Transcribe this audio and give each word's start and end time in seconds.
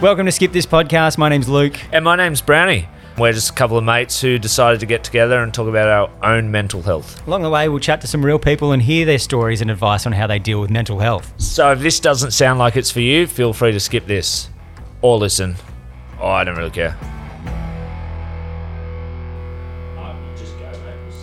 Welcome 0.00 0.26
to 0.26 0.32
Skip 0.32 0.52
This 0.52 0.66
Podcast. 0.66 1.16
My 1.16 1.28
name's 1.30 1.48
Luke. 1.48 1.78
And 1.92 2.04
my 2.04 2.14
name's 2.14 2.42
Brownie. 2.42 2.88
We're 3.16 3.32
just 3.32 3.50
a 3.50 3.52
couple 3.54 3.78
of 3.78 3.84
mates 3.84 4.20
who 4.20 4.38
decided 4.38 4.80
to 4.80 4.86
get 4.86 5.02
together 5.02 5.38
and 5.42 5.54
talk 5.54 5.66
about 5.66 5.88
our 6.22 6.34
own 6.36 6.50
mental 6.50 6.82
health. 6.82 7.26
Along 7.26 7.42
the 7.42 7.48
way, 7.48 7.68
we'll 7.68 7.78
chat 7.78 8.00
to 8.02 8.06
some 8.06 8.24
real 8.24 8.38
people 8.38 8.72
and 8.72 8.82
hear 8.82 9.06
their 9.06 9.18
stories 9.18 9.62
and 9.62 9.70
advice 9.70 10.04
on 10.04 10.12
how 10.12 10.26
they 10.26 10.38
deal 10.38 10.60
with 10.60 10.70
mental 10.70 10.98
health. 10.98 11.32
So 11.40 11.72
if 11.72 11.78
this 11.80 12.00
doesn't 12.00 12.32
sound 12.32 12.58
like 12.58 12.76
it's 12.76 12.90
for 12.90 13.00
you, 13.00 13.26
feel 13.26 13.52
free 13.54 13.72
to 13.72 13.80
skip 13.80 14.06
this 14.06 14.50
or 15.00 15.16
listen. 15.16 15.54
Oh, 16.20 16.28
I 16.28 16.44
don't 16.44 16.56
really 16.56 16.70
care. 16.70 16.96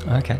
Okay. 0.07 0.39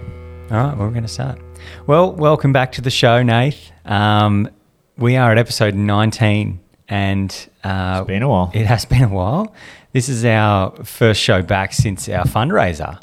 All 0.49 0.57
right, 0.57 0.75
well, 0.77 0.87
we're 0.87 0.89
going 0.89 1.03
to 1.03 1.07
start. 1.07 1.39
Well, 1.85 2.11
welcome 2.13 2.51
back 2.51 2.71
to 2.73 2.81
the 2.81 2.89
show, 2.89 3.21
Nath. 3.21 3.71
Um, 3.85 4.49
we 4.97 5.15
are 5.15 5.31
at 5.31 5.37
episode 5.37 5.75
19, 5.75 6.59
and 6.89 7.49
uh, 7.63 7.97
It's 7.99 8.07
been 8.07 8.23
a 8.23 8.29
while. 8.29 8.51
it 8.53 8.65
has 8.65 8.85
been 8.85 9.03
a 9.03 9.09
while. 9.09 9.53
This 9.93 10.07
is 10.09 10.23
our 10.25 10.71
first 10.83 11.21
show 11.21 11.41
back 11.41 11.73
since 11.73 12.07
our 12.09 12.25
fundraiser. 12.25 12.99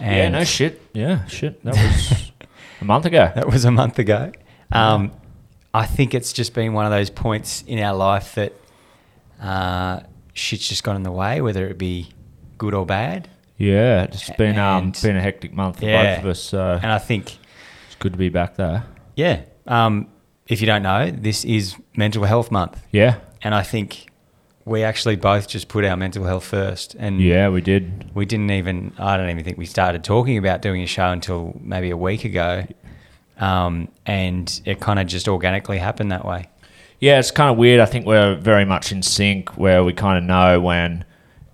Yeah, 0.00 0.28
no 0.30 0.44
shit. 0.44 0.80
Yeah, 0.92 1.24
shit. 1.26 1.62
That 1.64 1.74
was 1.76 2.32
a 2.80 2.84
month 2.84 3.04
ago. 3.06 3.30
That 3.34 3.46
was 3.48 3.64
a 3.64 3.70
month 3.70 3.98
ago. 3.98 4.32
Um, 4.72 5.12
I 5.74 5.86
think 5.86 6.14
it's 6.14 6.32
just 6.32 6.54
been 6.54 6.72
one 6.72 6.84
of 6.86 6.90
those 6.90 7.10
points 7.10 7.62
in 7.66 7.78
our 7.78 7.94
life 7.94 8.34
that 8.34 8.52
uh, 9.40 10.00
shit's 10.32 10.68
just 10.68 10.82
got 10.84 10.96
in 10.96 11.02
the 11.02 11.12
way, 11.12 11.40
whether 11.40 11.66
it 11.68 11.78
be 11.78 12.08
good 12.58 12.74
or 12.74 12.84
bad. 12.86 13.28
Yeah, 13.56 14.04
it's 14.04 14.30
been 14.30 14.58
um 14.58 14.92
been 15.02 15.16
a 15.16 15.20
hectic 15.20 15.52
month 15.52 15.80
for 15.80 15.84
Yeah. 15.84 16.14
both 16.16 16.24
of 16.24 16.30
us. 16.30 16.40
So 16.40 16.78
And 16.82 16.90
I 16.90 16.98
think, 16.98 17.36
it's 17.86 17.96
good 17.98 18.12
to 18.12 18.18
be 18.18 18.30
back 18.30 18.56
there. 18.56 18.84
yeah, 19.16 19.42
um, 19.66 20.08
if 20.48 20.60
you 20.62 20.66
don't 20.66 20.82
know, 20.82 21.10
this 21.10 21.44
is 21.44 21.76
Mental 21.94 22.24
Health 22.24 22.50
Month. 22.50 22.82
Yeah. 22.90 23.16
And 23.42 23.54
I 23.54 23.62
think 23.62 24.06
we 24.64 24.82
actually 24.84 25.16
both 25.16 25.48
just 25.48 25.68
put 25.68 25.84
our 25.84 25.96
mental 25.96 26.24
health 26.24 26.44
first. 26.44 26.94
And 26.98 27.20
Yeah, 27.20 27.48
we 27.48 27.60
did. 27.60 28.14
we 28.14 28.24
didn't 28.26 28.50
even, 28.50 28.92
I 28.98 29.16
don't 29.16 29.30
even 29.30 29.44
think 29.44 29.58
we 29.58 29.66
started 29.66 30.04
talking 30.04 30.36
about 30.38 30.62
doing 30.62 30.82
a 30.82 30.86
show 30.86 31.10
until 31.10 31.58
maybe 31.60 31.90
a 31.90 31.96
week 31.96 32.24
ago. 32.24 32.66
Um, 33.38 33.88
and 34.04 34.60
it 34.66 34.80
kind 34.80 34.98
of 34.98 35.06
just 35.06 35.26
organically 35.26 35.78
happened 35.78 36.12
that 36.12 36.24
way. 36.26 36.48
Yeah, 36.98 37.18
it's 37.18 37.30
kind 37.30 37.50
of 37.50 37.56
weird. 37.56 37.80
I 37.80 37.86
think 37.86 38.04
we're 38.04 38.34
very 38.34 38.66
much 38.66 38.92
in 38.92 39.02
sync 39.02 39.56
where 39.56 39.82
we 39.82 39.94
kind 39.94 40.18
of 40.18 40.24
know 40.24 40.60
when 40.60 41.06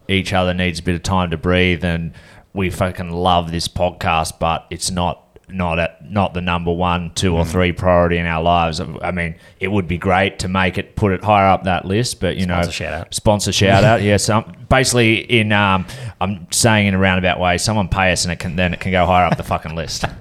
each 0.08 0.32
other 0.32 0.52
needs 0.52 0.80
a 0.80 0.82
bit 0.82 0.96
of 0.96 1.04
time 1.04 1.30
to 1.30 1.36
breathe 1.36 1.84
and 1.84 2.12
we 2.52 2.70
fucking 2.70 3.10
love 3.10 3.52
this 3.52 3.68
podcast, 3.68 4.40
but 4.40 4.66
it's 4.70 4.90
not 4.90 5.22
not 5.48 5.78
at 5.78 6.10
not 6.10 6.34
the 6.34 6.40
number 6.40 6.72
one, 6.72 7.12
two 7.14 7.36
or 7.36 7.44
three 7.44 7.72
priority 7.72 8.18
in 8.18 8.26
our 8.26 8.42
lives. 8.42 8.80
I 8.80 9.10
mean, 9.10 9.36
it 9.60 9.68
would 9.68 9.86
be 9.86 9.98
great 9.98 10.38
to 10.40 10.48
make 10.48 10.78
it 10.78 10.96
put 10.96 11.12
it 11.12 11.22
higher 11.22 11.46
up 11.46 11.64
that 11.64 11.84
list, 11.84 12.20
but 12.20 12.36
you 12.36 12.46
know, 12.46 12.60
Sponsor 12.62 12.72
shout 12.72 12.92
out. 12.92 13.14
sponsor 13.14 13.52
shout 13.52 13.84
out. 13.84 14.02
Yeah, 14.02 14.16
so 14.16 14.42
basically 14.68 15.16
in 15.18 15.52
um, 15.52 15.86
I'm 16.20 16.46
saying 16.50 16.86
in 16.88 16.94
a 16.94 16.98
roundabout 16.98 17.38
way, 17.40 17.58
someone 17.58 17.88
pay 17.88 18.12
us 18.12 18.24
and 18.24 18.32
it 18.32 18.38
can 18.38 18.56
then 18.56 18.74
it 18.74 18.80
can 18.80 18.90
go 18.90 19.06
higher 19.06 19.26
up 19.26 19.36
the 19.36 19.44
fucking 19.44 19.74
list. 19.74 20.04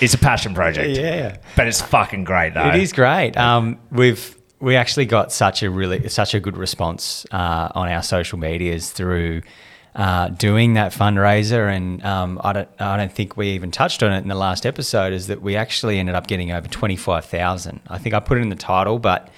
It's 0.00 0.12
a 0.12 0.18
passion 0.18 0.54
project. 0.54 0.98
Yeah. 0.98 1.36
But 1.54 1.68
it's 1.68 1.80
fucking 1.80 2.24
great 2.24 2.52
though. 2.54 2.68
It 2.68 2.74
is 2.82 2.92
great. 2.92 3.36
Um, 3.36 3.78
we've 3.92 4.36
we 4.58 4.74
actually 4.74 5.06
got 5.06 5.30
such 5.30 5.62
a 5.62 5.70
really 5.70 6.08
such 6.08 6.34
a 6.34 6.40
good 6.40 6.56
response 6.56 7.24
uh, 7.30 7.68
on 7.76 7.88
our 7.88 8.02
social 8.02 8.36
medias 8.38 8.90
through 8.90 9.42
uh, 9.94 10.28
doing 10.28 10.74
that 10.74 10.92
fundraiser, 10.92 11.68
and 11.74 12.04
um, 12.04 12.40
I 12.42 12.52
don't 12.52 12.68
I 12.80 12.96
don't 12.96 13.12
think 13.12 13.36
we 13.36 13.48
even 13.50 13.70
touched 13.70 14.02
on 14.02 14.12
it 14.12 14.18
in 14.18 14.28
the 14.28 14.34
last 14.34 14.66
episode. 14.66 15.12
Is 15.12 15.28
that 15.28 15.40
we 15.42 15.56
actually 15.56 15.98
ended 15.98 16.14
up 16.14 16.26
getting 16.26 16.50
over 16.52 16.68
twenty 16.68 16.96
five 16.96 17.24
thousand. 17.24 17.80
I 17.88 17.98
think 17.98 18.14
I 18.14 18.20
put 18.20 18.38
it 18.38 18.42
in 18.42 18.48
the 18.48 18.56
title, 18.56 18.98
but. 18.98 19.28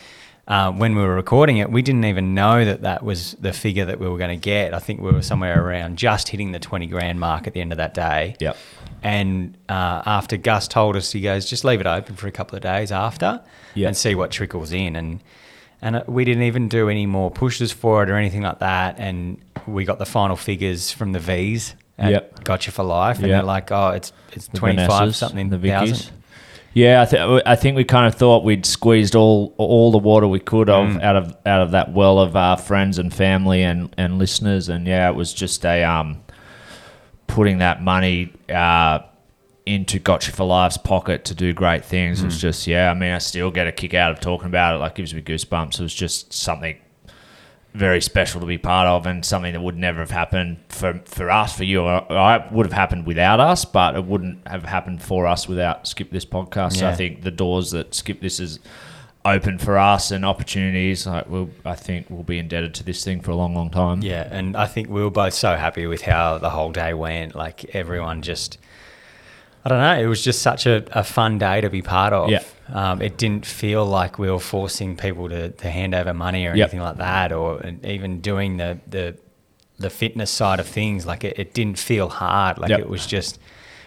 Uh, 0.48 0.70
when 0.70 0.94
we 0.94 1.02
were 1.02 1.16
recording 1.16 1.56
it, 1.56 1.72
we 1.72 1.82
didn't 1.82 2.04
even 2.04 2.32
know 2.32 2.64
that 2.64 2.82
that 2.82 3.02
was 3.02 3.32
the 3.40 3.52
figure 3.52 3.84
that 3.84 3.98
we 3.98 4.08
were 4.08 4.16
going 4.16 4.30
to 4.30 4.40
get. 4.40 4.72
I 4.74 4.78
think 4.78 5.00
we 5.00 5.10
were 5.10 5.20
somewhere 5.20 5.60
around 5.60 5.98
just 5.98 6.28
hitting 6.28 6.52
the 6.52 6.60
20 6.60 6.86
grand 6.86 7.18
mark 7.18 7.48
at 7.48 7.52
the 7.52 7.60
end 7.60 7.72
of 7.72 7.78
that 7.78 7.94
day. 7.94 8.36
Yep. 8.38 8.56
And 9.02 9.56
uh, 9.68 10.02
after 10.06 10.36
Gus 10.36 10.68
told 10.68 10.94
us, 10.94 11.10
he 11.10 11.20
goes, 11.20 11.50
just 11.50 11.64
leave 11.64 11.80
it 11.80 11.86
open 11.88 12.14
for 12.14 12.28
a 12.28 12.30
couple 12.30 12.54
of 12.54 12.62
days 12.62 12.92
after 12.92 13.42
Yeah. 13.74 13.88
and 13.88 13.96
see 13.96 14.14
what 14.14 14.30
trickles 14.30 14.70
in. 14.70 14.94
And 14.94 15.20
and 15.86 15.96
uh, 15.96 16.02
we 16.06 16.24
didn't 16.24 16.42
even 16.42 16.68
do 16.68 16.88
any 16.88 17.06
more 17.06 17.30
pushes 17.30 17.70
for 17.72 18.02
it 18.02 18.10
or 18.10 18.16
anything 18.16 18.42
like 18.42 18.58
that. 18.60 18.96
And 18.98 19.38
we 19.66 19.84
got 19.84 19.98
the 19.98 20.06
final 20.06 20.36
figures 20.36 20.90
from 20.92 21.12
the 21.12 21.20
V's. 21.20 21.74
And 21.98 22.10
Yep. 22.10 22.44
Gotcha 22.44 22.70
for 22.72 22.82
Life. 22.84 23.18
And 23.18 23.28
Yep. 23.28 23.36
they're 23.36 23.42
like, 23.56 23.72
oh, 23.72 23.88
it's 23.90 24.12
it's 24.32 24.48
The 24.48 24.58
25 24.58 24.88
Vanessas, 24.90 25.14
something 25.14 25.48
the 25.50 25.58
thousand. 25.58 25.94
Vickies. 25.96 26.10
Yeah, 26.74 27.00
I, 27.00 27.04
th- 27.06 27.42
I 27.46 27.56
think 27.56 27.76
we 27.76 27.84
kind 27.84 28.06
of 28.06 28.14
thought 28.16 28.44
we'd 28.44 28.66
squeezed 28.66 29.14
all 29.16 29.54
all 29.56 29.90
the 29.90 29.96
water 30.10 30.28
we 30.28 30.40
could 30.40 30.68
of 30.68 30.88
Mm. 30.88 31.02
out 31.02 31.16
of 31.16 31.36
out 31.46 31.62
of 31.62 31.70
that 31.70 31.92
well 31.92 32.18
of 32.18 32.36
our 32.36 32.58
friends 32.58 32.98
and 32.98 33.14
family 33.14 33.62
and, 33.62 33.94
and 33.96 34.18
listeners, 34.18 34.68
and 34.68 34.86
yeah, 34.86 35.08
it 35.08 35.14
was 35.16 35.32
just 35.32 35.64
a 35.64 35.82
um, 35.84 36.18
putting 37.28 37.58
that 37.58 37.82
money 37.82 38.30
uh, 38.50 38.98
into 39.66 39.98
Gotcha 39.98 40.30
for 40.32 40.44
Life's 40.44 40.76
pocket 40.78 41.24
to 41.26 41.34
do 41.34 41.52
great 41.52 41.84
things. 41.84 42.20
It 42.20 42.22
Mm. 42.22 42.26
was 42.26 42.40
just 42.40 42.66
yeah, 42.66 42.90
I 42.90 42.94
mean, 42.94 43.10
I 43.12 43.18
still 43.18 43.50
get 43.50 43.66
a 43.66 43.72
kick 43.72 43.94
out 43.94 44.12
of 44.12 44.20
talking 44.20 44.46
about 44.46 44.76
it. 44.76 44.78
Like 44.78 44.94
gives 44.94 45.12
me 45.12 45.20
goosebumps. 45.22 45.78
It 45.80 45.82
was 45.82 45.94
just 45.94 46.32
something 46.32 46.76
very 47.74 48.00
special 48.00 48.40
to 48.40 48.46
be 48.46 48.56
part 48.56 48.86
of 48.88 49.06
and 49.06 49.22
something 49.24 49.52
that 49.52 49.60
would 49.60 49.76
never 49.76 50.00
have 50.00 50.10
happened 50.10 50.56
for, 50.70 50.98
for 51.04 51.30
us, 51.30 51.54
for 51.54 51.64
you. 51.64 51.84
I 51.84 52.36
it 52.36 52.52
would 52.52 52.64
have 52.64 52.72
happened 52.72 53.04
without 53.06 53.38
us, 53.38 53.66
but 53.66 53.96
it 53.96 54.04
wouldn't 54.04 54.46
have 54.48 54.64
happened 54.64 55.02
for 55.02 55.26
us 55.26 55.46
without 55.46 55.86
Skip 55.86 56.10
This 56.10 56.24
podcast. 56.24 56.74
So 56.78 56.88
I 56.88 56.94
think 56.94 57.22
the 57.22 57.30
doors 57.30 57.72
that 57.72 57.94
Skip 57.94 58.20
This 58.22 58.40
is 58.40 58.60
open 59.26 59.58
for 59.58 59.76
us 59.76 60.10
and 60.12 60.24
opportunities, 60.24 61.06
like 61.06 61.28
we'll, 61.28 61.50
I 61.66 61.74
think 61.74 62.06
we'll 62.08 62.22
be 62.22 62.38
indebted 62.38 62.72
to 62.76 62.84
this 62.84 63.04
thing 63.04 63.20
for 63.20 63.32
a 63.32 63.34
long, 63.36 63.54
long 63.54 63.68
time. 63.70 64.00
Yeah, 64.00 64.26
and 64.30 64.56
I 64.56 64.66
think 64.66 64.88
we 64.88 65.02
were 65.02 65.10
both 65.10 65.34
so 65.34 65.56
happy 65.56 65.86
with 65.86 66.02
how 66.02 66.38
the 66.38 66.50
whole 66.50 66.70
day 66.72 66.94
went. 66.94 67.34
Like 67.34 67.74
everyone 67.74 68.22
just, 68.22 68.56
I 69.66 69.68
don't 69.68 69.80
know, 69.80 69.98
it 70.00 70.06
was 70.06 70.22
just 70.22 70.42
such 70.42 70.64
a, 70.66 70.84
a 70.96 71.02
fun 71.02 71.38
day 71.38 71.60
to 71.60 71.68
be 71.68 71.82
part 71.82 72.12
of. 72.12 72.30
Yeah. 72.30 72.44
Um, 72.72 73.02
it 73.02 73.18
didn't 73.18 73.44
feel 73.44 73.84
like 73.84 74.16
we 74.16 74.30
were 74.30 74.38
forcing 74.38 74.96
people 74.96 75.28
to, 75.28 75.50
to 75.50 75.68
hand 75.68 75.92
over 75.92 76.14
money 76.14 76.46
or 76.46 76.54
Yep. 76.54 76.58
anything 76.68 76.80
like 76.80 76.98
that, 76.98 77.32
or 77.32 77.60
even 77.82 78.20
doing 78.20 78.58
the 78.58 78.78
the, 78.86 79.16
the 79.80 79.90
fitness 79.90 80.30
side 80.30 80.60
of 80.60 80.68
things. 80.68 81.04
Like 81.04 81.24
it, 81.24 81.36
it 81.36 81.52
didn't 81.52 81.80
feel 81.80 82.08
hard. 82.08 82.58
Like 82.58 82.70
Yep. 82.70 82.78
it 82.80 82.88
was 82.88 83.06
just. 83.08 83.40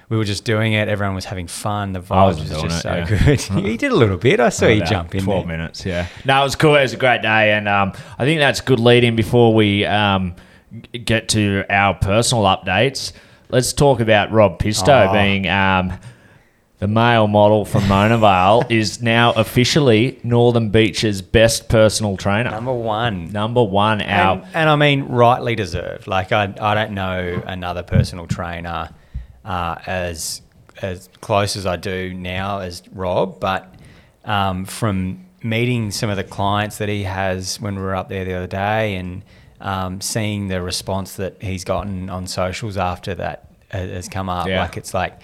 We 0.10 0.18
were 0.18 0.24
just 0.26 0.44
doing 0.44 0.74
it. 0.74 0.88
Everyone 0.90 1.14
was 1.14 1.26
having 1.26 1.46
fun. 1.46 1.94
The 1.94 2.00
I 2.00 2.04
vibes 2.04 2.40
was 2.40 2.50
was 2.50 2.62
just 2.64 2.80
it, 2.80 2.82
so 2.82 2.96
yeah. 2.96 3.06
good. 3.06 3.50
you 3.70 3.78
did 3.78 3.92
a 3.92 3.96
little 3.96 4.18
bit. 4.18 4.40
I 4.40 4.50
saw 4.50 4.66
you 4.68 4.84
jump 4.84 5.14
in 5.14 5.24
12 5.24 5.48
there. 5.48 5.58
minutes, 5.58 5.86
yeah. 5.86 6.08
No, 6.26 6.42
it 6.42 6.44
was 6.46 6.56
cool. 6.56 6.76
It 6.76 6.82
was 6.82 6.94
a 6.94 6.98
great 6.98 7.22
day. 7.22 7.52
And 7.54 7.70
um, 7.70 7.94
I 8.18 8.26
think 8.26 8.40
that's 8.40 8.60
good 8.60 8.80
lead 8.80 9.04
in 9.04 9.16
before 9.16 9.54
we 9.54 9.86
um, 9.86 10.34
get 11.06 11.30
to 11.30 11.64
our 11.70 11.94
personal 11.94 12.44
updates. 12.46 13.14
Let's 13.50 13.74
talk 13.74 14.00
about 14.00 14.32
Rob 14.32 14.60
Pisto 14.60 15.10
Oh. 15.10 15.14
being 15.14 15.48
um, 15.50 15.94
the 16.78 16.88
male 16.88 17.28
model 17.28 17.66
from 17.66 17.88
Mona 17.88 18.18
Vale 18.18 18.64
is 18.70 19.02
now 19.02 19.32
officially 19.34 20.20
Northern 20.24 20.70
Beach's 20.70 21.22
best 21.22 21.68
personal 21.68 22.16
trainer. 22.16 22.52
Number 22.52 22.74
one. 22.74 23.32
Number 23.32 23.64
one 23.64 24.02
out. 24.04 24.44
And, 24.44 24.56
and 24.56 24.70
I 24.70 24.76
mean, 24.76 25.04
rightly 25.06 25.56
deserved. 25.56 26.06
Like 26.08 26.32
I, 26.32 26.54
I 26.62 26.76
don't 26.76 26.92
know 26.92 27.42
another 27.46 27.82
personal 27.84 28.28
trainer 28.28 28.92
uh, 29.44 29.76
as 29.86 30.42
as 30.82 31.10
close 31.20 31.58
as 31.58 31.66
I 31.66 31.76
do 31.76 32.14
now 32.14 32.60
as 32.60 32.84
Rob, 32.94 33.40
but 33.42 33.74
um, 34.26 34.64
from 34.64 35.26
meeting 35.44 35.92
some 35.92 36.10
of 36.10 36.16
the 36.16 36.24
clients 36.24 36.78
that 36.78 36.88
he 36.88 37.04
has 37.04 37.60
when 37.60 37.76
we 37.76 37.82
were 37.82 37.96
up 37.96 38.08
there 38.10 38.24
the 38.24 38.34
other 38.34 38.48
day, 38.48 38.96
and 38.96 39.24
um, 39.62 40.02
seeing 40.02 40.48
the 40.48 40.62
response 40.62 41.16
that 41.16 41.42
he's 41.42 41.64
gotten 41.64 42.10
on 42.10 42.28
socials 42.28 42.78
after 42.78 43.16
that 43.16 43.52
has 43.70 44.08
come 44.10 44.30
up, 44.30 44.48
Yeah. 44.48 44.62
like 44.62 44.78
it's 44.78 44.94
like 44.94 45.22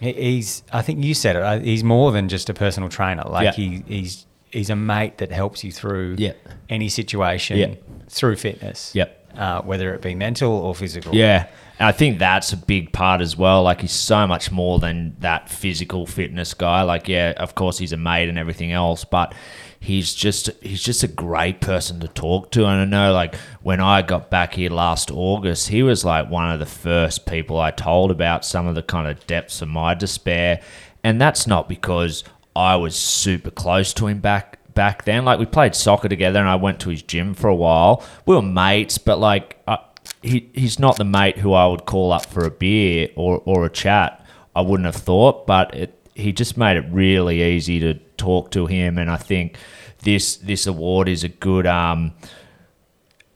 he's. 0.00 0.62
I 0.72 0.82
think 0.82 1.04
you 1.04 1.14
said 1.14 1.36
it. 1.36 1.42
uh, 1.42 1.58
He's 1.60 1.84
more 1.84 2.12
than 2.12 2.28
just 2.28 2.48
a 2.50 2.54
personal 2.54 2.88
trainer. 2.88 3.22
Like 3.26 3.44
Yeah. 3.44 3.52
he, 3.52 3.82
he's 3.86 4.26
he's 4.50 4.70
a 4.70 4.76
mate 4.76 5.18
that 5.18 5.30
helps 5.30 5.62
you 5.64 5.72
through 5.72 6.16
Yeah. 6.18 6.32
any 6.68 6.88
situation 6.88 7.76
through 8.08 8.36
fitness. 8.36 8.92
Yep. 8.94 9.22
Uh, 9.36 9.60
whether 9.62 9.92
it 9.94 10.00
be 10.00 10.14
mental 10.14 10.50
or 10.52 10.74
physical. 10.74 11.14
Yeah. 11.14 11.46
And 11.78 11.86
I 11.86 11.92
think 11.92 12.18
that's 12.18 12.52
a 12.52 12.56
big 12.56 12.92
part 12.92 13.20
as 13.20 13.36
well. 13.36 13.62
Like 13.62 13.82
he's 13.82 13.92
so 13.92 14.26
much 14.26 14.50
more 14.50 14.78
than 14.78 15.16
that 15.20 15.50
physical 15.50 16.06
fitness 16.06 16.54
guy. 16.54 16.82
Like, 16.82 17.08
yeah, 17.08 17.34
of 17.36 17.54
course 17.54 17.78
he's 17.78 17.92
a 17.92 17.98
mate 17.98 18.28
and 18.28 18.38
everything 18.38 18.72
else, 18.72 19.04
but 19.04 19.34
he's 19.78 20.14
just 20.14 20.50
he's 20.62 20.82
just 20.82 21.02
a 21.02 21.08
great 21.08 21.60
person 21.60 22.00
to 22.00 22.08
talk 22.08 22.50
to. 22.52 22.64
And 22.64 22.80
I 22.80 22.84
know 22.84 23.12
like 23.12 23.34
when 23.62 23.80
I 23.80 24.02
got 24.02 24.30
back 24.30 24.54
here 24.54 24.70
last 24.70 25.10
August, 25.10 25.68
he 25.68 25.82
was 25.82 26.04
like 26.04 26.30
one 26.30 26.50
of 26.50 26.58
the 26.58 26.66
first 26.66 27.26
people 27.26 27.60
I 27.60 27.72
told 27.72 28.10
about 28.10 28.44
some 28.44 28.66
of 28.66 28.74
the 28.74 28.82
kind 28.82 29.06
of 29.06 29.26
depths 29.26 29.60
of 29.60 29.68
my 29.68 29.94
despair. 29.94 30.62
And 31.04 31.20
that's 31.20 31.46
not 31.46 31.68
because 31.68 32.24
I 32.54 32.76
was 32.76 32.96
super 32.96 33.50
close 33.50 33.92
to 33.94 34.06
him 34.06 34.20
back 34.20 34.58
back 34.74 35.04
then. 35.04 35.24
Like 35.24 35.38
we 35.38 35.46
played 35.46 35.74
soccer 35.74 36.08
together, 36.08 36.38
and 36.38 36.48
I 36.48 36.56
went 36.56 36.80
to 36.80 36.90
his 36.90 37.02
gym 37.02 37.34
for 37.34 37.48
a 37.48 37.54
while. 37.54 38.04
We 38.24 38.34
were 38.34 38.42
mates, 38.42 38.98
but 38.98 39.18
like 39.18 39.60
I, 39.68 39.78
he 40.22 40.48
he's 40.52 40.78
not 40.78 40.96
the 40.96 41.04
mate 41.04 41.38
who 41.38 41.52
I 41.52 41.66
would 41.66 41.86
call 41.86 42.12
up 42.12 42.26
for 42.26 42.44
a 42.44 42.50
beer 42.50 43.08
or 43.16 43.42
or 43.44 43.64
a 43.64 43.70
chat. 43.70 44.24
I 44.54 44.62
wouldn't 44.62 44.86
have 44.86 44.96
thought, 44.96 45.46
but 45.46 45.74
it, 45.74 46.08
he 46.14 46.32
just 46.32 46.56
made 46.56 46.76
it 46.76 46.86
really 46.90 47.42
easy 47.42 47.78
to 47.80 47.94
talk 48.16 48.50
to 48.52 48.66
him, 48.66 48.98
and 48.98 49.10
I 49.10 49.16
think 49.16 49.58
this 50.00 50.36
this 50.36 50.66
award 50.66 51.08
is 51.08 51.24
a 51.24 51.28
good 51.28 51.66
um 51.66 52.12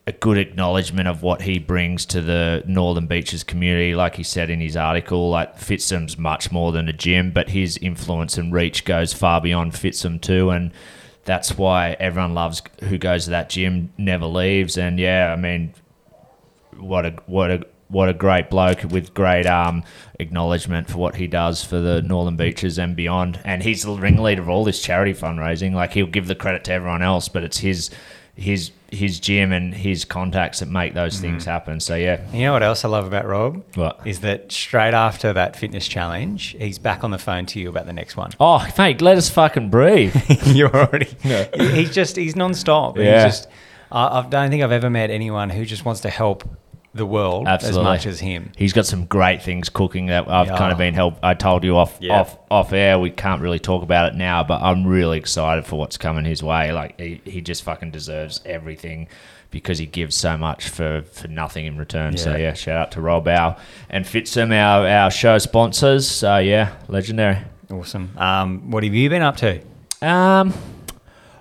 a 0.06 0.12
good 0.12 0.38
acknowledgement 0.38 1.06
of 1.06 1.22
what 1.22 1.42
he 1.42 1.58
brings 1.58 2.04
to 2.06 2.20
the 2.20 2.64
Northern 2.66 3.06
Beaches 3.06 3.44
community. 3.44 3.94
Like 3.94 4.16
he 4.16 4.22
said 4.22 4.50
in 4.50 4.60
his 4.60 4.76
article, 4.76 5.30
like 5.30 5.56
Fitsum's 5.56 6.18
much 6.18 6.50
more 6.50 6.72
than 6.72 6.88
a 6.88 6.92
gym, 6.92 7.30
but 7.30 7.50
his 7.50 7.76
influence 7.78 8.36
and 8.36 8.52
reach 8.52 8.84
goes 8.84 9.12
far 9.12 9.40
beyond 9.40 9.72
Fitsum 9.72 10.20
too. 10.20 10.50
And 10.50 10.72
that's 11.24 11.56
why 11.56 11.96
everyone 12.00 12.34
loves 12.34 12.62
who 12.80 12.98
goes 12.98 13.24
to 13.24 13.30
that 13.30 13.50
gym, 13.50 13.92
never 13.98 14.26
leaves. 14.26 14.76
And 14.76 14.98
yeah, 14.98 15.32
I 15.32 15.36
mean, 15.36 15.74
what 16.80 17.06
a 17.06 17.10
what 17.26 17.50
a 17.50 17.66
what 17.88 18.08
a 18.08 18.14
great 18.14 18.50
bloke 18.50 18.84
with 18.84 19.12
great 19.14 19.46
um, 19.46 19.82
acknowledgement 20.20 20.88
for 20.88 20.98
what 20.98 21.16
he 21.16 21.26
does 21.26 21.64
for 21.64 21.80
the 21.80 22.00
Northern 22.02 22.36
Beaches 22.36 22.78
and 22.78 22.94
beyond. 22.94 23.40
And 23.44 23.62
he's 23.62 23.82
the 23.82 23.92
ringleader 23.92 24.42
of 24.42 24.48
all 24.48 24.64
this 24.64 24.80
charity 24.80 25.12
fundraising. 25.12 25.72
Like 25.74 25.92
he'll 25.94 26.06
give 26.06 26.26
the 26.28 26.34
credit 26.36 26.62
to 26.64 26.72
everyone 26.72 27.02
else, 27.02 27.28
but 27.28 27.42
it's 27.42 27.58
his 27.58 27.90
his 28.36 28.70
his 28.92 29.20
gym 29.20 29.52
and 29.52 29.74
his 29.74 30.04
contacts 30.04 30.60
that 30.60 30.68
make 30.68 30.94
those 30.94 31.14
Mm-hmm. 31.14 31.22
things 31.22 31.44
happen. 31.44 31.80
So 31.80 31.94
yeah, 31.96 32.20
You 32.32 32.42
know 32.42 32.52
what 32.52 32.62
else 32.62 32.84
I 32.84 32.88
love 32.88 33.06
about 33.06 33.26
Rob? 33.26 33.62
What? 33.74 34.00
Is 34.04 34.20
that 34.20 34.50
straight 34.52 34.94
after 34.94 35.32
that 35.32 35.56
fitness 35.56 35.86
challenge, 35.88 36.56
he's 36.58 36.78
back 36.78 37.02
on 37.04 37.10
the 37.10 37.18
phone 37.18 37.46
to 37.46 37.60
you 37.60 37.68
about 37.68 37.86
the 37.86 37.92
next 37.92 38.16
one. 38.16 38.30
oh 38.40 38.66
mate, 38.78 39.00
let 39.02 39.16
us 39.18 39.28
fucking 39.30 39.70
breathe. 39.70 40.14
You're 40.46 40.74
already. 40.74 41.06
He's 41.74 41.92
just 41.92 42.16
he's 42.16 42.36
non-stop. 42.36 42.96
Yeah. 42.98 43.24
He's 43.24 43.34
just. 43.34 43.48
I, 43.92 44.20
I 44.20 44.26
don't 44.28 44.50
think 44.50 44.62
I've 44.62 44.70
ever 44.72 44.88
met 44.90 45.10
anyone 45.10 45.50
who 45.50 45.64
just 45.64 45.84
wants 45.84 46.00
to 46.02 46.10
help 46.10 46.48
the 46.92 47.06
world 47.06 47.46
Absolutely. 47.46 47.80
as 47.80 47.84
much 47.84 48.06
as 48.06 48.18
him. 48.20 48.50
He's 48.56 48.72
got 48.72 48.84
some 48.84 49.04
great 49.06 49.42
things 49.42 49.68
cooking 49.68 50.06
that 50.06 50.28
I've 50.28 50.48
Yeah. 50.48 50.58
kind 50.58 50.72
of 50.72 50.78
been 50.78 50.94
help. 50.94 51.18
I 51.22 51.34
told 51.34 51.62
you 51.62 51.76
off 51.76 51.96
Yeah. 52.00 52.20
off 52.20 52.36
off 52.50 52.72
air. 52.72 52.98
We 52.98 53.10
can't 53.10 53.40
really 53.42 53.60
talk 53.60 53.82
about 53.84 54.12
it 54.12 54.16
now, 54.16 54.42
but 54.42 54.60
I'm 54.60 54.84
really 54.86 55.16
excited 55.18 55.64
for 55.66 55.76
what's 55.78 55.96
coming 55.96 56.24
his 56.24 56.42
way. 56.42 56.72
Like 56.72 56.98
he, 57.00 57.20
he 57.24 57.40
just 57.42 57.62
fucking 57.62 57.92
deserves 57.92 58.40
everything 58.44 59.06
because 59.52 59.78
he 59.78 59.86
gives 59.86 60.16
so 60.16 60.36
much 60.36 60.68
for, 60.68 61.02
for 61.12 61.28
nothing 61.28 61.66
in 61.66 61.76
return. 61.78 62.16
So 62.16 62.32
Yeah. 62.32 62.38
yeah, 62.38 62.54
shout 62.54 62.76
out 62.76 62.90
to 62.92 63.00
Rob 63.00 63.28
Our 63.28 63.56
and 63.88 64.04
Fitsum, 64.04 64.52
our 64.52 64.84
our 64.86 65.10
show 65.12 65.38
sponsors. 65.38 66.08
So 66.08 66.38
yeah, 66.38 66.70
legendary. 66.88 67.38
Awesome. 67.70 68.10
Um, 68.18 68.70
what 68.72 68.82
have 68.82 68.94
you 68.94 69.08
been 69.08 69.22
up 69.22 69.36
to? 69.36 69.60
Um, 70.02 70.52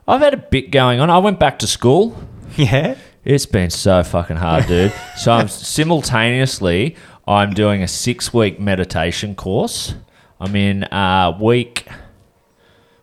I've 0.07 0.22
had 0.22 0.34
a 0.36 0.38
bit 0.38 0.69
going 0.69 1.00
on. 1.00 1.10
I 1.10 1.18
went 1.18 1.40
back 1.40 1.57
to 1.60 1.68
school. 1.68 2.16
Yeah. 2.56 2.96
It's 3.25 3.45
been 3.45 3.69
so 3.69 4.01
fucking 4.04 4.38
hard, 4.38 4.68
dude. 4.68 4.94
so 5.18 5.33
I'm 5.33 5.48
simultaneously 5.50 6.95
I'm 7.27 7.54
doing 7.54 7.83
a 7.83 7.88
six 7.88 8.33
week 8.33 8.60
meditation 8.60 9.36
course. 9.36 9.94
I'm 10.39 10.56
in 10.56 10.86
uh, 10.86 11.38
week 11.39 11.88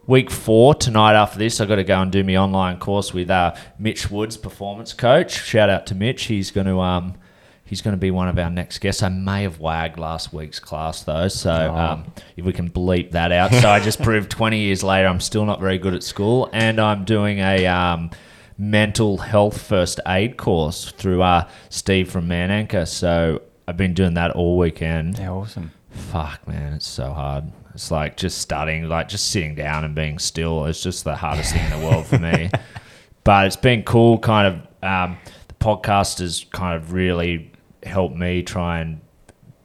week 0.07 0.31
four 0.31 0.75
tonight. 0.75 1.15
After 1.15 1.39
this, 1.39 1.61
I 1.61 1.67
got 1.67 1.77
to 1.77 1.85
go 1.85 2.01
and 2.01 2.11
do 2.11 2.25
my 2.25 2.37
online 2.37 2.79
course 2.79 3.13
with 3.13 3.31
uh, 3.31 3.55
Mitch 3.79 4.11
Woods, 4.11 4.37
performance 4.37 4.93
coach. 4.93 5.45
Shout 5.45 5.69
out 5.69 5.87
to 5.89 5.95
Mitch. 5.95 6.25
He's 6.25 6.51
going 6.51 6.67
to 6.67 6.81
um 6.81 7.15
he's 7.67 7.83
going 7.83 7.93
to 7.93 8.01
be 8.01 8.11
one 8.11 8.29
of 8.29 8.39
our 8.39 8.51
next 8.51 8.79
guests. 8.79 9.03
I 9.03 9.11
may 9.11 9.43
have 9.43 9.61
wagged 9.61 9.99
last 9.99 10.33
week's 10.33 10.59
class 10.59 11.03
though, 11.03 11.29
so 11.29 11.75
um, 11.75 12.07
if 12.37 12.45
we 12.45 12.53
can 12.53 12.71
bleep 12.71 13.11
that 13.11 13.33
out. 13.33 13.53
So 13.53 13.69
I 13.69 13.81
just 13.81 14.03
proved 14.03 14.31
20 14.31 14.59
years 14.59 14.83
later 14.83 15.09
I'm 15.09 15.21
still 15.21 15.45
not 15.45 15.61
very 15.61 15.79
good 15.79 15.95
at 15.95 16.03
school, 16.03 16.49
and 16.53 16.81
I'm 16.81 17.05
doing 17.05 17.39
a 17.39 17.67
um, 17.67 18.11
mental 18.59 19.19
health 19.19 19.61
first 19.61 20.01
aid 20.07 20.37
course 20.37 20.91
through 20.93 21.23
uh, 21.23 21.49
Steve 21.69 22.11
from 22.11 22.29
Man 22.29 22.51
Anchor. 22.51 22.87
So 22.87 23.43
I've 23.69 23.77
been 23.77 23.95
doing 23.95 24.15
that 24.15 24.33
all 24.33 24.57
weekend. 24.57 25.19
Yeah. 25.19 25.31
Awesome. 25.31 25.73
Fuck, 25.91 26.47
man, 26.47 26.75
it's 26.75 26.87
so 26.87 27.13
hard. 27.13 27.45
It's 27.75 27.91
like 27.91 28.17
just 28.17 28.39
studying, 28.39 28.89
like 28.89 29.09
just 29.09 29.31
sitting 29.31 29.55
down 29.55 29.85
and 29.85 29.95
being 29.95 30.19
still. 30.19 30.67
It's 30.67 30.83
just 30.83 31.05
the 31.05 31.17
hardest 31.17 31.53
thing 31.53 31.65
in 31.71 31.81
the 31.81 31.87
world 31.87 32.07
for 32.07 32.19
me. 32.19 32.51
But 33.27 33.49
it's 33.49 33.57
been 33.57 33.83
cool. 33.83 34.21
Kind 34.21 34.47
of, 34.47 34.85
um, 34.89 35.19
the 35.49 35.55
podcast 35.55 36.21
has 36.21 36.47
kind 36.53 36.77
of 36.77 36.93
really 36.93 37.51
helped 37.83 38.15
me 38.15 38.45
try 38.45 38.79
and 38.79 39.01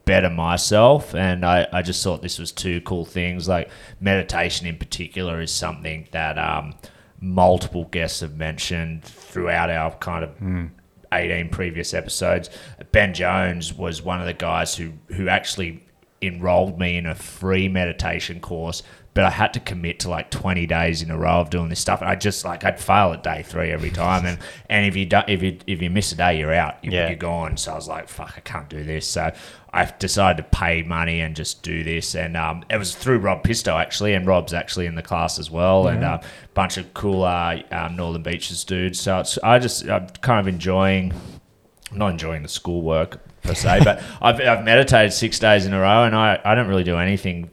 better 0.05 0.31
myself. 0.31 1.13
And 1.13 1.45
I, 1.45 1.67
I 1.71 1.83
just 1.83 2.03
thought 2.03 2.23
this 2.23 2.39
was 2.39 2.51
two 2.51 2.81
cool 2.81 3.05
things. 3.05 3.47
Like 3.47 3.69
meditation 3.99 4.65
in 4.65 4.77
particular 4.77 5.41
is 5.41 5.51
something 5.51 6.07
that 6.09 6.39
um, 6.39 6.73
multiple 7.21 7.85
guests 7.85 8.19
have 8.19 8.35
mentioned 8.35 9.03
throughout 9.03 9.69
our 9.69 9.91
kind 9.97 10.23
of 10.23 10.31
hmm. 10.37 10.65
18 11.13 11.49
previous 11.49 11.93
episodes. 11.93 12.49
Ben 12.91 13.13
Jones 13.13 13.73
was 13.73 14.01
one 14.01 14.19
of 14.19 14.25
the 14.25 14.33
guys 14.33 14.75
who, 14.75 14.93
who 15.07 15.27
actually 15.27 15.85
enrolled 16.21 16.79
me 16.79 16.97
in 16.97 17.05
a 17.05 17.15
free 17.15 17.67
meditation 17.67 18.39
course, 18.39 18.83
but 19.13 19.25
I 19.25 19.29
had 19.29 19.53
to 19.55 19.59
commit 19.59 19.99
to 20.01 20.09
like 20.09 20.31
20 20.31 20.65
days 20.67 21.01
in 21.01 21.11
a 21.11 21.17
row 21.17 21.41
of 21.41 21.49
doing 21.49 21.67
this 21.67 21.79
stuff. 21.81 21.99
And 22.01 22.09
I 22.09 22.15
just 22.15 22.45
like, 22.45 22.63
I'd 22.63 22.79
fail 22.79 23.11
at 23.11 23.23
day 23.23 23.43
three 23.43 23.69
every 23.69 23.89
time. 23.89 24.25
And, 24.25 24.37
and 24.69 24.85
if 24.85 24.95
you 24.95 25.05
don't, 25.05 25.27
if 25.27 25.43
you, 25.43 25.57
if 25.67 25.81
you 25.81 25.89
miss 25.89 26.13
a 26.13 26.15
day, 26.15 26.39
you're 26.39 26.53
out, 26.53 26.75
you, 26.83 26.91
Yeah. 26.91 27.07
you're 27.07 27.17
gone. 27.17 27.57
So 27.57 27.73
I 27.73 27.75
was 27.75 27.89
like, 27.89 28.07
fuck, 28.07 28.33
I 28.37 28.39
can't 28.39 28.69
do 28.69 28.85
this. 28.85 29.05
So 29.05 29.31
I've 29.73 29.99
decided 29.99 30.43
to 30.43 30.57
pay 30.57 30.83
money 30.83 31.19
and 31.19 31.35
just 31.35 31.61
do 31.61 31.83
this. 31.83 32.15
And 32.15 32.37
um, 32.37 32.63
it 32.69 32.77
was 32.77 32.95
through 32.95 33.19
Rob 33.19 33.43
Pisto 33.43 33.77
actually, 33.77 34.13
and 34.13 34.25
Rob's 34.25 34.53
actually 34.53 34.85
in 34.85 34.95
the 34.95 35.01
class 35.03 35.39
as 35.39 35.51
well, 35.51 35.87
and 35.87 36.03
a 36.05 36.21
bunch 36.53 36.77
of 36.77 36.93
cool 36.93 37.23
uh, 37.23 37.59
um, 37.71 37.97
Northern 37.97 38.23
Beaches 38.23 38.63
dudes. 38.63 38.99
So 39.01 39.19
it's, 39.19 39.37
I 39.39 39.59
just 39.59 39.89
I'm 39.89 40.07
kind 40.21 40.39
of 40.39 40.47
enjoying, 40.47 41.11
I'm 41.91 41.97
not 41.97 42.11
enjoying 42.11 42.43
the 42.43 42.49
schoolwork 42.49 43.19
per 43.43 43.55
se, 43.55 43.81
but 43.83 44.01
I've, 44.21 44.39
I've 44.39 44.63
meditated 44.63 45.11
six 45.13 45.37
days 45.39 45.65
in 45.65 45.73
a 45.73 45.81
row, 45.81 46.03
and 46.05 46.15
I, 46.15 46.39
I 46.45 46.55
don't 46.55 46.67
really 46.67 46.83
do 46.85 46.97
anything 46.97 47.49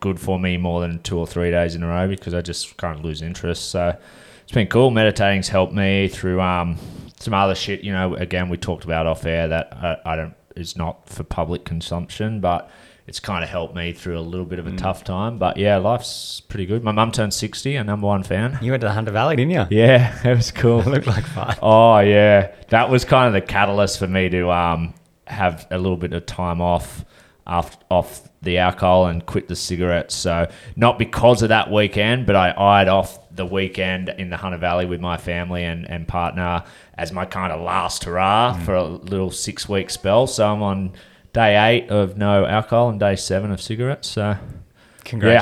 good 0.00 0.20
for 0.20 0.38
me 0.38 0.56
more 0.56 0.80
than 0.80 1.02
two 1.02 1.18
or 1.18 1.26
three 1.26 1.50
days 1.50 1.74
in 1.74 1.82
a 1.82 1.88
row 1.88 2.08
because 2.08 2.34
I 2.34 2.40
just 2.40 2.76
kind 2.76 2.98
of 2.98 3.04
lose 3.04 3.22
interest. 3.22 3.70
So 3.70 3.96
it's 4.42 4.52
been 4.52 4.68
cool. 4.68 4.90
Meditating's 4.90 5.48
helped 5.48 5.72
me 5.72 6.08
through 6.08 6.40
um, 6.40 6.76
some 7.18 7.34
other 7.34 7.54
shit. 7.54 7.82
You 7.82 7.92
know, 7.92 8.14
again, 8.14 8.48
we 8.48 8.56
talked 8.56 8.84
about 8.84 9.06
off 9.06 9.24
air 9.24 9.48
that 9.48 9.72
I, 9.72 9.96
I 10.04 10.16
don't 10.16 10.34
is 10.56 10.76
not 10.76 11.08
for 11.08 11.22
public 11.22 11.64
consumption, 11.64 12.40
but 12.40 12.70
it's 13.06 13.18
kind 13.18 13.42
of 13.42 13.50
helped 13.50 13.74
me 13.74 13.92
through 13.92 14.18
a 14.18 14.20
little 14.20 14.46
bit 14.46 14.58
of 14.58 14.66
a 14.66 14.76
tough 14.76 15.02
time. 15.04 15.38
But 15.38 15.56
yeah, 15.56 15.78
life's 15.78 16.40
pretty 16.40 16.66
good. 16.66 16.84
My 16.84 16.92
mum 16.92 17.10
turned 17.10 17.34
sixty, 17.34 17.76
a 17.76 17.82
number 17.82 18.06
one 18.06 18.22
fan. 18.22 18.58
You 18.62 18.72
went 18.72 18.82
to 18.82 18.86
the 18.86 18.92
Hunter 18.92 19.10
Valley, 19.10 19.36
didn't 19.36 19.52
you? 19.52 19.66
Yeah, 19.70 20.16
it 20.28 20.36
was 20.36 20.52
cool. 20.52 20.82
Looked 20.84 21.06
like 21.06 21.24
fun. 21.26 21.56
Oh 21.62 21.98
yeah, 21.98 22.52
that 22.68 22.90
was 22.90 23.04
kind 23.04 23.26
of 23.26 23.32
the 23.32 23.46
catalyst 23.46 23.98
for 23.98 24.06
me 24.06 24.28
to 24.28 24.50
um, 24.50 24.94
have 25.26 25.66
a 25.70 25.78
little 25.78 25.96
bit 25.96 26.12
of 26.12 26.26
time 26.26 26.60
off 26.60 27.04
off 27.46 27.76
off 27.90 28.28
the 28.42 28.58
alcohol 28.58 29.06
and 29.06 29.24
quit 29.26 29.48
the 29.48 29.56
cigarettes. 29.56 30.14
So 30.14 30.50
not 30.76 30.98
because 30.98 31.42
of 31.42 31.50
that 31.50 31.70
weekend, 31.70 32.26
but 32.26 32.36
I 32.36 32.54
eyed 32.56 32.88
off 32.88 33.18
the 33.34 33.44
weekend 33.44 34.08
in 34.08 34.30
the 34.30 34.36
Hunter 34.36 34.58
Valley 34.58 34.86
with 34.86 35.00
my 35.00 35.16
family 35.16 35.64
and, 35.64 35.88
and 35.88 36.08
partner 36.08 36.64
as 36.96 37.12
my 37.12 37.24
kind 37.26 37.52
of 37.52 37.60
last 37.60 38.04
hurrah 38.04 38.54
for 38.64 38.74
a 38.74 38.84
little 38.84 39.30
six 39.30 39.68
week 39.68 39.90
spell. 39.90 40.26
So 40.26 40.50
I'm 40.50 40.62
on 40.62 40.92
day 41.32 41.56
eight 41.56 41.90
of 41.90 42.16
no 42.16 42.46
alcohol 42.46 42.88
and 42.88 42.98
day 42.98 43.16
seven 43.16 43.50
of 43.50 43.60
cigarettes. 43.60 44.08
So 44.08 44.36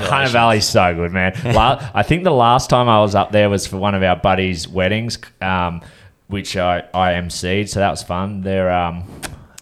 yeah. 0.02 0.08
Hunter 0.08 0.32
Valley's 0.32 0.68
so 0.68 0.94
good, 0.94 1.12
man. 1.12 1.34
La- 1.54 1.90
I 1.94 2.02
think 2.02 2.25
the 2.25 2.30
last 2.30 2.68
time 2.70 2.88
I 2.88 3.00
was 3.00 3.14
up 3.14 3.32
there 3.32 3.49
was 3.49 3.66
for 3.66 3.76
one 3.76 3.94
of 3.94 4.02
our 4.02 4.16
buddies' 4.16 4.66
weddings, 4.66 5.18
um, 5.40 5.82
which 6.26 6.56
I, 6.56 6.80
I 6.92 7.12
emceed, 7.12 7.68
so 7.68 7.80
that 7.80 7.90
was 7.90 8.02
fun. 8.02 8.42
They're 8.42 8.72
um, 8.72 9.04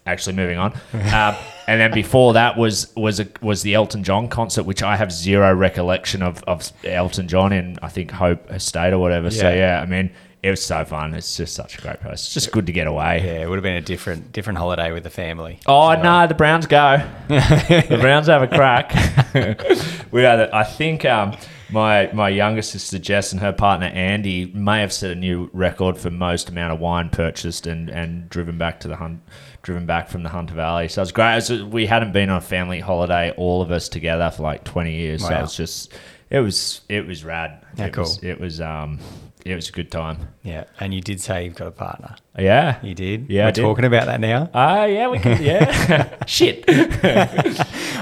actually 0.06 0.36
moving 0.36 0.58
on. 0.58 0.72
Um, 0.92 1.36
and 1.66 1.80
then 1.80 1.92
before 1.92 2.32
that 2.34 2.56
was 2.56 2.94
was 2.96 3.20
a, 3.20 3.26
was 3.42 3.62
the 3.62 3.74
Elton 3.74 4.02
John 4.04 4.28
concert, 4.28 4.64
which 4.64 4.82
I 4.82 4.96
have 4.96 5.12
zero 5.12 5.52
recollection 5.54 6.22
of, 6.22 6.42
of 6.44 6.70
Elton 6.84 7.28
John 7.28 7.52
in 7.52 7.78
I 7.82 7.88
think 7.88 8.10
Hope 8.10 8.50
Estate 8.50 8.92
or 8.92 8.98
whatever. 8.98 9.30
So 9.30 9.50
Yeah. 9.52 9.80
I 9.80 9.86
mean 9.86 10.10
it 10.42 10.50
was 10.50 10.64
so 10.64 10.84
fun. 10.84 11.12
It's 11.14 11.36
just 11.36 11.54
such 11.54 11.76
a 11.76 11.82
great 11.82 12.00
place. 12.00 12.14
It's 12.24 12.34
just 12.34 12.52
good 12.52 12.66
to 12.66 12.72
get 12.72 12.86
away. 12.86 13.20
Yeah, 13.24 13.42
it 13.42 13.48
would 13.48 13.56
have 13.56 13.64
been 13.64 13.76
a 13.76 13.80
different 13.80 14.30
different 14.32 14.58
holiday 14.58 14.92
with 14.92 15.02
the 15.02 15.10
family. 15.10 15.58
Oh 15.66 15.92
So, 15.94 16.02
no, 16.02 16.26
the 16.28 16.34
Browns 16.34 16.66
go. 16.66 17.02
the 17.28 17.98
Browns 18.00 18.28
have 18.28 18.42
a 18.42 18.46
crack. 18.48 18.92
we 20.12 20.22
had, 20.22 20.40
a- 20.40 20.54
I 20.54 20.62
think, 20.62 21.04
um, 21.04 21.36
my 21.70 22.08
my 22.12 22.28
younger 22.28 22.62
sister 22.62 22.96
Jess 22.98 23.32
and 23.32 23.40
her 23.40 23.52
partner 23.52 23.86
Andy 23.86 24.46
may 24.54 24.82
have 24.82 24.92
set 24.92 25.10
a 25.10 25.16
new 25.16 25.50
record 25.52 25.98
for 25.98 26.10
most 26.10 26.48
amount 26.48 26.72
of 26.72 26.78
wine 26.78 27.08
purchased 27.10 27.66
and, 27.66 27.88
and 27.88 28.28
driven 28.28 28.56
back 28.56 28.78
to 28.80 28.88
the 28.88 28.96
hunt, 28.96 29.20
driven 29.66 29.84
back 29.84 30.08
from 30.08 30.22
the 30.22 30.28
Hunter 30.30 30.54
Valley. 30.54 30.88
So 30.88 31.00
it 31.00 31.02
was 31.02 31.12
great. 31.12 31.32
It 31.32 31.50
was- 31.50 31.62
we 31.64 31.84
hadn't 31.86 32.12
been 32.12 32.30
on 32.30 32.38
a 32.38 32.40
family 32.40 32.80
holiday, 32.80 33.32
all 33.36 33.60
of 33.62 33.70
us 33.70 33.88
together 33.88 34.30
for 34.30 34.42
like 34.44 34.64
twenty 34.64 34.94
years. 34.96 35.22
So 35.26 35.34
it 35.36 35.40
was 35.42 35.56
just, 35.56 35.92
it 36.30 36.40
was 36.40 36.80
it 36.88 37.06
was 37.06 37.24
rad. 37.24 37.62
Yeah, 37.76 37.86
it 37.86 37.96
Was, 37.96 38.18
cool. 38.18 38.30
it 38.30 38.40
was 38.40 38.60
um, 38.60 38.98
it 39.44 39.54
was 39.54 39.68
a 39.68 39.72
good 39.72 39.90
time. 39.90 40.28
Yeah, 40.42 40.64
and 40.80 40.94
you 40.94 41.00
did 41.00 41.20
say 41.20 41.44
you've 41.44 41.54
got 41.56 41.66
a 41.68 41.72
partner. 41.72 42.14
Yeah. 42.38 42.78
You 42.82 42.94
did. 42.94 43.26
Yeah, 43.28 43.46
We're 43.46 43.52
did. 43.52 43.60
talking 43.62 43.84
about 43.84 44.06
that 44.06 44.20
now. 44.20 44.50
Ah, 44.54 44.84
yeah, 44.86 45.08
we 45.08 45.18
can. 45.18 45.42
Yeah. 45.42 46.16
Shit. 46.26 46.64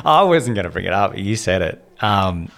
I 0.05 0.23
wasn't 0.23 0.55
going 0.55 0.65
to 0.65 0.71
bring 0.71 0.85
it 0.87 0.93
up. 0.93 1.17
You 1.17 1.37
said 1.37 1.63
it. 1.63 1.85
Um, 2.01 2.51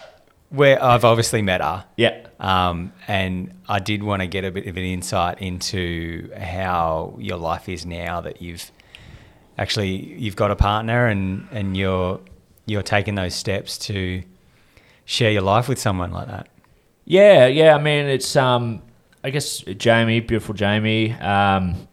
where 0.51 0.83
I've 0.83 1.05
obviously 1.05 1.43
met 1.43 1.61
her. 1.61 1.85
yeah. 1.97 2.23
Um, 2.39 2.93
and 3.09 3.55
I 3.67 3.79
did 3.79 4.03
want 4.03 4.21
to 4.21 4.27
get 4.27 4.45
a 4.45 4.51
bit 4.51 4.67
of 4.67 4.77
an 4.77 4.85
insight 4.85 5.41
into 5.41 6.31
how 6.39 7.17
your 7.19 7.39
life 7.39 7.67
is 7.69 7.87
now 7.87 8.21
that 8.21 8.43
you've 8.43 8.71
actually 9.59 10.15
you've 10.15 10.37
got 10.37 10.51
a 10.51 10.57
partner 10.57 11.07
and, 11.07 11.49
and 11.51 11.77
you're 11.77 12.21
you're 12.67 12.83
taking 12.83 13.15
those 13.15 13.35
steps 13.35 13.79
to 13.79 14.23
share 15.05 15.31
your 15.31 15.43
life 15.43 15.69
with 15.69 15.79
someone 15.79 16.11
like 16.11 16.27
that. 16.27 16.49
Yeah, 17.05 17.47
yeah. 17.47 17.75
I 17.77 17.79
mean, 17.81 18.07
it's 18.07 18.35
um, 18.35 18.83
I 19.23 19.31
guess 19.31 19.59
Jamie, 19.61 20.21
beautiful 20.21 20.55
Jamie. 20.55 21.13
Um, 21.13 21.89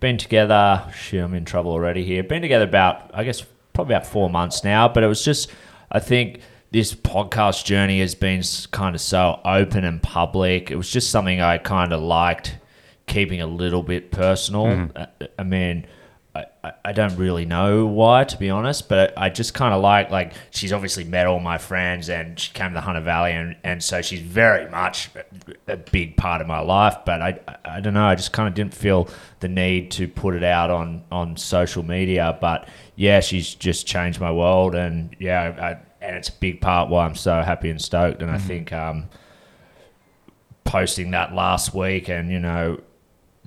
been 0.00 0.18
together. 0.18 0.84
Shit, 0.94 1.22
I'm 1.22 1.34
in 1.34 1.44
trouble 1.44 1.70
already 1.70 2.04
here. 2.04 2.24
Been 2.24 2.42
together 2.42 2.64
about, 2.64 3.10
I 3.14 3.22
guess, 3.22 3.44
probably 3.72 3.94
about 3.94 4.06
four 4.06 4.28
months 4.28 4.64
now. 4.64 4.88
But 4.88 5.04
it 5.04 5.06
was 5.06 5.24
just, 5.24 5.50
I 5.92 6.00
think 6.00 6.40
this 6.72 6.92
podcast 6.92 7.64
journey 7.64 8.00
has 8.00 8.16
been 8.16 8.42
kind 8.72 8.96
of 8.96 9.00
so 9.00 9.40
open 9.44 9.84
and 9.84 10.02
public. 10.02 10.72
It 10.72 10.76
was 10.76 10.90
just 10.90 11.10
something 11.10 11.40
I 11.40 11.58
kind 11.58 11.92
of 11.92 12.02
liked 12.02 12.58
keeping 13.06 13.40
a 13.40 13.46
little 13.46 13.84
bit 13.84 14.10
personal. 14.10 14.66
Mm-hmm. 14.66 14.98
I, 14.98 15.28
I 15.38 15.42
mean, 15.44 15.86
I, 16.34 16.72
I- 16.84 16.92
don't 16.92 17.16
really 17.16 17.44
know 17.44 17.84
why, 17.86 18.24
to 18.24 18.36
be 18.38 18.48
honest, 18.48 18.88
but 18.88 19.12
I 19.16 19.28
just 19.28 19.52
kind 19.54 19.74
of 19.74 19.82
like 19.82 20.10
like 20.10 20.32
she's 20.50 20.72
obviously 20.72 21.04
met 21.04 21.26
all 21.26 21.40
my 21.40 21.58
friends 21.58 22.08
and 22.08 22.38
she 22.38 22.52
came 22.52 22.68
to 22.68 22.74
the 22.74 22.80
Hunter 22.80 23.00
Valley 23.00 23.32
and, 23.32 23.56
and 23.64 23.82
so 23.82 24.00
she's 24.02 24.20
very 24.20 24.70
much 24.70 25.10
a, 25.68 25.76
big 25.76 26.16
part 26.16 26.40
of 26.40 26.46
my 26.46 26.60
life. 26.60 26.96
But 27.04 27.20
I, 27.20 27.40
I, 27.64 27.80
don't 27.80 27.94
know, 27.94 28.04
I 28.04 28.14
just 28.14 28.32
kind 28.32 28.48
of 28.48 28.54
didn't 28.54 28.74
feel 28.74 29.08
the 29.40 29.48
need 29.48 29.90
to 29.92 30.08
put 30.08 30.34
it 30.34 30.44
out 30.44 30.70
on 30.70 31.04
on 31.10 31.36
social 31.36 31.82
media. 31.82 32.36
But 32.40 32.68
yeah, 32.96 33.20
she's 33.20 33.54
just 33.54 33.86
changed 33.86 34.20
my 34.20 34.32
world, 34.32 34.74
and 34.74 35.14
yeah, 35.18 35.54
I, 35.58 36.04
and 36.04 36.16
it's 36.16 36.28
a 36.28 36.32
big 36.32 36.60
part 36.60 36.88
why 36.88 37.04
I'm 37.04 37.14
so 37.14 37.42
happy 37.42 37.70
and 37.70 37.80
stoked. 37.80 38.22
And 38.22 38.30
I 38.30 38.38
think 38.38 38.72
um, 38.72 39.08
posting 40.64 41.10
that 41.10 41.34
last 41.34 41.74
week 41.74 42.08
and 42.08 42.30
you 42.30 42.38
know 42.38 42.80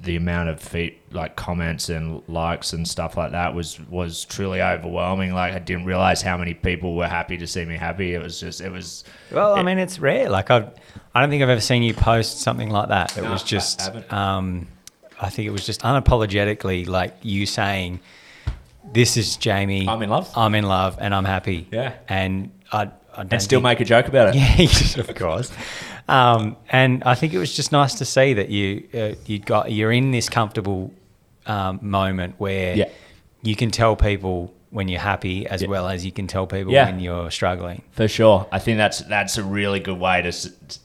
the 0.06 0.16
amount 0.16 0.48
of 0.50 0.60
feet 0.60 1.00
like 1.12 1.36
comments 1.36 1.90
and 1.90 2.22
likes 2.30 2.72
and 2.74 2.88
stuff 2.88 3.18
like 3.18 3.32
that 3.32 3.54
was 3.54 3.80
was 3.90 4.24
truly 4.26 4.62
overwhelming 4.62 5.34
like 5.34 5.54
i 5.54 5.60
didn't 5.60 5.86
realize 5.86 6.22
how 6.22 6.38
many 6.38 6.54
people 6.54 6.96
were 6.96 7.08
happy 7.08 7.38
to 7.38 7.46
see 7.48 7.66
me 7.66 7.76
happy 7.76 8.14
it 8.14 8.22
was 8.22 8.40
just 8.40 8.62
it 8.62 8.72
was 8.72 9.04
Well, 9.32 9.56
I 9.56 9.64
mean, 9.64 9.78
it's 9.78 10.00
rare. 10.00 10.30
Like 10.30 10.50
I, 10.52 10.70
I 11.14 11.22
don't 11.22 11.30
think 11.30 11.44
I've 11.44 11.50
ever 11.50 11.60
seen 11.62 11.84
you 11.84 11.94
post 11.94 12.40
something 12.40 12.70
like 12.70 12.90
that. 12.90 13.18
It 13.18 13.24
No, 13.24 13.32
was 13.32 13.44
just, 13.44 13.82
haven't. 13.82 14.12
um, 14.14 14.68
I 15.20 15.30
think 15.30 15.48
it 15.48 15.52
was 15.52 15.66
just 15.66 15.82
unapologetically 15.82 16.88
like 16.88 17.14
you 17.22 17.46
saying, 17.46 18.00
"This 18.94 19.18
is 19.18 19.38
Jamie. 19.38 19.88
I'm 19.88 20.02
in 20.02 20.10
love." 20.10 20.30
I'm 20.36 20.56
in 20.56 20.66
love, 20.66 20.98
and 21.00 21.14
I'm 21.16 21.26
happy." 21.26 21.68
Yeah. 21.72 21.94
and 22.08 22.52
I, 22.72 22.92
I 23.16 23.22
and 23.32 23.42
still 23.42 23.58
think- 23.60 23.64
make 23.64 23.80
a 23.80 23.86
joke 23.86 24.08
about 24.08 24.36
it 24.36 24.36
Yeah, 24.96 25.00
of 25.02 25.16
course. 25.16 25.52
Um, 26.08 26.56
and 26.70 27.04
I 27.04 27.16
think 27.16 27.34
it 27.34 27.40
was 27.40 27.56
just 27.56 27.72
nice 27.72 27.96
to 27.96 28.06
see 28.06 28.34
that 28.36 28.50
you 28.50 28.88
uh, 28.94 29.16
you 29.26 29.40
got 29.40 29.72
you're 29.72 29.92
in 29.92 30.12
this 30.12 30.30
comfortable 30.30 30.94
um, 31.48 31.80
moment 31.82 32.36
where 32.38 32.76
Yeah. 32.76 32.90
you 33.42 33.56
can 33.56 33.72
tell 33.72 33.96
people 33.96 34.54
when 34.70 34.88
you're 34.88 35.00
happy 35.00 35.48
as 35.48 35.62
Yeah. 35.62 35.70
well 35.70 35.88
as 35.88 36.06
you 36.06 36.12
can 36.12 36.28
tell 36.28 36.46
people 36.48 36.72
Yeah. 36.74 36.86
when 36.86 37.00
you're 37.00 37.32
struggling. 37.32 37.82
For 37.92 38.08
sure, 38.08 38.46
I 38.52 38.60
think 38.60 38.78
that's 38.78 39.00
that's 39.00 39.38
a 39.38 39.44
really 39.44 39.80
good 39.80 40.00
way 40.00 40.22
to 40.22 40.32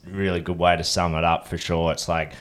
really 0.07 0.41
good 0.41 0.59
way 0.59 0.77
to 0.77 0.85
sum 0.85 1.15
it 1.15 1.25
up. 1.25 1.47
For 1.49 1.59
sure, 1.59 1.93
it's 1.93 2.09
like 2.09 2.33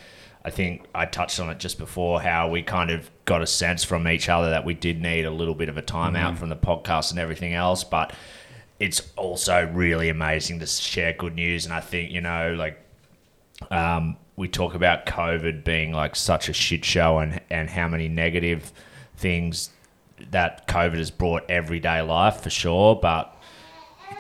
I 0.46 0.50
think 0.52 0.86
I 0.96 1.06
touched 1.06 1.38
on 1.42 1.50
it 1.50 1.60
just 1.60 1.78
before 1.80 2.22
how 2.22 2.48
we 2.50 2.62
kind 2.62 2.92
of 2.92 3.10
got 3.26 3.42
a 3.42 3.48
sense 3.48 3.84
from 3.84 4.08
each 4.08 4.30
other 4.30 4.50
that 4.52 4.64
we 4.64 4.74
did 4.74 5.02
need 5.02 5.26
a 5.26 5.32
little 5.32 5.54
bit 5.54 5.68
of 5.68 5.78
a 5.78 5.82
timeout 5.82 6.38
from 6.38 6.48
the 6.48 6.56
podcast 6.56 7.12
and 7.12 7.20
everything 7.20 7.54
else, 7.54 7.84
but 7.84 8.14
it's 8.80 9.02
also 9.16 9.66
really 9.74 10.10
amazing 10.10 10.60
to 10.60 10.68
share 10.68 11.14
good 11.14 11.36
news. 11.36 11.66
And 11.66 11.74
I 11.74 11.82
think 11.82 12.12
you 12.12 12.22
know, 12.22 12.56
like 12.58 12.80
um, 13.72 14.18
we 14.36 14.48
talk 14.48 14.74
about 14.74 15.06
COVID 15.06 15.64
being 15.64 15.92
like 15.92 16.16
such 16.16 16.50
a 16.50 16.54
shit 16.54 16.86
show 16.86 17.20
and 17.20 17.42
and 17.50 17.70
how 17.70 17.88
many 17.88 18.08
negative 18.08 18.72
things 19.18 19.70
that 20.32 20.68
COVID 20.68 20.98
has 20.98 21.12
brought 21.12 21.50
everyday 21.50 22.02
life 22.02 22.42
for 22.42 22.50
sure, 22.50 22.96
but 22.96 23.36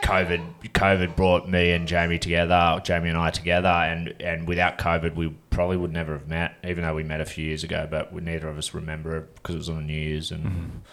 COVID 0.01 0.71
COVID 0.73 1.15
brought 1.15 1.49
me 1.49 1.71
and 1.71 1.87
Jamie 1.87 2.19
together, 2.19 2.81
Jamie 2.83 3.09
and 3.09 3.17
I 3.17 3.29
together, 3.31 3.69
and 3.69 4.13
and 4.21 4.47
without 4.47 4.77
COVID, 4.77 5.15
we 5.15 5.29
probably 5.49 5.77
would 5.77 5.91
never 5.91 6.13
have 6.13 6.27
met, 6.27 6.55
even 6.63 6.83
though 6.83 6.95
we 6.95 7.03
met 7.03 7.21
a 7.21 7.25
few 7.25 7.45
years 7.45 7.63
ago. 7.63 7.87
But 7.89 8.13
neither 8.13 8.47
of 8.47 8.57
us 8.57 8.73
remember 8.73 9.17
it 9.17 9.35
because 9.35 9.55
it 9.55 9.57
was 9.59 9.69
on 9.69 9.77
the 9.77 9.83
news 9.83 10.31
and 10.31 10.83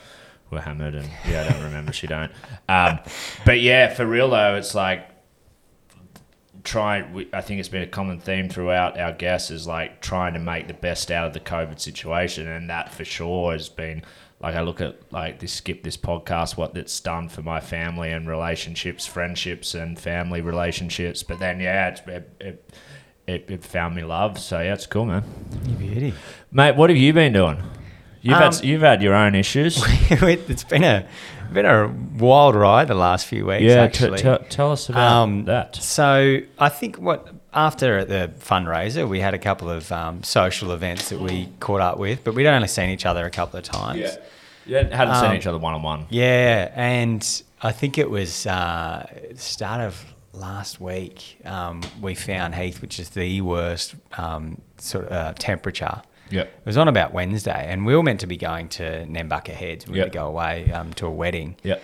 we're 0.50 0.60
hammered, 0.60 0.94
and 0.94 1.08
yeah, 1.28 1.42
I 1.48 1.52
don't 1.52 1.62
remember. 1.64 1.92
she 1.92 2.06
don't. 2.06 2.30
Um, 2.68 2.98
but 3.44 3.60
yeah, 3.60 3.92
for 3.92 4.06
real 4.06 4.30
though, 4.30 4.54
it's 4.56 4.74
like 4.74 5.08
trying. 6.64 7.12
we- 7.12 7.28
I 7.32 7.40
think 7.40 7.60
it's 7.60 7.68
been 7.68 7.82
a 7.82 7.86
common 7.86 8.20
theme 8.20 8.48
throughout 8.48 8.98
our 8.98 9.12
guests 9.12 9.50
is 9.50 9.66
like 9.66 10.00
trying 10.00 10.34
to 10.34 10.40
make 10.40 10.68
the 10.68 10.74
best 10.74 11.10
out 11.10 11.26
of 11.26 11.32
the 11.32 11.40
COVID 11.40 11.80
situation, 11.80 12.46
and 12.46 12.70
that 12.70 12.92
for 12.92 13.04
sure 13.04 13.52
has 13.52 13.68
been 13.68 14.02
like 14.40 14.54
I 14.54 14.60
look 14.62 14.80
at 14.80 14.96
like 15.12 15.38
this 15.40 15.52
skip 15.52 15.82
this 15.82 15.96
podcast, 15.96 16.56
what 16.56 16.74
that's 16.74 16.98
done 17.00 17.28
for 17.28 17.42
my 17.42 17.60
family 17.60 18.10
and 18.12 18.28
relationships, 18.28 19.06
friendships, 19.06 19.74
and 19.74 19.98
family 19.98 20.40
relationships. 20.40 21.22
But 21.22 21.38
then 21.38 21.60
yeah, 21.60 21.88
it's, 21.88 22.00
it, 22.06 22.30
it 22.40 22.70
it 23.26 23.50
it 23.50 23.64
found 23.64 23.94
me 23.96 24.04
love. 24.04 24.38
So 24.38 24.60
yeah, 24.60 24.74
it's 24.74 24.86
cool, 24.86 25.06
man. 25.06 25.24
You 25.66 25.74
beauty. 25.74 26.14
Mate, 26.52 26.76
what 26.76 26.90
have 26.90 26.96
you 26.98 27.12
been 27.12 27.32
doing? 27.32 27.62
You've 28.26 28.36
Um, 28.36 28.52
had 28.52 28.64
you've 28.64 28.82
had 28.82 29.02
your 29.02 29.14
own 29.14 29.34
issues. 29.34 29.82
it's 30.10 30.64
been 30.64 30.82
a 30.84 31.06
been 31.52 31.64
a 31.66 31.86
wild 32.18 32.54
ride 32.56 32.88
the 32.88 32.94
last 32.94 33.26
few 33.26 33.46
weeks. 33.46 33.62
yeah, 33.62 33.82
actually. 33.82 34.18
t- 34.20 34.36
tell 34.48 34.72
us 34.72 34.88
about 34.88 35.12
Um, 35.22 35.44
that. 35.44 35.76
So 35.76 36.40
I 36.58 36.68
think 36.68 36.96
what 36.96 37.28
after 37.54 38.04
the 38.04 38.32
fundraiser, 38.40 39.08
we 39.08 39.20
had 39.20 39.32
a 39.32 39.38
couple 39.38 39.70
of 39.70 39.90
um, 39.92 40.22
social 40.24 40.72
events 40.72 41.08
that 41.10 41.20
we 41.20 41.48
caught 41.60 41.80
up 41.80 41.98
with, 41.98 42.24
but 42.24 42.34
we'd 42.34 42.46
only 42.48 42.68
seen 42.68 42.90
each 42.90 43.06
other 43.06 43.24
a 43.24 43.30
couple 43.30 43.58
of 43.58 43.64
times. 43.64 44.00
Yeah, 44.00 44.16
yeah, 44.82 44.96
hadn't 44.96 45.14
seen 45.16 45.30
Um, 45.30 45.36
each 45.36 45.46
other 45.46 45.58
one 45.58 45.74
on 45.74 45.82
one. 45.82 46.06
Yeah, 46.10 46.70
and 46.74 47.22
I 47.62 47.70
think 47.72 47.96
it 47.96 48.10
was 48.10 48.46
uh, 48.46 49.06
the 49.30 49.38
start 49.38 49.80
of 49.82 50.04
last 50.32 50.80
week. 50.80 51.38
Um, 51.44 51.80
we 52.02 52.14
found 52.16 52.56
Heath, 52.56 52.82
which 52.82 52.98
is 52.98 53.10
the 53.10 53.40
worst 53.40 53.94
um, 54.18 54.60
sort 54.78 55.04
of 55.06 55.12
uh, 55.12 55.32
temperature. 55.38 56.02
Yep. 56.30 56.46
It 56.46 56.66
was 56.66 56.76
on 56.76 56.88
about 56.88 57.12
Wednesday, 57.12 57.66
and 57.68 57.86
we 57.86 57.94
were 57.96 58.02
meant 58.02 58.20
to 58.20 58.26
be 58.26 58.36
going 58.36 58.68
to 58.70 59.04
Nambucca 59.06 59.48
Heads. 59.48 59.86
We 59.86 59.92
were 59.92 59.96
Yep. 59.98 60.12
going 60.12 60.12
to 60.12 60.18
go 60.18 60.26
away 60.26 60.72
um, 60.72 60.92
to 60.94 61.06
a 61.06 61.10
wedding. 61.10 61.56
Yep. 61.62 61.82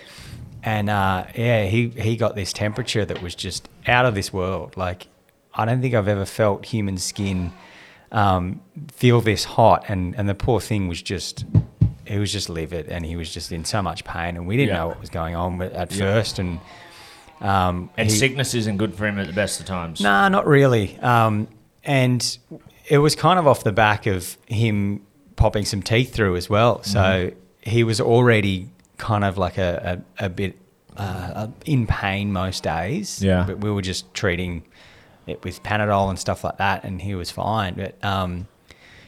And 0.64 0.90
uh, 0.90 1.26
yeah, 1.34 1.64
he, 1.66 1.88
he 1.88 2.16
got 2.16 2.34
this 2.36 2.52
temperature 2.52 3.04
that 3.04 3.20
was 3.22 3.34
just 3.34 3.68
out 3.86 4.04
of 4.06 4.14
this 4.14 4.32
world. 4.32 4.76
Like, 4.76 5.08
I 5.54 5.64
don't 5.64 5.80
think 5.80 5.94
I've 5.94 6.08
ever 6.08 6.24
felt 6.24 6.64
human 6.66 6.98
skin 6.98 7.52
um, 8.12 8.60
feel 8.92 9.20
this 9.20 9.44
hot. 9.44 9.84
And, 9.88 10.14
and 10.16 10.28
the 10.28 10.34
poor 10.34 10.60
thing 10.60 10.86
was 10.88 11.02
just, 11.02 11.44
he 12.06 12.18
was 12.18 12.30
just 12.32 12.48
livid 12.48 12.88
and 12.88 13.04
he 13.06 13.16
was 13.16 13.32
just 13.32 13.50
in 13.52 13.64
so 13.64 13.82
much 13.82 14.04
pain. 14.04 14.36
And 14.36 14.46
we 14.46 14.56
didn't 14.56 14.68
Yeah. 14.74 14.80
know 14.82 14.88
what 14.88 15.00
was 15.00 15.10
going 15.10 15.34
on 15.34 15.60
at 15.62 15.92
Yeah. 15.92 15.98
first. 15.98 16.38
And, 16.38 16.60
um, 17.40 17.90
And 17.96 18.08
he- 18.10 18.16
sickness 18.16 18.54
isn't 18.54 18.76
good 18.76 18.94
for 18.94 19.06
him 19.06 19.18
at 19.18 19.26
the 19.26 19.32
best 19.32 19.60
of 19.60 19.66
times. 19.66 20.00
Nah, 20.00 20.28
not 20.28 20.46
really. 20.46 20.96
Um, 21.00 21.48
and 21.84 22.38
it 22.92 22.98
was 22.98 23.14
kind 23.16 23.38
of 23.38 23.46
off 23.46 23.64
the 23.64 23.72
back 23.72 24.06
of 24.06 24.36
him 24.48 25.00
popping 25.36 25.64
some 25.64 25.82
teeth 25.82 26.12
through 26.14 26.36
as 26.36 26.48
well. 26.50 26.82
So 26.82 27.00
Mm-hmm. 27.00 27.70
he 27.70 27.84
was 27.84 28.00
already 28.00 28.68
kind 28.98 29.24
of 29.24 29.38
like 29.38 29.56
a, 29.58 30.02
a, 30.18 30.26
a 30.26 30.28
bit 30.28 30.58
uh, 30.96 31.48
in 31.64 31.86
pain 31.86 32.32
most 32.32 32.62
days. 32.62 33.22
Yeah. 33.22 33.44
But 33.46 33.56
we 33.64 33.70
were 33.70 33.80
just 33.92 34.12
treating 34.14 34.62
it 35.26 35.42
with 35.44 35.62
Panadol 35.62 36.10
and 36.10 36.18
stuff 36.18 36.44
like 36.44 36.58
that, 36.58 36.84
and 36.84 37.00
he 37.00 37.14
was 37.14 37.30
fine. 37.30 37.74
But 37.74 37.94
um, 38.04 38.46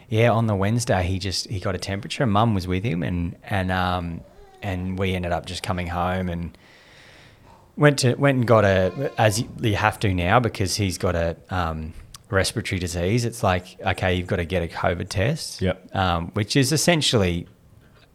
yeah, 0.09 0.31
on 0.33 0.47
the 0.47 0.55
Wednesday, 0.57 1.03
he 1.03 1.19
just 1.19 1.49
he 1.51 1.61
got 1.61 1.75
a 1.75 1.79
temperature. 1.79 2.27
Mum 2.27 2.55
was 2.55 2.67
with 2.67 2.85
him, 2.85 3.03
and 3.03 3.37
and 3.45 3.71
um, 3.71 4.21
and 4.63 4.99
we 4.99 5.15
ended 5.15 5.33
up 5.33 5.45
just 5.47 5.63
coming 5.63 5.89
home 5.89 6.29
and 6.31 6.57
went 7.77 7.99
to 7.99 8.15
went 8.15 8.39
and 8.39 8.47
got 8.47 8.65
a 8.65 9.13
as 9.19 9.41
you 9.41 9.49
you 9.61 9.77
have 9.77 9.99
to 10.01 10.15
now 10.15 10.41
because 10.41 10.77
he's 10.77 10.97
got 10.99 11.15
a 11.15 11.37
um, 11.51 11.93
respiratory 12.35 12.79
disease. 12.79 13.25
It's 13.25 13.43
like 13.43 13.81
okay, 13.81 14.15
you've 14.15 14.27
got 14.27 14.37
to 14.37 14.45
get 14.45 14.63
a 14.63 14.69
COVID 14.69 15.09
test. 15.09 15.63
Yep. 15.63 15.95
Um, 15.97 16.29
which 16.35 16.57
is 16.57 16.73
essentially 16.73 17.47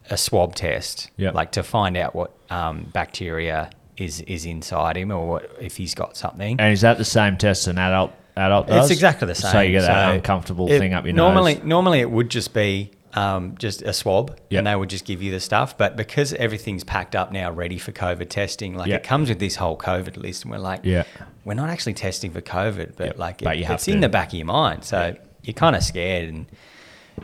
a 0.09 0.17
swab 0.17 0.55
test. 0.55 1.09
Yep. 1.17 1.33
Like 1.33 1.51
to 1.53 1.63
find 1.63 1.97
out 1.97 2.13
what 2.15 2.31
um, 2.49 2.89
bacteria 2.93 3.69
is 3.97 4.21
is 4.21 4.45
inside 4.45 4.97
him 4.97 5.11
or 5.11 5.27
what, 5.27 5.51
if 5.59 5.77
he's 5.77 5.95
got 5.95 6.15
something. 6.17 6.59
And 6.59 6.73
is 6.73 6.81
that 6.81 6.97
the 6.97 7.05
same 7.05 7.38
test 7.38 7.67
an 7.67 7.77
adult 7.77 8.11
adult 8.38 8.67
does? 8.67 8.85
It's 8.85 8.91
exactly 8.91 9.27
the 9.27 9.35
same. 9.35 9.51
So 9.51 9.59
you 9.61 9.71
get 9.71 9.81
that 9.81 10.09
So 10.09 10.15
uncomfortable 10.15 10.69
it- 10.71 10.79
thing 10.79 10.93
up 10.93 11.05
your 11.05 11.13
normally, 11.13 11.55
nose. 11.55 11.63
Normally, 11.63 11.99
it 11.99 12.09
would 12.11 12.29
just 12.29 12.53
be 12.53 12.91
um, 13.13 13.56
just 13.58 13.82
a 13.82 13.94
swab, 13.94 14.38
Yep. 14.50 14.58
and 14.60 14.68
they 14.68 14.75
would 14.75 14.89
just 14.89 15.06
give 15.06 15.22
you 15.22 15.32
the 15.32 15.39
stuff. 15.39 15.78
But 15.78 15.96
because 15.96 16.34
everything's 16.34 16.84
packed 16.84 17.16
up 17.16 17.32
now, 17.32 17.51
ready 17.51 17.78
for 17.78 17.92
COVID 17.92 18.30
testing, 18.30 18.75
like 18.75 18.88
Yep. 18.89 19.00
it 19.01 19.08
comes 19.08 19.30
with 19.30 19.39
this 19.39 19.56
whole 19.56 19.78
COVID 19.78 20.18
list, 20.18 20.44
and 20.44 20.51
we're 20.51 20.60
like, 20.60 20.82
Yeah. 20.84 21.04
we're 21.46 21.56
not 21.56 21.70
actually 21.70 21.94
testing 21.96 22.32
for 22.32 22.42
COVID, 22.42 22.94
but 22.96 23.06
Yep. 23.08 23.18
like 23.18 23.42
But 23.44 23.56
it- 23.58 23.60
you 23.62 23.66
it's 23.74 23.86
to. 23.86 23.92
in 23.92 24.01
the 24.01 24.10
back 24.10 24.30
of 24.30 24.34
your 24.36 24.46
mind, 24.46 24.84
so 24.84 25.16
you're 25.44 25.54
kind 25.54 25.75
of 25.75 25.84
scared. 25.84 26.30
And 26.30 26.46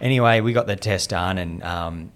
anyway, 0.01 0.41
we 0.41 0.53
got 0.53 0.67
the 0.67 0.75
test 0.75 1.09
done, 1.11 1.37
and 1.37 1.63
um, 1.63 2.11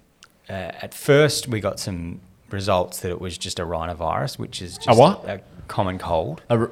uh, 0.48 0.52
at 0.52 0.94
first 0.94 1.48
we 1.48 1.60
got 1.60 1.78
some 1.78 2.20
results 2.50 2.98
that 3.00 3.10
it 3.10 3.20
was 3.20 3.38
just 3.38 3.58
a 3.60 3.64
rhinovirus, 3.64 4.38
which 4.38 4.60
is 4.60 4.76
just 4.78 4.98
what? 4.98 5.24
a 5.28 5.40
common 5.68 5.98
cold. 5.98 6.42
A 6.50 6.54
r- 6.58 6.70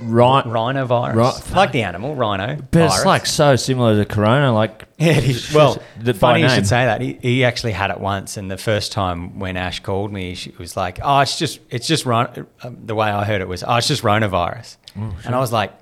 right. 0.00 0.44
Rhinovirus, 0.44 1.48
Ri- 1.50 1.54
like 1.56 1.72
the 1.72 1.82
animal 1.82 2.14
rhino. 2.14 2.56
But 2.70 2.82
it's 2.86 3.04
like 3.04 3.26
so 3.26 3.56
similar 3.56 3.96
to 3.96 4.04
Corona. 4.04 4.52
Like 4.52 4.84
Yeah, 4.98 5.12
it 5.18 5.24
is. 5.24 5.52
Well, 5.54 5.78
The- 6.00 6.14
funny 6.14 6.42
you 6.42 6.48
should 6.48 6.66
say 6.66 6.84
that. 6.84 7.00
He, 7.00 7.18
he 7.22 7.44
actually 7.44 7.72
had 7.72 7.90
it 7.90 8.00
once, 8.00 8.36
and 8.36 8.50
the 8.50 8.56
first 8.58 8.92
time 8.92 9.38
when 9.38 9.56
Ash 9.56 9.80
called 9.80 10.12
me, 10.12 10.34
she 10.34 10.50
was 10.58 10.76
like, 10.76 10.98
"Oh, 11.02 11.20
it's 11.20 11.38
just, 11.38 11.60
it's 11.70 11.86
just 11.86 12.04
Ron." 12.06 12.46
Um, 12.62 12.78
the 12.84 12.94
way 12.94 13.08
I 13.08 13.24
heard 13.24 13.40
it 13.40 13.48
was, 13.48 13.62
"Oh, 13.62 13.76
it's 13.76 13.88
just 13.88 14.02
rhinovirus," 14.02 14.76
and 14.94 15.34
I 15.34 15.38
was 15.38 15.52
like, 15.52 15.72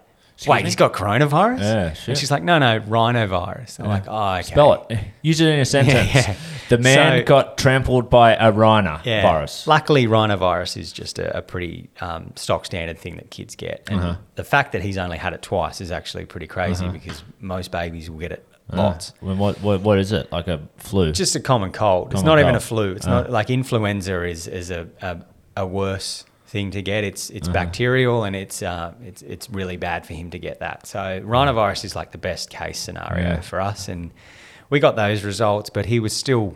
"Wait, 0.46 0.58
me? 0.58 0.62
he's 0.64 0.76
got 0.76 0.92
coronavirus?" 0.92 1.60
Yeah, 1.60 1.92
shit. 1.94 2.08
And 2.08 2.18
she's 2.18 2.30
like, 2.30 2.42
"No, 2.42 2.58
no, 2.58 2.80
rhinovirus." 2.80 3.78
I'm 3.80 3.86
like, 3.86 4.04
"Oh, 4.06 4.34
okay." 4.34 4.42
spell 4.42 4.86
it. 4.90 4.98
Use 5.22 5.40
it 5.40 5.48
in 5.48 5.60
a 5.60 5.64
sentence. 5.64 6.14
Yeah, 6.14 6.30
yeah. 6.30 6.36
The 6.68 6.78
man 6.78 7.20
So- 7.20 7.24
got 7.24 7.58
trampled 7.58 8.10
by 8.10 8.34
a 8.34 8.50
rhino 8.50 9.00
yeah. 9.04 9.22
virus. 9.22 9.66
Luckily, 9.66 10.06
rhinovirus 10.06 10.76
is 10.76 10.92
just 10.92 11.18
a, 11.18 11.38
a 11.38 11.42
pretty 11.42 11.88
um, 12.00 12.32
stock 12.36 12.64
standard 12.66 12.98
thing 12.98 13.16
that 13.16 13.30
kids 13.30 13.54
get. 13.54 13.82
And 13.88 14.00
Uh-huh. 14.00 14.16
the 14.34 14.44
fact 14.44 14.72
that 14.72 14.82
he's 14.82 14.98
only 14.98 15.18
had 15.18 15.32
it 15.32 15.42
twice 15.42 15.80
is 15.80 15.90
actually 15.90 16.24
pretty 16.26 16.46
crazy 16.46 16.88
because 16.88 17.22
most 17.40 17.70
babies 17.70 18.10
will 18.10 18.18
get 18.18 18.32
it 18.32 18.46
lots. 18.72 19.12
Uh, 19.22 19.34
what, 19.34 19.60
what 19.62 19.80
what 19.82 19.98
is 19.98 20.10
it? 20.12 20.30
Like 20.32 20.48
a 20.48 20.60
flu? 20.76 21.12
Just 21.12 21.36
a 21.36 21.40
common 21.40 21.70
cold. 21.72 22.06
it's 22.12 22.22
Common 22.22 22.26
not 22.26 22.38
even 22.40 22.54
a 22.56 22.60
flu. 22.60 22.92
It's 22.92 23.06
Oh. 23.06 23.10
not 23.10 23.30
like 23.30 23.48
influenza 23.50 24.24
is 24.24 24.48
is 24.48 24.70
a, 24.70 24.88
a, 25.02 25.18
a 25.58 25.66
worse 25.66 26.24
thing 26.48 26.70
to 26.72 26.82
get. 26.82 27.04
It's 27.04 27.30
Uh-huh. 27.30 27.36
it's 27.38 27.48
bacterial 27.48 28.24
and 28.24 28.34
it's 28.34 28.62
uh, 28.62 28.92
it's 29.04 29.22
it's 29.22 29.48
really 29.50 29.76
bad 29.76 30.04
for 30.04 30.14
him 30.14 30.30
to 30.30 30.38
get 30.40 30.58
that. 30.60 30.86
So 30.86 30.98
rhinovirus 31.24 31.84
is 31.84 31.94
like 31.94 32.10
the 32.10 32.18
best 32.18 32.50
case 32.50 32.78
scenario 32.80 33.28
Yeah. 33.34 33.40
for 33.40 33.60
us, 33.60 33.88
and 33.88 34.10
we 34.70 34.80
got 34.80 34.96
those 34.96 35.24
results. 35.24 35.70
But 35.70 35.86
he 35.86 36.00
was 36.00 36.14
still 36.14 36.54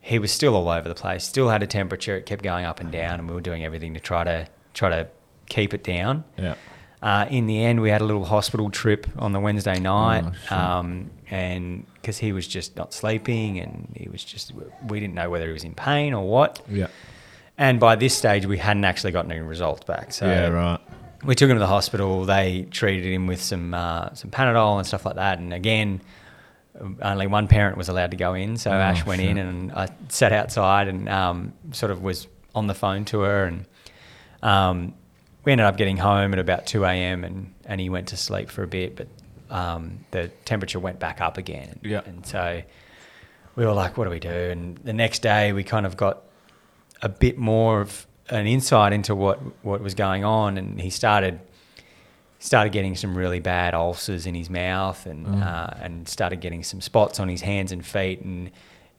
he 0.00 0.18
was 0.18 0.30
still 0.32 0.54
all 0.54 0.68
over 0.68 0.88
the 0.88 0.94
place. 0.94 1.24
Still 1.24 1.48
had 1.48 1.62
a 1.62 1.66
temperature. 1.66 2.16
It 2.16 2.26
kept 2.26 2.42
going 2.42 2.64
up 2.64 2.80
and 2.80 2.90
down, 2.92 3.18
and 3.20 3.28
we 3.28 3.34
were 3.34 3.40
doing 3.40 3.64
everything 3.64 3.94
to 3.94 4.00
try 4.00 4.24
to 4.24 4.46
try 4.74 4.88
to 4.90 5.08
keep 5.48 5.74
it 5.74 5.82
down. 5.84 6.24
yeah. 6.38 6.54
Uh, 7.02 7.26
in 7.30 7.46
the 7.46 7.62
end, 7.62 7.80
we 7.82 7.90
had 7.90 8.00
a 8.00 8.04
little 8.04 8.24
hospital 8.24 8.70
trip 8.70 9.06
on 9.18 9.32
the 9.32 9.38
Wednesday 9.38 9.78
night, 9.78 10.24
Oh, 10.50 10.56
um, 10.56 11.10
and 11.30 11.84
because 11.94 12.18
he 12.18 12.32
was 12.32 12.48
just 12.48 12.74
not 12.76 12.92
sleeping, 12.94 13.60
and 13.60 13.92
he 13.94 14.08
was 14.08 14.24
just 14.24 14.52
we 14.88 14.98
didn't 14.98 15.14
know 15.14 15.28
whether 15.28 15.46
he 15.46 15.52
was 15.52 15.62
in 15.62 15.74
pain 15.74 16.14
or 16.14 16.26
what. 16.26 16.62
Yeah. 16.68 16.86
And 17.58 17.78
by 17.78 17.96
this 17.96 18.16
stage, 18.16 18.46
we 18.46 18.58
hadn't 18.58 18.84
actually 18.84 19.12
gotten 19.12 19.30
any 19.30 19.40
results 19.42 19.84
back. 19.84 20.12
So 20.12 20.26
yeah. 20.26 20.48
Right. 20.48 20.80
we 21.24 21.34
took 21.34 21.48
him 21.50 21.56
to 21.56 21.60
the 21.60 21.66
hospital. 21.66 22.24
They 22.24 22.66
treated 22.70 23.04
him 23.12 23.26
with 23.26 23.42
some 23.42 23.74
uh, 23.74 24.14
some 24.14 24.30
Panadol 24.30 24.78
and 24.78 24.86
stuff 24.86 25.04
like 25.04 25.16
that. 25.16 25.38
And 25.38 25.52
again, 25.52 26.00
only 27.02 27.26
one 27.26 27.48
parent 27.48 27.76
was 27.76 27.88
allowed 27.88 28.10
to 28.10 28.16
go 28.16 28.34
in. 28.34 28.56
So 28.56 28.70
Oh, 28.70 28.74
Ash 28.74 29.04
went 29.06 29.20
in, 29.22 29.38
and 29.38 29.72
I 29.72 29.88
sat 30.08 30.32
outside 30.32 30.88
and 30.88 31.08
um, 31.08 31.52
sort 31.72 31.90
of 31.90 32.02
was 32.02 32.26
on 32.54 32.66
the 32.66 32.74
phone 32.74 33.04
to 33.06 33.20
her. 33.20 33.44
And 33.44 33.64
um, 34.42 34.94
we 35.44 35.52
ended 35.52 35.66
up 35.66 35.76
getting 35.76 35.96
home 35.96 36.32
at 36.32 36.38
about 36.38 36.66
two 36.66 36.84
a.m. 36.84 37.24
and 37.24 37.52
and 37.64 37.80
he 37.80 37.88
went 37.88 38.08
to 38.08 38.16
sleep 38.16 38.50
for 38.50 38.62
a 38.62 38.66
bit, 38.66 38.96
but 38.96 39.08
um, 39.50 40.04
the 40.10 40.28
temperature 40.44 40.80
went 40.80 40.98
back 40.98 41.20
up 41.20 41.38
again. 41.38 41.78
Yeah. 41.82 42.02
And 42.04 42.26
so 42.26 42.62
we 43.54 43.64
were 43.64 43.72
like, 43.72 43.96
what 43.96 44.04
do 44.04 44.10
we 44.10 44.20
do? 44.20 44.28
And 44.28 44.76
the 44.78 44.92
next 44.92 45.22
day, 45.22 45.52
we 45.52 45.64
kind 45.64 45.86
of 45.86 45.96
got 45.96 46.22
a 47.02 47.08
bit 47.08 47.38
more 47.38 47.80
of 47.80 48.06
an 48.28 48.46
insight 48.46 48.92
into 48.92 49.14
what 49.14 49.38
what 49.64 49.80
was 49.80 49.94
going 49.94 50.24
on, 50.24 50.58
and 50.58 50.80
he 50.80 50.90
started 50.90 51.40
started 52.38 52.72
getting 52.72 52.94
some 52.96 53.16
really 53.16 53.40
bad 53.40 53.74
ulcers 53.74 54.26
in 54.26 54.34
his 54.34 54.50
mouth, 54.50 55.06
and 55.06 55.26
Mm. 55.26 55.42
uh, 55.46 55.70
and 55.82 56.08
started 56.08 56.40
getting 56.40 56.62
some 56.62 56.80
spots 56.80 57.18
on 57.20 57.28
his 57.28 57.40
hands 57.40 57.72
and 57.72 57.84
feet. 57.84 58.20
And 58.22 58.50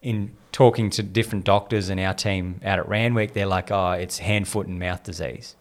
in 0.01 0.31
talking 0.51 0.89
to 0.91 1.03
different 1.03 1.45
doctors 1.45 1.89
and 1.89 1.99
our 1.99 2.13
team 2.13 2.59
out 2.65 2.79
at 2.79 2.87
Randwick, 2.87 3.33
they're 3.33 3.45
like, 3.45 3.71
oh, 3.71 3.91
it's 3.91 4.17
hand, 4.19 4.47
foot, 4.47 4.67
and 4.67 4.79
mouth 4.79 5.03
disease, 5.03 5.55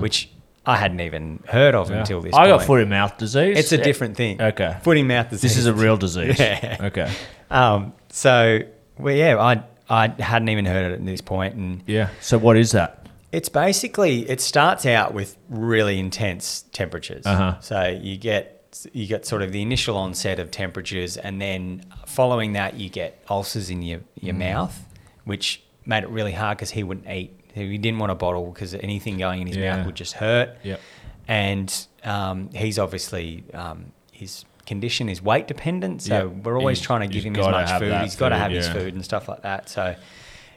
which 0.00 0.30
I 0.66 0.76
hadn't 0.76 1.00
even 1.00 1.42
heard 1.48 1.74
of. 1.74 1.90
Yeah. 1.90 1.98
until 2.00 2.20
this. 2.20 2.34
I 2.34 2.46
got 2.48 2.58
point. 2.58 2.66
foot 2.66 2.80
and 2.82 2.90
mouth 2.90 3.16
disease. 3.18 3.56
It's 3.58 3.72
a 3.72 3.78
different 3.78 4.16
thing. 4.16 4.40
Okay. 4.40 4.76
Foot 4.82 4.98
and 4.98 5.08
mouth 5.08 5.30
disease. 5.30 5.42
This 5.50 5.56
is 5.58 5.66
a 5.66 5.72
real 5.74 5.96
disease. 5.96 6.38
Yeah. 6.40 6.76
Okay. 6.80 7.10
Um, 7.50 7.92
so, 8.10 8.60
well, 8.98 9.14
yeah, 9.14 9.38
I 9.38 9.62
I 9.90 10.08
hadn't 10.22 10.50
even 10.50 10.66
heard 10.66 10.84
of 10.86 10.92
it 10.92 10.94
at 10.96 11.06
this 11.06 11.22
point, 11.22 11.54
and 11.54 11.82
Yeah. 11.86 12.10
So 12.20 12.36
what 12.36 12.58
is 12.58 12.72
that? 12.72 12.97
It's 13.32 13.48
basically 13.48 14.28
it 14.28 14.40
starts 14.40 14.86
out 14.86 15.12
with 15.14 15.36
really 15.48 15.98
intense 15.98 16.64
temperatures. 16.72 17.26
Uh-huh. 17.26 17.60
So 17.60 17.86
you 18.00 18.16
get 18.16 18.54
you 18.92 19.06
get 19.06 19.26
sort 19.26 19.42
of 19.42 19.50
the 19.52 19.62
initial 19.62 19.96
onset 19.96 20.38
of 20.38 20.50
temperatures, 20.50 21.16
and 21.16 21.40
then 21.40 21.84
following 22.06 22.52
that, 22.52 22.74
you 22.74 22.88
get 22.88 23.22
ulcers 23.30 23.70
in 23.70 23.82
your 23.82 24.00
your 24.20 24.34
Mm. 24.34 24.38
mouth, 24.38 24.84
which 25.24 25.62
made 25.86 26.04
it 26.04 26.10
really 26.10 26.32
hard 26.32 26.58
because 26.58 26.70
he 26.70 26.82
wouldn't 26.82 27.08
eat. 27.08 27.32
He 27.54 27.78
didn't 27.78 27.98
want 27.98 28.12
a 28.12 28.14
bottle 28.14 28.50
because 28.52 28.74
anything 28.74 29.18
going 29.18 29.40
in 29.40 29.46
his 29.46 29.56
Yeah. 29.56 29.76
mouth 29.76 29.86
would 29.86 29.94
just 29.96 30.12
hurt. 30.14 30.56
Yep. 30.62 30.80
And 31.26 31.86
um, 32.04 32.50
he's 32.54 32.78
obviously 32.78 33.44
um, 33.54 33.92
his 34.12 34.44
condition 34.66 35.08
is 35.08 35.22
weight 35.22 35.46
dependent, 35.48 36.02
so 36.02 36.28
Yep. 36.28 36.44
we're 36.44 36.58
always 36.58 36.78
He's- 36.78 36.86
trying 36.86 37.00
to 37.00 37.12
give 37.12 37.24
him 37.24 37.34
as 37.36 37.46
much 37.46 37.70
food. 37.80 37.92
He's 38.02 38.16
got 38.16 38.28
to 38.30 38.36
have 38.36 38.52
his 38.52 38.68
food 38.68 38.94
and 38.94 39.04
stuff 39.04 39.28
like 39.28 39.42
that. 39.42 39.68
So 39.70 39.94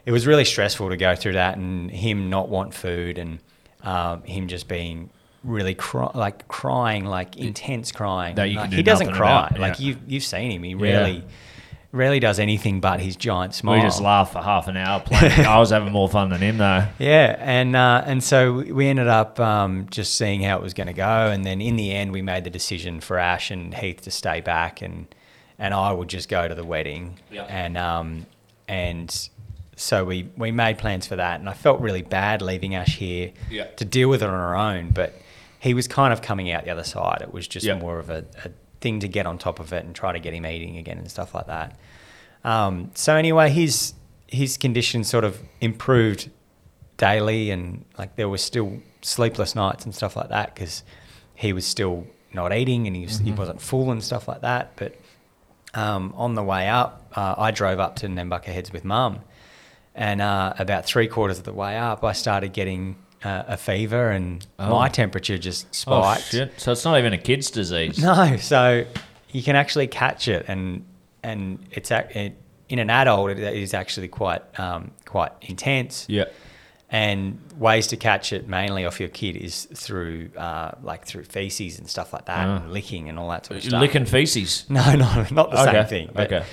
it 0.06 0.12
was 0.12 0.26
really 0.26 0.44
stressful 0.44 0.88
to 0.90 0.96
go 0.96 1.14
through 1.14 1.34
that, 1.34 1.56
and 1.56 1.90
him 1.90 2.28
not 2.30 2.48
want 2.48 2.74
food, 2.74 3.18
and 3.18 3.38
um, 3.82 4.22
him 4.24 4.48
just 4.48 4.68
being 4.68 5.10
really 5.44 5.74
cry, 5.74 6.10
like 6.14 6.46
crying, 6.48 7.04
like 7.04 7.36
intense 7.36 7.90
crying. 7.92 8.36
Like, 8.36 8.52
can 8.54 8.70
do 8.70 8.76
he 8.76 8.82
doesn't 8.82 9.12
cry. 9.12 9.46
about, 9.48 9.58
Like 9.58 9.80
you've 9.80 9.98
you've 10.06 10.22
seen 10.24 10.50
him. 10.52 10.62
He 10.62 10.70
Yeah. 10.74 11.20
rarely 11.90 12.20
does 12.20 12.38
anything 12.38 12.80
but 12.80 13.00
his 13.00 13.16
giant 13.16 13.54
smile. 13.54 13.76
We 13.76 13.82
just 13.82 14.00
laughed 14.00 14.32
for 14.32 14.40
half 14.40 14.66
an 14.68 14.76
hour 14.78 15.00
playing. 15.00 15.44
I 15.46 15.58
was 15.58 15.70
having 15.70 15.92
more 15.92 16.08
fun 16.08 16.30
than 16.30 16.40
him 16.40 16.58
though. 16.58 16.86
Yeah, 16.98 17.36
and 17.38 17.76
uh, 17.76 18.02
and 18.06 18.22
so 18.24 18.52
we- 18.54 18.72
we 18.72 18.86
ended 18.88 19.08
up 19.08 19.38
um, 19.40 19.86
just 19.90 20.14
seeing 20.14 20.42
how 20.42 20.56
it 20.56 20.62
was 20.62 20.74
going 20.74 20.86
to 20.86 20.92
go, 20.92 21.28
and 21.30 21.44
then 21.44 21.60
in 21.60 21.76
the 21.76 21.92
end, 21.92 22.12
we 22.12 22.22
made 22.22 22.44
the 22.44 22.50
decision 22.50 23.00
for 23.00 23.18
Ash 23.18 23.50
and 23.50 23.74
Heath 23.74 24.00
to 24.02 24.10
stay 24.10 24.40
back, 24.40 24.80
and 24.80 25.12
and 25.58 25.74
I 25.74 25.92
would 25.92 26.08
just 26.08 26.28
go 26.28 26.48
to 26.48 26.54
the 26.54 26.64
wedding, 26.64 27.18
Yep. 27.30 27.46
and 27.50 27.76
um, 27.76 28.26
and 28.68 29.28
so 29.82 30.04
we 30.04 30.28
we 30.36 30.50
made 30.52 30.78
plans 30.78 31.06
for 31.06 31.16
that, 31.16 31.40
and 31.40 31.48
I 31.48 31.52
felt 31.54 31.80
really 31.80 32.02
bad 32.02 32.40
leaving 32.42 32.74
Ash 32.74 32.96
here 32.96 33.32
Yeah. 33.50 33.64
to 33.76 33.84
deal 33.84 34.08
with 34.08 34.22
it 34.22 34.28
on 34.28 34.34
her 34.38 34.56
own, 34.56 34.90
but 34.90 35.14
he 35.58 35.74
was 35.74 35.86
kind 35.88 36.12
of 36.12 36.22
coming 36.22 36.50
out 36.50 36.64
the 36.64 36.70
other 36.70 36.84
side. 36.84 37.18
It 37.22 37.32
was 37.32 37.46
just 37.48 37.66
Yep. 37.66 37.80
more 37.80 37.98
of 37.98 38.10
a, 38.10 38.24
a 38.44 38.50
thing 38.80 39.00
to 39.00 39.08
get 39.08 39.26
on 39.26 39.38
top 39.38 39.60
of 39.60 39.72
it 39.72 39.84
and 39.84 39.94
try 39.94 40.12
to 40.12 40.18
get 40.18 40.34
him 40.34 40.44
eating 40.46 40.76
again 40.76 40.98
and 40.98 41.08
stuff 41.10 41.34
like 41.34 41.46
that. 41.46 41.78
Um, 42.44 42.90
so 42.94 43.14
anyway, 43.16 43.50
his 43.50 43.94
his 44.26 44.56
condition 44.56 45.04
sort 45.04 45.24
of 45.24 45.40
improved 45.60 46.30
daily, 46.96 47.50
and 47.50 47.84
like 47.98 48.16
there 48.16 48.28
were 48.28 48.38
still 48.38 48.80
sleepless 49.02 49.54
nights 49.54 49.84
and 49.84 49.94
stuff 49.94 50.16
like 50.16 50.28
that 50.28 50.54
because 50.54 50.82
he 51.34 51.52
was 51.52 51.66
still 51.66 52.06
not 52.32 52.52
eating 52.52 52.86
and 52.86 52.94
he 52.96 53.02
was, 53.02 53.18
he 53.18 53.32
wasn't 53.32 53.60
full 53.60 53.90
and 53.90 54.02
stuff 54.02 54.26
like 54.28 54.40
that. 54.42 54.72
But 54.76 54.94
um, 55.74 56.14
on 56.16 56.34
the 56.34 56.42
way 56.42 56.68
up, 56.68 57.10
uh, 57.14 57.34
I 57.36 57.50
drove 57.50 57.78
up 57.80 57.96
to 57.96 58.06
Nambucca 58.06 58.44
Heads 58.46 58.72
with 58.72 58.84
mum, 58.84 59.20
and 59.94 60.20
uh, 60.22 60.54
about 60.58 60.86
three 60.86 61.06
quarters 61.08 61.38
of 61.38 61.44
the 61.44 61.52
way 61.52 61.76
up, 61.76 62.02
I 62.04 62.12
started 62.12 62.52
getting 62.52 62.96
uh, 63.24 63.44
a 63.48 63.56
fever, 63.56 64.10
and 64.10 64.44
Oh. 64.58 64.70
my 64.70 64.88
temperature 64.88 65.38
just 65.38 65.66
Oh 65.86 66.00
spiked. 66.02 66.24
shit! 66.30 66.52
So 66.60 66.72
it's 66.72 66.84
not 66.84 66.98
even 66.98 67.12
a 67.12 67.18
kid's 67.18 67.50
disease. 67.50 67.98
No, 68.02 68.36
so 68.38 68.84
you 69.30 69.42
can 69.42 69.56
actually 69.56 69.86
catch 69.86 70.28
it, 70.28 70.44
and 70.48 70.84
and 71.22 71.58
it's 71.70 71.90
it, 71.90 72.36
in 72.68 72.78
an 72.78 72.90
adult 72.90 73.30
it 73.30 73.38
is 73.38 73.74
actually 73.74 74.08
quite 74.08 74.42
um, 74.58 74.90
quite 75.04 75.32
intense. 75.42 76.06
Yeah. 76.08 76.24
And 76.90 77.38
ways 77.56 77.86
to 77.86 77.96
catch 77.96 78.34
it 78.34 78.48
mainly 78.48 78.84
off 78.84 79.00
your 79.00 79.08
kid 79.08 79.34
is 79.36 79.64
through 79.74 80.28
uh, 80.36 80.72
like 80.82 81.06
through 81.06 81.24
feces 81.24 81.78
and 81.78 81.88
stuff 81.88 82.12
like 82.12 82.26
that, 82.26 82.46
Ah. 82.48 82.56
and 82.56 82.72
licking 82.72 83.08
and 83.08 83.18
all 83.18 83.30
that 83.30 83.46
sort 83.46 83.58
of 83.58 83.64
stuff. 83.64 83.80
Licking 83.80 84.04
feces. 84.04 84.64
No, 84.68 84.94
no, 84.94 85.26
not 85.30 85.50
the 85.50 85.62
Okay, 85.62 85.72
same 85.72 85.86
thing. 85.86 86.10
Okay. 86.16 86.44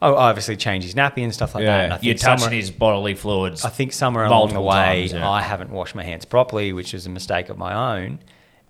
I 0.00 0.08
obviously 0.10 0.56
change 0.56 0.84
his 0.84 0.94
nappy 0.94 1.24
and 1.24 1.34
stuff 1.34 1.54
like 1.54 1.64
that. 1.64 1.90
Yeah. 1.90 1.98
You're 2.02 2.14
touching 2.14 2.52
his 2.52 2.70
bodily 2.70 3.14
fluids. 3.14 3.64
I 3.64 3.68
think 3.70 3.92
somewhere 3.92 4.24
along 4.24 4.52
the 4.54 4.60
way, 4.60 5.08
times, 5.08 5.12
yeah. 5.12 5.28
I 5.28 5.42
haven't 5.42 5.70
washed 5.70 5.94
my 5.94 6.04
hands 6.04 6.24
properly, 6.24 6.72
which 6.72 6.94
is 6.94 7.06
a 7.06 7.10
mistake 7.10 7.48
of 7.48 7.58
my 7.58 7.98
own, 7.98 8.20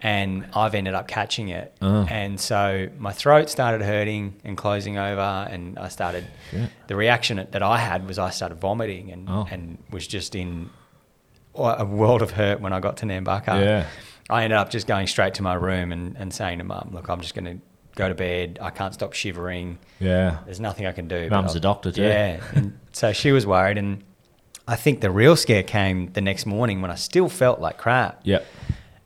and 0.00 0.46
I've 0.54 0.74
ended 0.74 0.94
up 0.94 1.06
catching 1.06 1.48
it. 1.50 1.76
Oh. 1.82 2.06
And 2.08 2.40
so 2.40 2.88
my 2.98 3.12
throat 3.12 3.50
started 3.50 3.82
hurting 3.82 4.36
and 4.44 4.56
closing 4.56 4.96
over, 4.96 5.46
and 5.50 5.78
I 5.78 5.88
started. 5.88 6.26
Shit. 6.50 6.70
The 6.86 6.96
reaction 6.96 7.46
that 7.50 7.62
I 7.62 7.76
had 7.78 8.06
was 8.06 8.18
I 8.18 8.30
started 8.30 8.58
vomiting 8.58 9.10
and 9.12 9.28
Oh. 9.28 9.46
and 9.50 9.76
was 9.90 10.06
just 10.06 10.34
in 10.34 10.70
a 11.54 11.84
world 11.84 12.22
of 12.22 12.30
hurt 12.30 12.60
when 12.60 12.72
I 12.72 12.80
got 12.80 12.96
to 12.98 13.06
Nambucca. 13.06 13.48
Yeah. 13.62 13.86
I 14.30 14.44
ended 14.44 14.58
up 14.58 14.70
just 14.70 14.86
going 14.86 15.06
straight 15.08 15.34
to 15.34 15.42
my 15.42 15.54
room 15.54 15.90
and, 15.90 16.16
and 16.16 16.32
saying 16.32 16.58
to 16.58 16.64
mum, 16.64 16.90
"Look, 16.92 17.08
I'm 17.08 17.20
just 17.20 17.34
going 17.34 17.44
to 17.46 17.58
go 17.98 18.08
to 18.08 18.14
bed. 18.14 18.58
I 18.62 18.70
can't 18.70 18.94
stop 18.94 19.12
shivering." 19.12 19.78
yeah. 20.00 20.38
There's 20.46 20.60
nothing 20.60 20.86
I 20.86 20.92
can 20.92 21.06
do. 21.08 21.28
Mum's 21.30 21.54
a 21.54 21.60
doctor 21.60 21.92
too. 21.92 22.02
Yeah. 22.02 22.40
so 22.92 23.12
she 23.12 23.32
was 23.32 23.46
worried. 23.46 23.76
And 23.78 24.02
I 24.66 24.76
think 24.76 25.00
the 25.00 25.10
real 25.10 25.36
scare 25.36 25.62
came 25.62 26.12
the 26.12 26.20
next 26.20 26.46
morning 26.46 26.80
when 26.82 26.90
I 26.90 26.94
still 26.96 27.28
felt 27.28 27.60
like 27.60 27.76
crap. 27.78 28.20
Yep. 28.24 28.44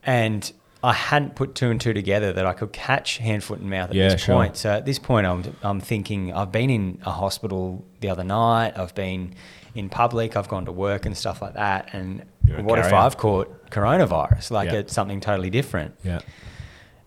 And 0.05 0.53
I 0.85 0.93
hadn't 0.93 1.37
put 1.37 1.55
two 1.55 1.71
and 1.71 1.81
two 1.81 1.93
together 1.95 2.33
that 2.33 2.45
I 2.45 2.53
could 2.53 2.73
catch 2.73 3.19
hand, 3.19 3.45
foot, 3.45 3.61
and 3.61 3.71
mouth 3.71 3.91
at 3.91 3.95
Yeah, 3.97 4.09
this 4.09 4.23
sure. 4.25 4.35
point. 4.35 4.57
So 4.57 4.71
at 4.71 4.85
this 4.85 4.99
point, 4.99 5.27
I'm, 5.27 5.57
I'm 5.63 5.81
thinking 5.81 6.33
I've 6.33 6.51
been 6.51 6.71
in 6.71 7.01
a 7.07 7.13
hospital 7.13 7.85
the 8.01 8.09
other 8.09 8.25
night. 8.25 8.73
I've 8.77 8.95
been 8.95 9.35
in 9.75 9.89
public. 9.89 10.37
I've 10.37 10.49
gone 10.49 10.65
to 10.67 10.73
work 10.73 11.07
and 11.07 11.17
stuff 11.17 11.41
like 11.41 11.55
that. 11.55 11.91
And 11.93 12.25
You're 12.45 12.63
what 12.63 12.79
if. 12.81 12.93
I've 12.93 13.17
caught 13.17 13.71
coronavirus? 13.71 14.51
Like 14.51 14.71
Yeah. 14.73 14.79
it's 14.81 14.93
something 14.93 15.21
totally 15.21 15.51
different. 15.51 15.95
Yeah. 16.03 16.21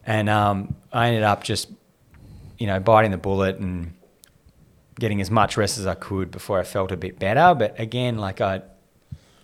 And 0.06 0.30
um, 0.30 0.76
I 0.94 1.08
ended 1.08 1.24
up 1.24 1.44
just, 1.44 1.70
you 2.58 2.68
know, 2.68 2.80
biting 2.80 3.12
the 3.12 3.18
bullet 3.18 3.58
and 3.58 3.94
getting 5.00 5.20
as 5.22 5.30
much 5.32 5.58
rest 5.58 5.78
as 5.78 5.88
I 5.88 5.96
could 5.96 6.32
before 6.32 6.60
I 6.60 6.63
felt 6.63 6.91
a 6.91 6.98
bit 6.98 7.20
better. 7.20 7.56
But 7.56 7.80
again, 7.80 8.18
like 8.18 8.39
I, 8.41 8.62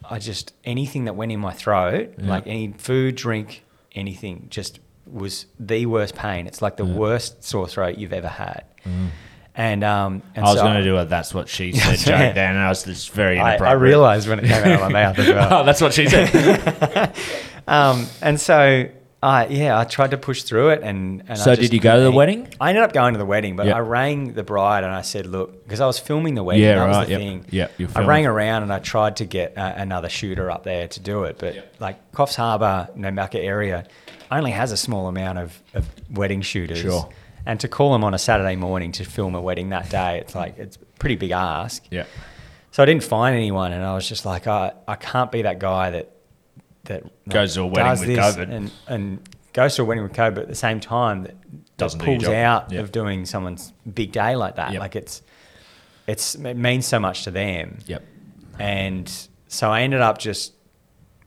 I 0.09 0.19
just 0.19 0.53
anything 0.63 1.05
that 1.05 1.15
went 1.15 1.31
in 1.31 1.39
my 1.39 1.53
throat, 1.53 2.13
Yeah. 2.17 2.29
like 2.29 2.47
any 2.47 2.73
food, 2.77 3.15
drink, 3.15 3.63
anything, 3.93 4.47
just 4.49 4.79
was 5.05 5.45
the 5.59 5.85
worst 5.87 6.15
pain. 6.15 6.47
It's 6.47 6.61
like 6.61 6.77
the 6.77 6.85
Yeah. 6.85 6.93
worst 6.95 7.43
sore 7.43 7.67
throat 7.67 7.97
you've 7.97 8.13
ever 8.13 8.27
had. 8.29 8.63
Mm. 8.85 9.09
And 9.53 9.83
um, 9.83 10.21
and 10.33 10.45
I 10.45 10.49
was 10.49 10.59
so 10.59 10.63
going 10.63 10.77
to 10.77 10.83
do 10.83 10.95
a 10.97 11.03
"That's 11.03 11.33
what 11.33 11.49
she 11.49 11.73
said" 11.73 11.97
joke 11.97 12.35
then, 12.35 12.51
and 12.55 12.59
I 12.59 12.69
was 12.69 12.83
just 12.83 13.11
very 13.11 13.37
I, 13.37 13.49
inappropriate. 13.55 13.69
I 13.69 13.73
realized 13.83 14.29
when 14.29 14.39
it 14.39 14.43
came 14.47 14.63
out 14.63 14.71
of 14.71 14.79
my 14.79 14.87
mouth 14.87 15.19
as 15.19 15.27
well. 15.35 15.53
oh, 15.61 15.65
that's 15.65 15.81
what 15.81 15.93
she 15.93 16.07
said. 16.07 17.13
Um, 17.67 18.07
and 18.21 18.39
so, 18.39 18.89
I 19.23 19.45
yeah, 19.47 19.77
I 19.77 19.83
tried 19.83 20.11
to 20.11 20.17
push 20.17 20.41
through 20.43 20.69
it. 20.69 20.81
And, 20.81 21.21
and 21.21 21.31
I 21.31 21.35
So 21.35 21.55
did 21.55 21.71
you 21.73 21.79
go 21.79 21.95
to 21.97 22.01
the 22.03 22.11
wedding? 22.11 22.47
I 22.59 22.69
ended 22.69 22.83
up 22.83 22.91
going 22.91 23.13
to 23.13 23.19
the 23.19 23.25
wedding, 23.25 23.55
but 23.55 23.67
Yeah. 23.67 23.75
I 23.75 23.79
rang 23.81 24.33
the 24.33 24.43
bride 24.43 24.83
and 24.83 24.91
I 24.93 25.01
said, 25.03 25.27
look, 25.27 25.63
because 25.63 25.79
I 25.79 25.85
was 25.85 25.99
filming 25.99 26.33
the 26.33 26.43
wedding. 26.43 26.63
Yeah, 26.63 26.75
that 26.79 26.87
was 26.87 26.97
right, 26.97 27.05
the 27.05 27.11
yep. 27.11 27.19
thing. 27.19 27.45
Yep, 27.51 27.71
you're 27.77 27.89
I 27.89 27.91
filming. 27.93 28.09
rang 28.09 28.25
around 28.25 28.63
and 28.63 28.73
I 28.73 28.79
tried 28.79 29.17
to 29.17 29.25
get 29.25 29.55
uh, 29.57 29.73
another 29.77 30.09
shooter 30.09 30.49
up 30.49 30.63
there 30.63 30.87
to 30.87 30.99
do 30.99 31.23
it, 31.25 31.37
but 31.37 31.75
like 31.79 32.11
Coffs 32.11 32.35
Harbour, 32.35 32.89
Nambucca 32.97 33.35
area, 33.35 33.85
only 34.31 34.51
has 34.51 34.71
a 34.71 34.77
small 34.77 35.07
amount 35.07 35.37
of, 35.37 35.61
of 35.75 35.87
wedding 36.09 36.41
shooters. 36.41 36.79
Sure. 36.79 37.07
And 37.45 37.59
to 37.59 37.67
call 37.67 37.91
them 37.91 38.03
on 38.03 38.13
a 38.15 38.19
Saturday 38.19 38.55
morning 38.55 38.91
to 38.93 39.03
film 39.03 39.35
a 39.35 39.41
wedding 39.41 39.69
that 39.69 39.89
day, 39.89 40.19
it's 40.19 40.33
like 40.33 40.57
it's 40.57 40.77
a 40.77 40.79
pretty 40.99 41.15
big 41.15 41.31
ask. 41.31 41.83
yeah, 41.91 42.05
So 42.71 42.81
I 42.81 42.85
didn't 42.87 43.03
find 43.03 43.35
anyone, 43.35 43.71
and 43.73 43.83
I 43.83 43.93
was 43.93 44.07
just 44.07 44.25
like, 44.25 44.47
I, 44.47 44.73
I 44.87 44.95
can't 44.95 45.31
be 45.31 45.41
that 45.43 45.59
guy 45.59 45.89
that 45.91 46.11
that 46.85 47.03
Goes 47.29 47.53
to 47.55 47.61
a 47.61 47.65
wedding 47.67 48.07
with 48.07 48.17
COVID. 48.17 48.51
and 48.51 48.71
and 48.87 49.29
goes 49.53 49.75
to 49.75 49.81
a 49.81 49.85
wedding 49.85 50.03
with 50.03 50.13
COVID, 50.13 50.35
but 50.35 50.43
at 50.43 50.47
the 50.49 50.55
same 50.55 50.79
time 50.79 51.23
that, 51.23 51.35
that 51.51 51.77
Doesn't 51.77 51.99
do 51.99 52.05
your 52.05 52.15
pulls 52.15 52.23
job. 52.25 52.33
out 52.33 52.71
Yeah. 52.71 52.79
of 52.81 52.91
doing 52.91 53.25
someone's 53.25 53.73
big 53.93 54.11
day 54.11 54.35
like 54.35 54.55
that. 54.55 54.71
Yep. 54.71 54.79
Like 54.81 54.95
it's 54.95 55.21
it's 56.07 56.35
it 56.35 56.57
means 56.57 56.85
so 56.85 56.99
much 56.99 57.23
to 57.25 57.31
them, 57.31 57.77
yep, 57.85 58.03
and 58.59 59.11
so 59.47 59.69
I 59.71 59.81
ended 59.81 60.01
up 60.01 60.17
just 60.17 60.53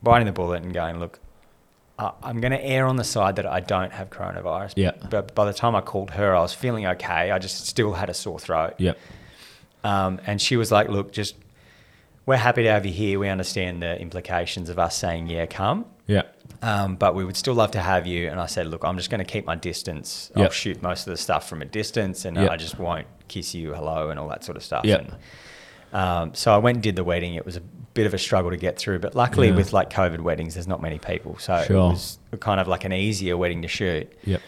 biting 0.03 0.27
the 0.27 0.33
bullet 0.33 0.62
and 0.62 0.73
going, 0.75 0.99
look. 1.01 1.19
I'm 1.97 2.40
going 2.40 2.51
to 2.51 2.61
err 2.61 2.87
on 2.87 2.97
the 2.97 3.05
side 3.05 3.37
that 3.37 3.47
I 3.47 3.61
don't 3.61 3.93
have 3.93 4.11
coronavirus. 4.11 4.73
Yeah. 4.75 4.90
But 5.09 5.33
by 5.37 5.45
the 5.45 5.53
time 5.53 5.77
I 5.77 5.81
called 5.81 6.11
her, 6.11 6.35
I 6.35 6.40
was 6.40 6.53
feeling 6.53 6.85
okay. 6.87 7.31
I 7.31 7.38
just 7.38 7.69
still 7.69 7.93
had 7.93 8.11
a 8.11 8.14
sore 8.14 8.40
throat. 8.40 8.75
yep, 8.79 8.99
Um, 9.85 10.21
and 10.27 10.43
she 10.43 10.57
was 10.57 10.73
like, 10.73 10.88
"Look, 10.88 11.12
just 11.12 11.37
we're 12.26 12.37
happy 12.37 12.62
to 12.64 12.70
have 12.70 12.87
you 12.87 12.92
here. 12.92 13.18
We 13.18 13.28
understand 13.28 13.82
the 13.82 14.00
implications 14.00 14.68
of 14.68 14.78
us 14.78 14.96
saying 14.96 15.28
yeah, 15.28 15.46
come, 15.46 15.84
yep, 16.06 16.37
um, 16.62 16.96
but 16.96 17.14
we 17.14 17.24
would 17.24 17.37
still 17.37 17.54
love 17.54 17.72
to 17.72 17.80
have 17.80 18.06
you." 18.06 18.28
And 18.28 18.40
I 18.40 18.46
said, 18.46 18.66
"Look, 18.66 18.84
I'm 18.84 18.96
just 18.96 19.10
going 19.10 19.18
to 19.24 19.24
keep 19.30 19.44
my 19.46 19.56
distance. 19.56 20.30
I'll 20.37 20.50
shoot 20.50 20.82
most 20.82 21.06
of 21.06 21.10
the 21.12 21.16
stuff 21.16 21.48
from 21.48 21.62
a 21.62 21.66
distance, 21.66 22.24
and 22.24 22.37
Yep. 22.37 22.50
I 22.50 22.56
just 22.56 22.78
won't 22.78 23.06
kiss 23.28 23.54
you 23.54 23.74
hello 23.74 24.10
and 24.10 24.18
all 24.18 24.28
that 24.28 24.44
sort 24.44 24.56
of 24.56 24.62
stuff." 24.62 24.84
Yep. 24.84 25.00
And, 25.00 25.16
um, 25.92 26.34
so 26.34 26.52
I 26.52 26.58
went 26.58 26.76
and 26.76 26.82
did 26.82 26.96
the 26.96 27.04
wedding. 27.04 27.34
It 27.34 27.46
was 27.46 27.56
a 27.56 27.60
bit 27.60 28.06
of 28.06 28.14
a 28.14 28.18
struggle 28.18 28.50
to 28.50 28.56
get 28.56 28.76
through, 28.78 28.98
but 28.98 29.14
luckily 29.14 29.48
Yeah. 29.48 29.54
with 29.54 29.72
like 29.72 29.90
COVID 29.90 30.20
weddings, 30.20 30.54
there's 30.54 30.66
not 30.66 30.82
many 30.82 30.98
people, 30.98 31.38
so 31.38 31.62
Sure. 31.66 31.76
it 31.76 31.92
was 31.92 32.18
kind 32.40 32.58
of 32.60 32.66
like 32.66 32.84
an 32.84 32.92
easier 32.92 33.37
wedding 33.37 33.62
to 33.62 33.68
shoot 33.68 34.12
yep. 34.24 34.40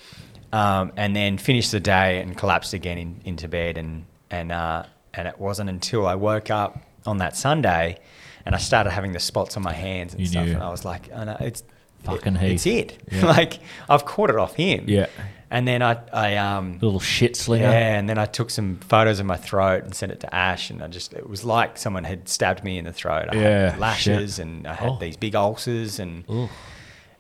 um, 0.53 0.91
and 0.97 1.15
then 1.15 1.39
finished 1.39 1.71
the 1.71 1.79
day 1.79 2.21
and 2.21 2.37
collapsed 2.37 2.75
again 2.75 2.99
in, 2.99 3.21
into 3.25 3.47
bed 3.47 3.79
and 3.79 4.05
and 4.33 4.51
uh, 4.51 4.83
and 5.15 5.29
it 5.29 5.39
wasn't 5.39 5.71
until 5.71 6.05
I 6.09 6.17
woke 6.17 6.51
up 6.51 6.83
on 7.07 7.19
that 7.19 7.37
Sunday 7.37 7.99
and 8.45 8.55
I 8.55 8.59
started 8.59 8.91
having 8.91 9.13
the 9.13 9.21
spots 9.21 9.57
on 9.57 9.63
my 9.63 9.73
hands 9.73 10.13
and 10.13 10.21
You 10.21 10.27
stuff 10.27 10.47
knew. 10.47 10.55
and 10.55 10.63
I 10.63 10.71
was 10.71 10.85
like, 10.85 11.09
oh, 11.13 11.25
no, 11.25 11.37
it's 11.41 11.63
Fucking 12.05 12.37
it, 12.37 12.53
it's 12.53 12.67
it. 12.67 12.99
Yeah. 13.11 13.27
like 13.27 13.59
I've 13.89 14.05
caught 14.05 14.31
it 14.31 14.37
off 14.37 14.55
him. 14.55 14.85
Yeah. 14.87 15.07
And 15.51 15.67
then 15.67 15.83
I 15.83 15.99
I 16.13 16.37
um 16.37 16.79
Little 16.81 17.01
shit 17.01 17.35
slinger. 17.37 17.65
yeah, 17.67 17.99
and 17.99 18.09
then 18.09 18.17
I 18.19 18.27
took 18.27 18.51
some 18.51 18.77
photos 18.77 19.19
of 19.19 19.27
my 19.27 19.37
throat 19.37 19.83
and 19.85 19.93
sent 19.95 20.13
it 20.13 20.21
to 20.21 20.33
Ash, 20.35 20.71
and 20.71 20.83
I 20.83 20.89
just 20.89 21.15
it 21.15 21.29
was 21.29 21.45
like 21.45 21.77
someone 21.79 22.05
had 22.05 22.29
stabbed 22.29 22.63
me 22.63 22.79
in 22.79 22.85
the 22.85 22.93
throat. 22.93 23.29
I 23.33 23.37
Yeah, 23.37 23.71
had 23.71 23.81
lashes, 23.81 24.37
shit. 24.37 24.45
and 24.47 24.67
I 24.69 24.75
had 24.75 24.91
Oh. 24.91 24.99
these 25.01 25.17
big 25.17 25.35
ulcers, 25.35 25.99
and 25.99 26.25
Ooh. 26.31 26.49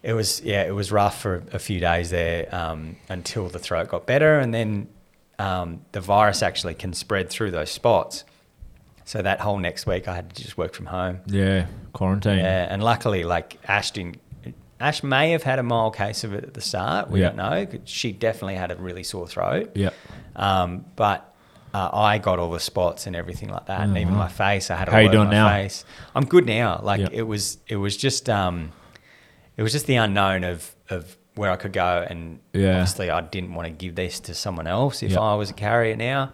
it 0.04 0.12
was 0.12 0.40
yeah, 0.42 0.62
it 0.64 0.74
was 0.74 0.92
rough 0.92 1.20
for 1.20 1.42
a 1.52 1.58
few 1.58 1.80
days 1.80 2.10
there 2.10 2.54
um, 2.54 2.96
until 3.08 3.48
the 3.48 3.58
throat 3.58 3.88
got 3.88 4.06
better, 4.06 4.38
and 4.38 4.52
then 4.54 4.88
um, 5.40 5.80
the 5.92 6.00
virus 6.00 6.42
actually 6.42 6.74
can 6.74 6.92
spread 6.92 7.28
through 7.30 7.50
those 7.52 7.70
spots. 7.70 8.24
So 9.06 9.22
that 9.22 9.40
whole 9.40 9.58
next 9.58 9.86
week, 9.86 10.08
I 10.08 10.14
had 10.16 10.34
to 10.34 10.42
just 10.42 10.58
work 10.58 10.74
from 10.74 10.86
home. 10.86 11.20
Yeah, 11.26 11.66
quarantine. 11.92 12.40
Yeah, 12.40 12.66
and 12.68 12.82
luckily, 12.82 13.22
like 13.24 13.56
Ash 13.66 13.92
didn't. 13.92 14.18
Ash 14.80 15.02
may 15.02 15.30
have 15.30 15.42
had 15.44 15.58
a 15.58 15.62
mild 15.62 15.96
case 15.96 16.22
of 16.24 16.34
it 16.34 16.44
at 16.44 16.52
the 16.54 16.60
start. 16.60 17.08
We 17.10 17.20
Yeah. 17.20 17.28
don't 17.28 17.36
know. 17.36 17.66
She 17.84 18.12
definitely 18.12 18.56
had 18.56 18.70
a 18.72 18.74
really 18.76 19.04
sore 19.04 19.26
throat. 19.28 19.70
Yep. 19.74 19.94
Um, 20.34 20.84
but 20.96 21.32
uh, 21.72 21.88
I 21.92 22.18
got 22.18 22.38
all 22.40 22.50
the 22.50 22.60
spots 22.60 23.06
and 23.06 23.14
everything 23.16 23.48
like 23.48 23.66
that, 23.66 23.80
and 23.82 23.96
even 23.96 24.14
Mhm. 24.14 24.18
my 24.18 24.28
face. 24.28 24.70
I 24.70 24.76
had. 24.76 24.88
How 24.88 24.98
you 24.98 25.10
doing 25.10 25.28
my 25.28 25.34
now? 25.34 25.48
Face. 25.50 25.84
I'm 26.14 26.24
good 26.26 26.44
now. 26.44 26.80
Like 26.82 27.00
Yeah. 27.00 27.08
it 27.12 27.22
was. 27.22 27.58
It 27.68 27.76
was 27.76 27.96
just. 27.96 28.28
Um, 28.28 28.72
it 29.56 29.62
was 29.62 29.72
just 29.72 29.86
the 29.86 29.96
unknown 29.96 30.42
of 30.44 30.74
of 30.90 31.16
where 31.36 31.50
I 31.52 31.56
could 31.56 31.72
go, 31.72 32.04
and 32.10 32.40
Yeah. 32.52 32.70
obviously 32.72 33.08
I 33.10 33.20
didn't 33.20 33.54
want 33.54 33.66
to 33.68 33.72
give 33.72 33.94
this 33.94 34.18
to 34.20 34.34
someone 34.34 34.66
else 34.66 35.02
if 35.02 35.12
Yeah. 35.12 35.20
I 35.20 35.34
was 35.36 35.50
a 35.50 35.54
carrier 35.54 35.94
now. 35.94 36.32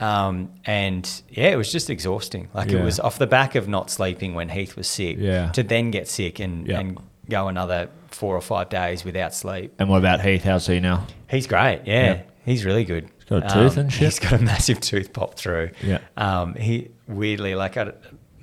Um, 0.00 0.50
and 0.64 1.08
yeah, 1.28 1.48
it 1.48 1.56
was 1.56 1.72
just 1.72 1.90
exhausting. 1.90 2.48
Like 2.54 2.70
Yeah. 2.70 2.78
it 2.78 2.84
was 2.84 3.00
off 3.00 3.18
the 3.18 3.26
back 3.26 3.54
of 3.54 3.66
not 3.68 3.90
sleeping 3.90 4.34
when 4.34 4.48
Heath 4.48 4.76
was 4.76 4.86
sick. 4.86 5.16
Yeah. 5.18 5.50
To 5.52 5.62
then 5.62 5.90
get 5.90 6.08
sick 6.08 6.38
and 6.38 6.66
Yeah. 6.66 6.80
and 6.80 6.98
go 7.28 7.48
another 7.48 7.88
four 8.10 8.34
or 8.36 8.40
five 8.40 8.68
days 8.68 9.04
without 9.04 9.34
sleep. 9.34 9.72
And 9.78 9.88
what 9.88 9.98
about 9.98 10.20
Heath? 10.22 10.44
How's 10.44 10.66
he 10.66 10.80
now? 10.80 11.06
He's 11.28 11.46
great. 11.46 11.82
Yeah, 11.84 12.04
Yeah. 12.04 12.20
he's 12.44 12.64
really 12.64 12.84
good. 12.84 13.04
He's 13.18 13.24
got 13.28 13.50
a 13.50 13.54
tooth 13.54 13.76
and 13.76 13.92
shit? 13.92 14.02
He's 14.04 14.18
got 14.18 14.32
a 14.34 14.38
massive 14.42 14.80
tooth 14.80 15.12
pop 15.12 15.34
through. 15.34 15.70
Yeah. 15.82 15.98
Um, 16.16 16.54
he 16.54 16.88
weirdly 17.06 17.54
like 17.54 17.76
I, 17.76 17.92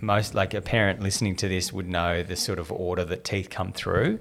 most 0.01 0.35
like 0.35 0.53
a 0.53 0.61
parent 0.61 1.01
listening 1.01 1.35
to 1.37 1.47
this 1.47 1.71
would 1.73 1.87
know 1.87 2.21
the 2.21 2.35
sort 2.35 2.59
of 2.59 2.71
order 2.71 3.03
that 3.05 3.23
teeth 3.23 3.49
come 3.49 3.71
through, 3.71 4.19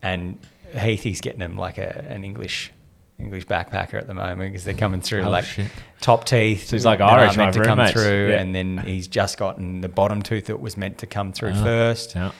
and 0.00 0.38
Heath 0.80 1.02
he's 1.02 1.20
getting 1.20 1.40
them 1.40 1.56
like 1.58 1.76
a, 1.76 2.04
an 2.08 2.24
English. 2.24 2.72
English 3.18 3.46
backpacker 3.46 3.94
at 3.94 4.06
the 4.06 4.14
moment 4.14 4.52
because 4.52 4.64
they're 4.64 4.74
coming 4.74 5.00
through 5.00 5.22
Oh, 5.24 5.30
like 5.30 5.44
shit. 5.44 5.66
top 6.00 6.24
teeth. 6.24 6.68
So 6.68 6.76
he's 6.76 6.84
like 6.84 7.00
Irish, 7.00 7.36
meant 7.36 7.54
to 7.54 7.64
come 7.64 7.84
through, 7.88 8.30
Yeah. 8.30 8.40
and 8.40 8.54
then 8.54 8.78
he's 8.78 9.08
just 9.08 9.38
gotten 9.38 9.80
the 9.80 9.88
bottom 9.88 10.22
tooth 10.22 10.46
that 10.46 10.60
was 10.60 10.76
meant 10.76 10.98
to 10.98 11.06
come 11.06 11.32
through 11.32 11.52
Ah, 11.56 11.64
first, 11.64 12.14
yeah. 12.14 12.30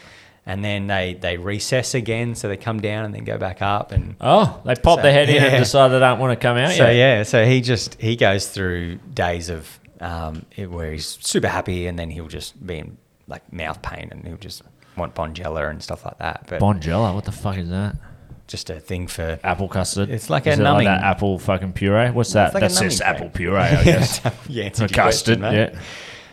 and 0.46 0.64
then 0.64 0.86
they 0.86 1.14
they 1.14 1.36
recess 1.36 1.94
again, 1.94 2.36
so 2.36 2.46
they 2.48 2.56
come 2.56 2.80
down 2.80 3.04
and 3.04 3.12
then 3.12 3.24
go 3.24 3.36
back 3.38 3.60
up, 3.60 3.90
and 3.90 4.14
Oh, 4.20 4.60
they 4.64 4.76
pop 4.76 4.98
So- 4.98 5.02
their 5.02 5.12
head 5.12 5.28
in 5.28 5.42
and 5.42 5.58
decide 5.64 5.88
they 5.88 5.98
don't 5.98 6.20
want 6.20 6.38
to 6.38 6.42
come 6.42 6.56
out 6.56 6.70
so 6.72 6.84
yet. 6.88 6.94
yeah, 6.94 7.22
so 7.24 7.44
he 7.44 7.60
just 7.60 8.00
he 8.00 8.14
goes 8.14 8.46
through 8.48 8.96
days 9.14 9.50
of 9.50 9.80
um, 10.00 10.46
it- 10.56 10.70
where 10.70 10.92
he's 10.92 11.18
super 11.20 11.48
happy, 11.48 11.88
and 11.88 11.98
then 11.98 12.08
he'll 12.10 12.28
just 12.28 12.64
be 12.64 12.78
in 12.78 12.96
like 13.26 13.52
mouth 13.52 13.82
pain, 13.82 14.08
and 14.12 14.24
he'll 14.24 14.36
just 14.36 14.62
want 14.96 15.12
Bonjela 15.16 15.68
and 15.70 15.82
stuff 15.82 16.04
like 16.04 16.18
that. 16.18 16.44
But 16.46 16.60
Bonjela, 16.60 17.12
what 17.14 17.24
the 17.24 17.32
fuck 17.32 17.56
is 17.58 17.68
that? 17.70 17.96
Just 18.48 18.68
a 18.70 18.80
thing 18.80 19.06
for 19.06 19.38
Apple 19.44 19.68
custard. 19.68 20.10
It's 20.10 20.28
like 20.28 20.46
Is 20.48 20.58
a 20.58 20.60
it 20.60 20.64
numbing- 20.64 20.86
that 20.86 21.02
apple 21.02 21.38
fucking 21.38 21.74
puree. 21.74 22.10
What's 22.10 22.32
that? 22.32 22.52
Like 22.54 22.62
That's 22.62 22.80
just 22.80 23.00
apple 23.00 23.28
puree, 23.30 23.56
I 23.58 23.84
guess. 23.84 24.20
yeah, 24.48 24.64
It's 24.64 24.80
a 24.80 24.88
custard. 24.88 25.38
question. 25.40 25.42
Yeah. 25.42 25.78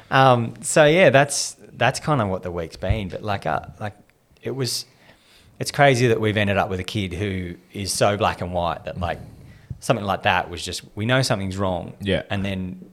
Um, 0.10 0.54
so 0.62 0.86
yeah, 0.86 1.10
that's 1.12 1.56
that's 1.74 2.00
kind 2.00 2.22
of 2.22 2.30
what 2.30 2.42
the 2.44 2.52
week's 2.52 2.78
been. 2.78 3.10
But 3.10 3.22
like, 3.22 3.46
uh, 3.46 3.60
like 3.80 3.94
it 4.42 4.52
was, 4.52 4.86
it's 5.60 5.72
crazy 5.72 6.08
that 6.08 6.20
we've 6.22 6.38
ended 6.38 6.58
up 6.58 6.70
with 6.70 6.80
a 6.80 6.84
kid 6.86 7.14
who 7.14 7.56
is 7.74 7.92
so 7.94 8.16
black 8.18 8.42
and 8.42 8.54
white 8.54 8.86
that 8.86 9.00
like 9.00 9.20
something 9.82 10.06
like 10.06 10.24
that 10.24 10.50
was 10.50 10.64
just 10.64 10.84
we 10.96 11.06
know 11.06 11.22
something's 11.22 11.58
wrong. 11.58 11.94
Yeah. 12.02 12.24
And 12.30 12.44
then 12.46 12.90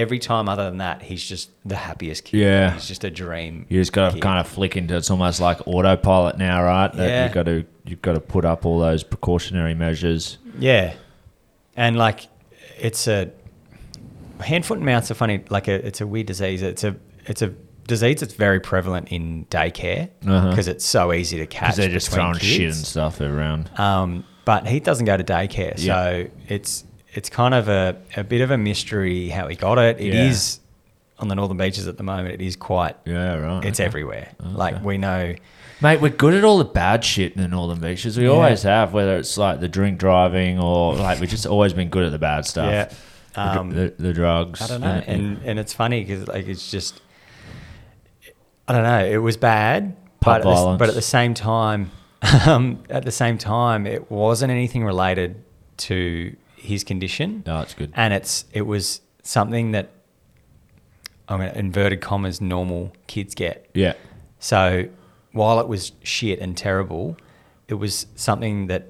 every 0.00 0.18
time 0.18 0.48
other 0.48 0.64
than 0.64 0.78
that, 0.78 1.02
he's 1.02 1.22
just 1.26 1.50
the 1.64 1.76
happiest 1.76 2.24
kid. 2.24 2.38
Yeah. 2.38 2.72
He's 2.72 2.88
just 2.88 3.04
a 3.04 3.10
dream. 3.10 3.66
You 3.68 3.80
just 3.80 3.92
got 3.92 4.08
to 4.08 4.14
kid. 4.14 4.22
kind 4.22 4.40
of 4.40 4.48
flick 4.48 4.76
into 4.76 4.96
it's 4.96 5.10
almost 5.10 5.40
like 5.40 5.66
autopilot 5.66 6.38
now, 6.38 6.62
right? 6.62 6.92
That 6.92 7.08
Yeah. 7.08 7.28
you 7.28 7.34
got 7.34 7.46
to 7.46 7.64
you've 7.84 8.02
got 8.02 8.14
to 8.14 8.20
put 8.20 8.44
up 8.44 8.64
all 8.66 8.78
those 8.80 9.02
precautionary 9.02 9.74
measures. 9.74 10.38
Yeah, 10.58 10.94
and 11.76 11.96
like 11.96 12.28
it's 12.78 13.06
a 13.06 13.30
hand, 14.40 14.64
foot, 14.66 14.78
and 14.78 14.86
mouth's 14.86 15.10
a 15.10 15.14
funny 15.14 15.44
like 15.50 15.68
a 15.68 15.74
it's 15.86 16.00
a 16.00 16.06
weird 16.06 16.26
disease. 16.26 16.62
It's 16.62 16.84
a 16.84 16.96
it's 17.26 17.42
a 17.42 17.52
disease 17.86 18.20
that's 18.20 18.34
very 18.34 18.60
prevalent 18.60 19.08
in 19.08 19.44
daycare 19.50 20.08
Uh-huh. 20.26 20.50
because 20.50 20.68
it's 20.68 20.84
so 20.86 21.12
easy 21.12 21.38
to 21.38 21.46
catch. 21.46 21.62
Because 21.62 21.76
they're 21.76 21.88
just 21.88 22.10
throwing 22.10 22.38
shit 22.38 22.66
and 22.66 22.74
stuff 22.74 23.20
around. 23.20 23.68
Um, 23.78 24.24
but 24.44 24.66
he 24.66 24.78
doesn't 24.80 25.06
go 25.06 25.16
to 25.16 25.24
daycare, 25.24 25.74
Yeah. 25.76 25.94
so 25.94 26.26
it's 26.48 26.84
it's 27.12 27.28
kind 27.30 27.54
of 27.54 27.68
a, 27.68 27.96
a 28.16 28.24
bit 28.24 28.40
of 28.40 28.50
a 28.50 28.58
mystery 28.58 29.28
how 29.28 29.48
he 29.48 29.56
got 29.56 29.78
it. 29.78 30.00
It 30.00 30.14
is 30.14 30.60
Yeah. 31.16 31.22
on 31.22 31.28
the 31.28 31.34
northern 31.34 31.56
beaches 31.56 31.86
at 31.88 31.96
the 31.96 32.02
moment. 32.02 32.34
It 32.34 32.40
is 32.40 32.56
quite. 32.56 32.96
Yeah, 33.04 33.34
right. 33.36 33.64
It's 33.64 33.80
okay. 33.80 33.86
everywhere. 33.86 34.28
Okay. 34.40 34.50
Like 34.50 34.82
we 34.84 34.98
know. 34.98 35.34
Mate, 35.82 36.00
we're 36.02 36.10
good 36.10 36.34
at 36.34 36.44
all 36.44 36.58
the 36.58 36.64
bad 36.64 37.02
shit 37.04 37.32
in 37.34 37.40
the 37.40 37.48
northern 37.48 37.80
beaches. 37.80 38.18
We 38.18 38.24
Yeah. 38.24 38.30
always 38.32 38.62
have, 38.64 38.92
whether 38.92 39.16
it's 39.16 39.38
like 39.38 39.60
the 39.60 39.68
drink 39.68 39.98
driving 39.98 40.58
or 40.60 40.94
like 40.94 41.20
we've 41.20 41.30
just 41.30 41.46
always 41.46 41.72
been 41.72 41.88
good 41.88 42.04
at 42.04 42.12
the 42.12 42.18
bad 42.18 42.44
stuff. 42.46 42.70
Yeah. 42.70 42.90
The 43.34 43.60
Um, 43.60 43.70
the, 43.70 43.94
the 43.98 44.12
drugs. 44.12 44.60
I 44.60 44.66
don't 44.66 44.80
know, 44.80 44.88
and- 44.88 45.08
and 45.38 45.38
and 45.44 45.58
it's 45.58 45.72
funny 45.72 46.04
because 46.04 46.26
like 46.28 46.46
it's 46.48 46.70
just, 46.70 47.00
I 48.68 48.72
don't 48.72 48.82
know. 48.84 49.04
It 49.04 49.18
was 49.18 49.36
bad, 49.36 49.96
but 50.20 50.40
at, 50.40 50.44
the, 50.44 50.76
but 50.78 50.88
at 50.88 50.94
the 50.94 51.02
same 51.02 51.34
time, 51.34 51.90
um, 52.46 52.82
at 52.90 53.04
the 53.04 53.10
same 53.12 53.38
time, 53.38 53.86
it 53.86 54.10
wasn't 54.10 54.50
anything 54.50 54.84
related 54.84 55.42
to 55.78 56.36
his 56.60 56.84
condition, 56.84 57.42
no, 57.46 57.60
it's 57.60 57.74
good. 57.74 57.92
and 57.94 58.12
it's 58.14 58.44
it 58.52 58.62
was 58.62 59.00
something 59.22 59.72
that, 59.72 59.90
I 61.28 61.36
mean, 61.36 61.48
inverted 61.54 62.00
commas, 62.00 62.40
normal 62.40 62.92
kids 63.06 63.34
get. 63.34 63.68
Yeah. 63.74 63.94
So 64.38 64.88
while 65.32 65.60
it 65.60 65.68
was 65.68 65.92
shit 66.02 66.38
and 66.40 66.56
terrible, 66.56 67.16
it 67.68 67.74
was 67.74 68.06
something 68.16 68.66
that 68.68 68.86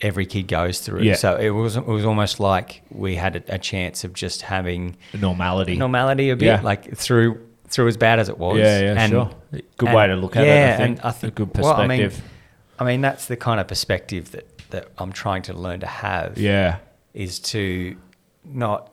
every 0.00 0.26
kid 0.26 0.48
goes 0.48 0.80
through. 0.80 1.02
Yeah. 1.02 1.14
So 1.14 1.36
it 1.36 1.50
was 1.50 1.76
it 1.76 1.86
was 1.86 2.04
almost 2.04 2.40
like 2.40 2.82
we 2.90 3.16
had 3.16 3.36
a, 3.36 3.54
a 3.54 3.58
chance 3.58 4.04
of 4.04 4.12
just 4.12 4.42
having 4.42 4.96
Normality. 5.14 5.76
normality 5.76 6.30
a 6.30 6.36
bit, 6.36 6.46
Yeah. 6.46 6.60
like 6.62 6.96
through 6.96 7.44
through 7.68 7.88
as 7.88 7.96
bad 7.96 8.18
as 8.18 8.28
it 8.28 8.38
was. 8.38 8.58
Yeah, 8.58 8.80
yeah, 8.80 8.94
and, 8.96 9.10
sure. 9.10 9.30
Good 9.52 9.88
and- 9.88 9.94
way 9.96 10.06
to 10.06 10.16
look 10.16 10.36
at 10.36 10.44
it, 10.44 10.74
I 10.74 10.76
think. 10.76 10.98
and 10.98 11.06
I 11.06 11.10
think 11.10 11.32
A 11.40 11.44
good 11.44 11.58
well, 11.58 11.74
I 11.74 11.86
mean- 11.86 12.00
perspective. 12.04 12.32
I 12.80 12.84
mean, 12.84 13.00
that's 13.00 13.26
the 13.26 13.36
kind 13.36 13.58
of 13.60 13.66
perspective 13.66 14.30
that 14.32 14.46
that 14.70 14.88
I'm 14.98 15.12
trying 15.12 15.42
to 15.42 15.52
learn 15.54 15.80
to 15.80 15.86
have. 15.86 16.36
yeah. 16.38 16.78
Is 17.14 17.38
to 17.40 17.96
not 18.44 18.92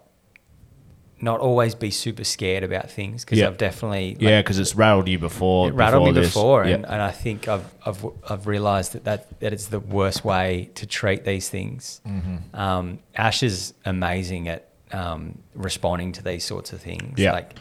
not 1.22 1.40
always 1.40 1.74
be 1.76 1.90
super 1.92 2.26
scared 2.26 2.62
about 2.64 2.92
things 2.92 3.24
because 3.24 3.40
Yeah. 3.40 3.48
I've 3.48 3.58
definitely 3.58 4.12
like, 4.16 4.22
Yeah, 4.22 4.42
because 4.42 4.60
it's 4.60 4.76
rattled 4.76 5.08
you 5.08 5.18
before. 5.18 5.70
it 5.70 5.74
rattled 5.74 6.08
me 6.08 6.12
this. 6.12 6.28
before, 6.28 6.66
Yeah. 6.66 6.76
and, 6.76 6.86
and 6.86 7.02
I 7.02 7.12
think 7.12 7.48
I've 7.48 7.66
I've 7.86 8.06
I've 8.30 8.48
realised 8.48 8.94
that, 8.94 9.06
that 9.06 9.40
that 9.40 9.54
it's 9.54 9.68
the 9.68 9.80
worst 9.80 10.26
way 10.26 10.70
to 10.76 10.86
treat 10.86 11.24
these 11.24 11.48
things. 11.50 12.02
Mm-hmm. 12.06 12.56
Um, 12.60 13.00
Ash 13.16 13.44
is 13.44 13.74
amazing 13.86 14.50
at 14.50 14.68
um, 14.92 15.40
responding 15.56 16.12
to 16.14 16.24
these 16.24 16.44
sorts 16.44 16.74
of 16.74 16.82
things. 16.82 17.18
Yeah. 17.18 17.32
Like 17.32 17.54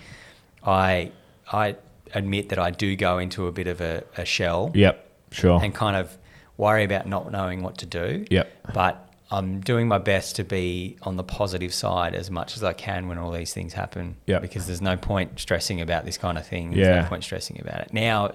I 0.65 1.13
I 1.51 1.77
admit 2.13 2.49
that 2.49 2.59
I 2.59 2.71
do 2.71 2.97
go 2.97 3.19
into 3.19 3.47
a 3.47 3.53
bit 3.53 3.67
of 3.69 3.81
a, 3.81 4.03
a 4.17 4.25
shell 4.25 4.73
Yep. 4.75 5.11
Sure. 5.31 5.63
and 5.63 5.73
kind 5.75 5.97
of 5.97 6.17
worry 6.57 6.85
about 6.85 7.07
not 7.07 7.31
knowing 7.31 7.63
what 7.63 7.79
to 7.79 7.87
do. 7.87 8.25
Yep. 8.31 8.73
But 8.75 9.04
I'm 9.31 9.61
doing 9.61 9.89
my 9.89 9.99
best 9.99 10.37
to 10.37 10.45
be 10.45 10.97
on 11.03 11.17
the 11.17 11.25
positive 11.25 11.73
side 11.73 12.15
as 12.15 12.31
much 12.31 12.57
as 12.57 12.63
I 12.63 12.73
can 12.75 13.09
when 13.09 13.19
all 13.19 13.33
these 13.33 13.53
things 13.55 13.73
happen. 13.73 14.17
Yep. 14.27 14.43
Because 14.43 14.67
there's 14.67 14.83
no 14.83 14.97
point 14.97 15.41
stressing 15.41 15.81
about 15.81 16.05
this 16.05 16.19
kind 16.19 16.37
of 16.39 16.47
thing. 16.47 16.71
There's 16.73 16.87
Yeah. 16.87 17.01
no 17.03 17.09
point 17.09 17.25
stressing 17.25 17.61
about 17.61 17.81
it. 17.81 17.93
Now 17.93 18.33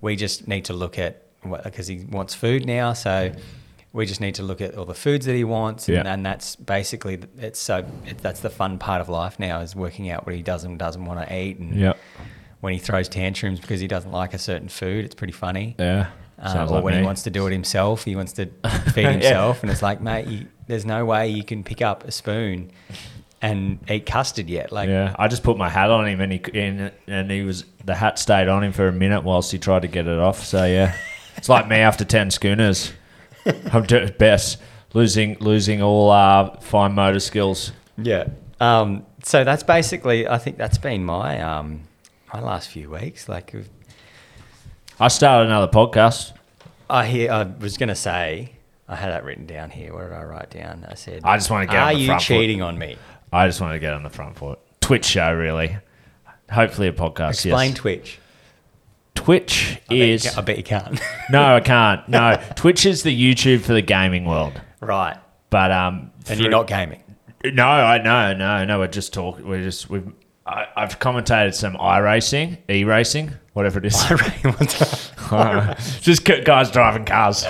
we 0.00 0.14
just 0.16 0.46
need 0.48 0.64
to 0.66 0.72
look 0.72 0.98
at 0.98 1.22
what 1.42 1.64
because 1.64 1.86
he 1.88 2.04
wants 2.10 2.34
food 2.34 2.66
now, 2.66 2.92
so 2.92 3.32
we 3.92 4.06
just 4.06 4.20
need 4.20 4.34
to 4.36 4.42
look 4.42 4.60
at 4.60 4.74
all 4.76 4.84
the 4.84 4.94
foods 4.94 5.26
that 5.26 5.34
he 5.34 5.44
wants, 5.44 5.88
and, 5.88 5.96
Yeah. 6.04 6.12
and 6.12 6.24
that's 6.24 6.56
basically 6.56 7.18
it's 7.38 7.58
so 7.58 7.84
it, 8.06 8.18
that's 8.18 8.40
the 8.40 8.50
fun 8.50 8.78
part 8.78 9.00
of 9.00 9.08
life 9.08 9.38
now 9.40 9.60
is 9.60 9.74
working 9.74 10.08
out 10.10 10.24
what 10.26 10.34
he 10.36 10.42
does 10.42 10.62
and 10.64 10.78
doesn't 10.78 11.04
want 11.04 11.26
to 11.26 11.36
eat, 11.36 11.58
and 11.58 11.74
Yep. 11.74 11.98
when 12.60 12.72
he 12.72 12.78
throws 12.78 13.08
tantrums 13.08 13.60
because 13.60 13.80
he 13.80 13.86
doesn't 13.88 14.12
like 14.12 14.34
a 14.34 14.38
certain 14.38 14.68
food, 14.68 15.04
it's 15.04 15.14
pretty 15.14 15.32
funny. 15.32 15.74
Yeah. 15.78 16.06
Uh, 16.40 16.66
or 16.68 16.74
like 16.76 16.84
when 16.84 16.94
me. 16.94 17.00
he 17.00 17.04
wants 17.06 17.22
to 17.24 17.30
do 17.30 17.46
it 17.46 17.52
himself, 17.52 18.04
he 18.04 18.14
wants 18.16 18.32
to 18.34 18.46
feed 18.94 19.02
Yeah. 19.02 19.12
himself, 19.12 19.62
and 19.62 19.70
it's 19.72 19.82
like, 19.82 20.00
mate, 20.00 20.26
you, 20.28 20.46
there's 20.66 20.86
no 20.86 21.04
way 21.04 21.28
you 21.28 21.42
can 21.42 21.64
pick 21.64 21.82
up 21.82 22.04
a 22.04 22.12
spoon 22.12 22.70
and 23.42 23.78
eat 23.90 24.06
custard 24.06 24.48
yet. 24.48 24.72
Like, 24.72 24.88
Yeah, 24.88 25.14
I 25.18 25.28
just 25.28 25.42
put 25.42 25.56
my 25.56 25.68
hat 25.68 25.90
on 25.90 26.06
him, 26.06 26.20
and 26.20 26.32
he 26.32 26.40
and, 26.54 26.92
and 27.06 27.30
he 27.30 27.42
was 27.42 27.64
the 27.84 27.94
hat 27.94 28.18
stayed 28.18 28.48
on 28.48 28.62
him 28.64 28.72
for 28.72 28.88
a 28.88 28.92
minute 28.92 29.22
whilst 29.24 29.50
he 29.52 29.58
tried 29.58 29.82
to 29.82 29.88
get 29.88 30.06
it 30.06 30.18
off. 30.18 30.44
So 30.44 30.64
yeah, 30.64 30.94
it's 31.36 31.48
like 31.48 31.68
me 31.68 31.76
after 31.76 32.04
ten 32.04 32.30
schooners. 32.30 32.92
I'm 33.72 33.84
doing 33.84 34.12
best, 34.18 34.58
losing 34.94 35.36
losing 35.40 35.82
all 35.82 36.10
uh, 36.10 36.56
fine 36.60 36.92
motor 36.94 37.20
skills. 37.20 37.72
yeah. 37.96 38.28
Um, 38.60 39.06
so 39.22 39.44
that's 39.44 39.62
basically, 39.62 40.26
I 40.26 40.38
think 40.38 40.56
that's 40.58 40.78
been 40.78 41.04
my 41.04 41.40
um, 41.40 41.82
my 42.32 42.40
last 42.40 42.68
few 42.70 42.90
weeks. 42.90 43.28
Like, 43.28 43.50
we've- 43.54 43.68
I 45.00 45.08
started 45.08 45.46
another 45.48 45.70
podcast. 45.70 46.32
I 46.90 47.06
hear, 47.06 47.30
I 47.30 47.42
was 47.44 47.76
gonna 47.76 47.94
say, 47.94 48.52
I 48.88 48.96
had 48.96 49.10
that 49.10 49.24
written 49.24 49.46
down 49.46 49.70
here. 49.70 49.92
What 49.94 50.04
did 50.04 50.12
I 50.12 50.22
write 50.22 50.50
down? 50.50 50.86
I 50.88 50.94
said, 50.94 51.20
I 51.24 51.36
just 51.36 51.50
wanna 51.50 51.66
get 51.66 51.76
Are 51.76 51.88
on 51.88 51.94
the 51.94 52.00
you 52.00 52.06
front 52.06 52.22
foot." 52.22 52.26
cheating 52.26 52.62
on 52.62 52.78
me? 52.78 52.96
I 53.32 53.46
just 53.46 53.60
want 53.60 53.74
to 53.74 53.78
get 53.78 53.92
on 53.92 54.02
the 54.02 54.08
front 54.10 54.36
foot. 54.38 54.58
Twitch 54.80 55.04
show, 55.04 55.30
really. 55.34 55.76
Hopefully 56.50 56.88
a 56.88 56.92
podcast. 56.92 57.30
Explain 57.44 57.70
yes. 57.72 57.78
Twitch. 57.78 58.18
Twitch 59.14 59.80
I 59.90 59.94
bet, 59.94 59.98
is 60.08 60.30
ca- 60.30 60.40
I 60.40 60.42
bet 60.44 60.56
you 60.56 60.62
can't. 60.64 61.00
no, 61.30 61.56
I 61.56 61.60
can't. 61.60 62.08
No, 62.08 62.40
Twitch 62.56 62.86
is 62.86 63.02
the 63.02 63.14
YouTube 63.34 63.60
for 63.60 63.74
the 63.74 63.82
gaming 63.82 64.24
world. 64.24 64.58
right. 64.80 65.18
But 65.50 65.70
um, 65.72 66.10
And 66.16 66.24
through- 66.24 66.36
you're 66.38 66.50
not 66.50 66.66
gaming. 66.68 67.02
No, 67.44 67.66
I 67.66 67.98
no 67.98 68.32
no 68.34 68.64
no. 68.64 68.78
We're 68.80 68.86
just 68.88 69.12
talking. 69.12 69.46
We're 69.46 69.62
just 69.62 69.88
we've. 69.90 70.10
I, 70.48 70.66
I've 70.76 70.98
commentated 70.98 71.54
some 71.54 71.76
i 71.78 71.98
racing, 71.98 72.56
e 72.70 72.84
racing, 72.84 73.32
whatever 73.52 73.78
it 73.78 73.84
is. 73.84 73.94
just 76.00 76.24
guys 76.24 76.70
driving 76.70 77.04
cars. 77.04 77.44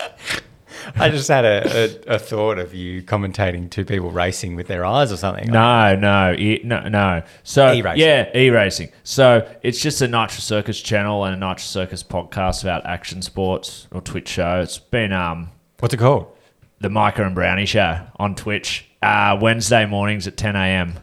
I 0.96 1.10
just 1.10 1.28
had 1.28 1.44
a, 1.44 2.10
a, 2.10 2.14
a 2.14 2.18
thought 2.18 2.58
of 2.58 2.74
you 2.74 3.02
commentating 3.02 3.70
two 3.70 3.84
people 3.84 4.10
racing 4.10 4.56
with 4.56 4.66
their 4.66 4.84
eyes 4.84 5.12
or 5.12 5.16
something. 5.16 5.48
No, 5.48 5.94
no, 5.94 6.32
e, 6.32 6.60
no, 6.64 6.88
no. 6.88 7.22
So 7.44 7.72
E-racing. 7.72 8.00
yeah, 8.00 8.36
e 8.36 8.50
racing. 8.50 8.90
So 9.04 9.48
it's 9.62 9.80
just 9.80 10.02
a 10.02 10.08
Nitro 10.08 10.40
Circus 10.40 10.80
channel 10.80 11.24
and 11.24 11.34
a 11.34 11.38
Nitro 11.38 11.62
Circus 11.62 12.02
podcast 12.02 12.64
about 12.64 12.84
action 12.84 13.22
sports 13.22 13.86
or 13.92 14.00
Twitch 14.00 14.28
show. 14.28 14.60
It's 14.60 14.78
been 14.78 15.12
um 15.12 15.50
What's 15.78 15.94
it 15.94 15.98
called? 15.98 16.34
the 16.80 16.88
Micah 16.88 17.24
and 17.24 17.34
Brownie 17.34 17.66
show 17.66 18.00
on 18.16 18.34
Twitch 18.34 18.86
uh, 19.02 19.38
Wednesday 19.40 19.86
mornings 19.86 20.26
at 20.26 20.36
10 20.36 20.56
a.m. 20.56 20.94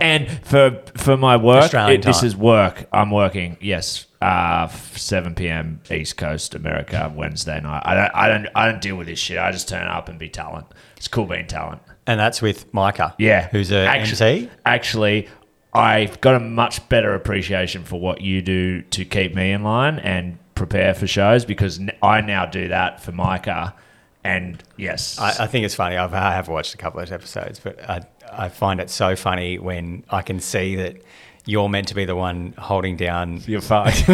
And 0.00 0.28
for 0.44 0.82
for 0.96 1.16
my 1.16 1.36
work, 1.36 1.64
Australian 1.64 2.00
it- 2.00 2.04
this 2.04 2.20
time. 2.20 2.26
is 2.26 2.36
work. 2.36 2.86
I'm 2.92 3.10
working. 3.10 3.56
Yes, 3.60 4.06
uh, 4.22 4.68
7 4.68 5.34
p.m. 5.34 5.80
East 5.90 6.16
Coast 6.16 6.54
America 6.54 7.12
Wednesday 7.14 7.60
night. 7.60 7.82
I 7.84 7.94
don't 7.94 8.10
I 8.14 8.28
don't 8.28 8.46
I 8.54 8.66
don't 8.70 8.80
deal 8.80 8.96
with 8.96 9.06
this 9.08 9.18
shit. 9.18 9.38
I 9.38 9.50
just 9.52 9.68
turn 9.68 9.86
up 9.86 10.08
and 10.08 10.18
be 10.18 10.28
talent. 10.28 10.66
It's 10.96 11.08
cool 11.08 11.26
being 11.26 11.46
talent. 11.46 11.82
And 12.06 12.18
that's 12.18 12.40
with 12.40 12.72
Micah. 12.72 13.14
Yeah, 13.18 13.48
Who's 13.50 13.70
a 13.70 13.86
actually, 13.86 14.42
MC. 14.44 14.50
Actually, 14.64 15.28
I've 15.74 16.20
got 16.22 16.36
a 16.36 16.40
much 16.40 16.88
better 16.88 17.14
appreciation 17.14 17.84
for 17.84 18.00
what 18.00 18.22
you 18.22 18.40
do 18.40 18.82
to 18.82 19.04
keep 19.04 19.34
me 19.34 19.52
in 19.52 19.62
line 19.62 19.98
and 19.98 20.38
prepare 20.54 20.94
for 20.94 21.06
shows 21.06 21.44
because 21.44 21.78
I 22.02 22.20
now 22.22 22.46
do 22.46 22.68
that 22.68 23.02
for 23.02 23.12
Micah. 23.12 23.74
And 24.28 24.62
yes, 24.76 25.18
I, 25.18 25.44
I 25.44 25.46
think 25.46 25.64
it's 25.64 25.74
funny. 25.74 25.96
I've, 25.96 26.12
I 26.12 26.34
have 26.34 26.48
watched 26.48 26.74
a 26.74 26.76
couple 26.76 27.00
of 27.00 27.10
episodes, 27.10 27.60
but 27.60 27.82
I, 27.88 28.02
I 28.30 28.50
find 28.50 28.78
it 28.78 28.90
so 28.90 29.16
funny 29.16 29.58
when 29.58 30.04
I 30.10 30.20
can 30.20 30.38
see 30.38 30.76
that 30.76 30.98
you're 31.46 31.70
meant 31.70 31.88
to 31.88 31.94
be 31.94 32.04
the 32.04 32.14
one 32.14 32.52
holding 32.58 32.98
down 32.98 33.40
You're 33.46 33.62
fine. 33.62 33.94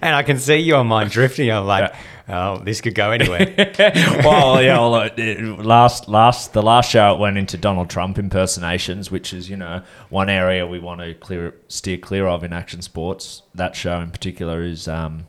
and 0.00 0.14
I 0.14 0.22
can 0.22 0.38
see 0.38 0.56
your 0.56 0.82
mind 0.82 1.10
drifting. 1.10 1.50
I'm 1.50 1.66
like, 1.66 1.94
oh, 2.26 2.60
this 2.60 2.80
could 2.80 2.94
go 2.94 3.10
anywhere. 3.10 3.54
well, 4.24 4.62
yeah. 4.62 4.78
Well, 4.78 4.94
uh, 4.94 5.62
last, 5.62 6.08
last, 6.08 6.54
the 6.54 6.62
last 6.62 6.90
show 6.90 7.12
it 7.12 7.18
went 7.18 7.36
into 7.36 7.58
Donald 7.58 7.90
Trump 7.90 8.18
impersonations, 8.18 9.10
which 9.10 9.34
is 9.34 9.50
you 9.50 9.58
know 9.58 9.82
one 10.08 10.30
area 10.30 10.66
we 10.66 10.78
want 10.78 11.02
to 11.02 11.12
clear, 11.12 11.54
steer 11.68 11.98
clear 11.98 12.26
of 12.26 12.42
in 12.44 12.54
action 12.54 12.80
sports. 12.80 13.42
That 13.54 13.76
show 13.76 14.00
in 14.00 14.10
particular 14.10 14.62
is 14.62 14.88
um, 14.88 15.26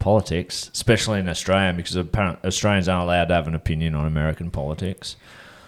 politics, 0.00 0.68
especially 0.72 1.20
in 1.20 1.28
Australia, 1.28 1.72
because 1.72 1.94
apparently 1.94 2.48
Australians 2.48 2.88
aren't 2.88 3.04
allowed 3.04 3.26
to 3.26 3.34
have 3.34 3.46
an 3.46 3.54
opinion 3.54 3.94
on 3.94 4.06
American 4.06 4.50
politics. 4.50 5.14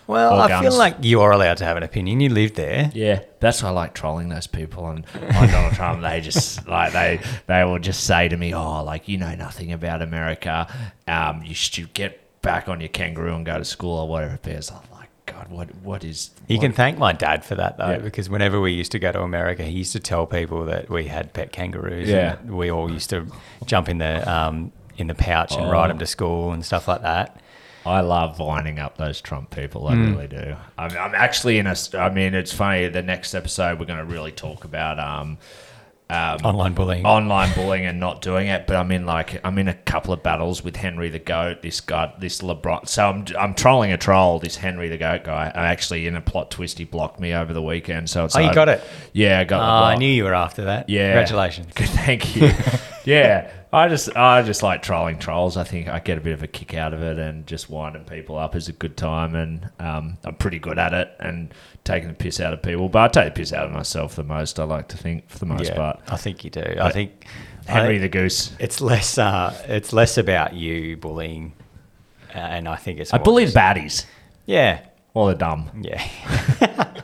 well, 0.08 0.40
I 0.40 0.60
feel 0.60 0.76
like 0.76 0.96
you're 1.02 1.30
allowed 1.30 1.58
to 1.58 1.64
have 1.64 1.76
an 1.76 1.84
opinion. 1.84 2.18
You 2.18 2.30
live 2.30 2.54
there. 2.54 2.90
Yeah, 2.92 3.20
that's 3.38 3.62
why 3.62 3.68
I 3.68 3.72
like 3.72 3.94
trolling 3.94 4.28
those 4.30 4.48
people 4.48 4.84
on, 4.84 5.04
on 5.36 5.48
Donald 5.48 5.74
Trump. 5.74 6.02
They 6.02 6.20
just 6.20 6.66
like 6.66 6.92
they 6.92 7.20
they 7.46 7.62
will 7.62 7.78
just 7.78 8.04
say 8.04 8.28
to 8.28 8.36
me, 8.36 8.52
"Oh, 8.52 8.82
like 8.82 9.06
you 9.06 9.18
know 9.18 9.34
nothing 9.36 9.70
about 9.72 10.02
America. 10.02 10.66
Um, 11.06 11.42
you 11.44 11.54
should 11.54 11.94
get 11.94 12.18
back 12.42 12.68
on 12.68 12.80
your 12.80 12.88
kangaroo 12.88 13.34
and 13.34 13.46
go 13.46 13.56
to 13.56 13.64
school 13.64 14.00
or 14.00 14.08
whatever 14.08 14.34
it 14.34 14.46
is." 14.48 14.72
God, 15.26 15.48
what 15.50 15.74
what 15.76 16.04
is? 16.04 16.30
You 16.48 16.56
what- 16.58 16.62
can 16.64 16.72
thank 16.72 16.98
my 16.98 17.12
dad 17.12 17.44
for 17.44 17.54
that 17.54 17.78
though, 17.78 17.90
Yeah. 17.90 17.98
because 17.98 18.28
whenever 18.28 18.60
we 18.60 18.72
used 18.72 18.92
to 18.92 18.98
go 18.98 19.12
to 19.12 19.22
America, 19.22 19.62
he 19.62 19.70
used 19.78 19.92
to 19.92 20.00
tell 20.00 20.26
people 20.26 20.64
that 20.66 20.90
we 20.90 21.04
had 21.06 21.32
pet 21.32 21.52
kangaroos. 21.52 22.08
Yeah. 22.08 22.36
and 22.40 22.56
we 22.56 22.70
all 22.70 22.90
used 22.90 23.10
to 23.10 23.26
jump 23.64 23.88
in 23.88 23.98
the 23.98 24.28
um, 24.30 24.72
in 24.96 25.06
the 25.06 25.14
pouch 25.14 25.52
and 25.56 25.66
Oh. 25.66 25.70
ride 25.70 25.90
them 25.90 25.98
to 25.98 26.06
school 26.06 26.52
and 26.52 26.64
stuff 26.64 26.88
like 26.88 27.02
that. 27.02 27.38
I 27.84 28.00
love 28.00 28.38
lining 28.38 28.78
up 28.78 28.96
those 28.96 29.20
Trump 29.20 29.50
people. 29.50 29.88
I 29.88 29.94
really 29.94 30.28
do. 30.28 30.54
I'm, 30.78 30.96
I'm 30.96 31.14
actually 31.16 31.58
in 31.58 31.66
a. 31.66 31.74
I 31.94 32.10
mean, 32.10 32.32
it's 32.32 32.52
funny. 32.52 32.86
The 32.88 33.02
next 33.02 33.34
episode, 33.34 33.80
we're 33.80 33.86
going 33.86 33.98
to 33.98 34.04
really 34.04 34.30
talk 34.30 34.64
about 34.64 35.00
um, 35.00 35.38
um, 36.12 36.38
Online 36.44 36.74
bullying. 36.74 37.06
online 37.06 37.54
bullying 37.54 37.86
and 37.86 37.98
not 37.98 38.20
doing 38.20 38.48
it. 38.48 38.66
But 38.66 38.76
I'm 38.76 38.90
in 38.92 39.06
like 39.06 39.40
I'm 39.44 39.58
in 39.58 39.68
a 39.68 39.74
couple 39.74 40.12
of 40.12 40.22
battles 40.22 40.62
with 40.62 40.76
Henry 40.76 41.08
the 41.08 41.18
Goat. 41.18 41.62
This 41.62 41.80
guy, 41.80 42.12
this 42.18 42.42
LeBron. 42.42 42.86
So 42.88 43.08
I'm 43.08 43.24
I'm 43.38 43.54
trolling 43.54 43.92
a 43.92 43.96
troll. 43.96 44.38
This 44.38 44.56
Henry 44.56 44.88
the 44.88 44.98
Goat 44.98 45.24
guy. 45.24 45.50
I'm 45.54 45.64
actually 45.64 46.06
in 46.06 46.14
a 46.16 46.20
plot 46.20 46.50
twist. 46.50 46.78
He 46.78 46.84
blocked 46.84 47.18
me 47.18 47.32
over 47.34 47.52
the 47.52 47.62
weekend. 47.62 48.10
So 48.10 48.24
it's 48.24 48.36
Oh, 48.36 48.40
you 48.40 48.46
like- 48.46 48.54
got 48.54 48.68
it? 48.68 48.82
Yeah, 49.12 49.40
I 49.40 49.44
got. 49.44 49.60
Oh, 49.62 49.86
the 49.86 49.92
I 49.92 49.96
knew 49.96 50.10
you 50.12 50.24
were 50.24 50.34
after 50.34 50.64
that. 50.64 50.88
Yeah. 50.90 51.08
Congratulations. 51.12 51.68
Thank 51.74 52.36
you. 52.36 52.50
yeah, 53.04 53.50
I 53.72 53.88
just 53.88 54.14
I 54.16 54.42
just 54.42 54.62
like 54.62 54.82
trolling 54.82 55.18
trolls. 55.18 55.56
I 55.56 55.64
think 55.64 55.88
I 55.88 55.98
get 55.98 56.18
a 56.18 56.20
bit 56.20 56.32
of 56.34 56.42
a 56.42 56.46
kick 56.46 56.74
out 56.74 56.92
of 56.94 57.02
it, 57.02 57.18
and 57.18 57.46
just 57.46 57.68
winding 57.70 58.04
people 58.04 58.36
up 58.38 58.54
is 58.54 58.68
a 58.68 58.72
good 58.72 58.96
time, 58.96 59.34
and 59.34 59.68
um, 59.80 60.18
I'm 60.24 60.34
pretty 60.36 60.58
good 60.58 60.78
at 60.78 60.92
it, 60.94 61.10
and 61.20 61.52
taking 61.84 62.08
the 62.08 62.14
piss 62.14 62.40
out 62.40 62.52
of 62.52 62.62
people. 62.62 62.88
But 62.88 63.16
I 63.16 63.22
take 63.24 63.34
the 63.34 63.38
piss 63.40 63.52
out 63.52 63.66
of 63.66 63.72
myself 63.72 64.16
the 64.16 64.24
most. 64.24 64.60
I 64.60 64.64
like 64.64 64.88
to 64.88 64.96
think 64.96 65.28
for 65.28 65.38
the 65.38 65.46
most 65.46 65.64
Yeah, 65.68 65.76
part. 65.76 66.00
I 66.08 66.16
think 66.16 66.44
you 66.44 66.50
do. 66.50 66.64
I 66.80 66.90
think 66.90 67.26
Henry 67.66 67.96
I- 67.96 67.98
the 68.00 68.08
Goose. 68.08 68.52
it's 68.58 68.80
less 68.80 69.18
uh, 69.18 69.56
it's 69.68 69.92
less 69.92 70.18
about 70.18 70.54
you 70.54 70.96
bullying, 70.96 71.54
uh, 72.34 72.38
and 72.38 72.68
I 72.68 72.76
think 72.76 73.00
it's 73.00 73.12
I 73.12 73.18
bully 73.18 73.46
baddies. 73.46 74.04
Yeah, 74.46 74.80
Well, 75.14 75.26
they're 75.26 75.34
dumb. 75.36 75.70
yeah. 75.82 76.02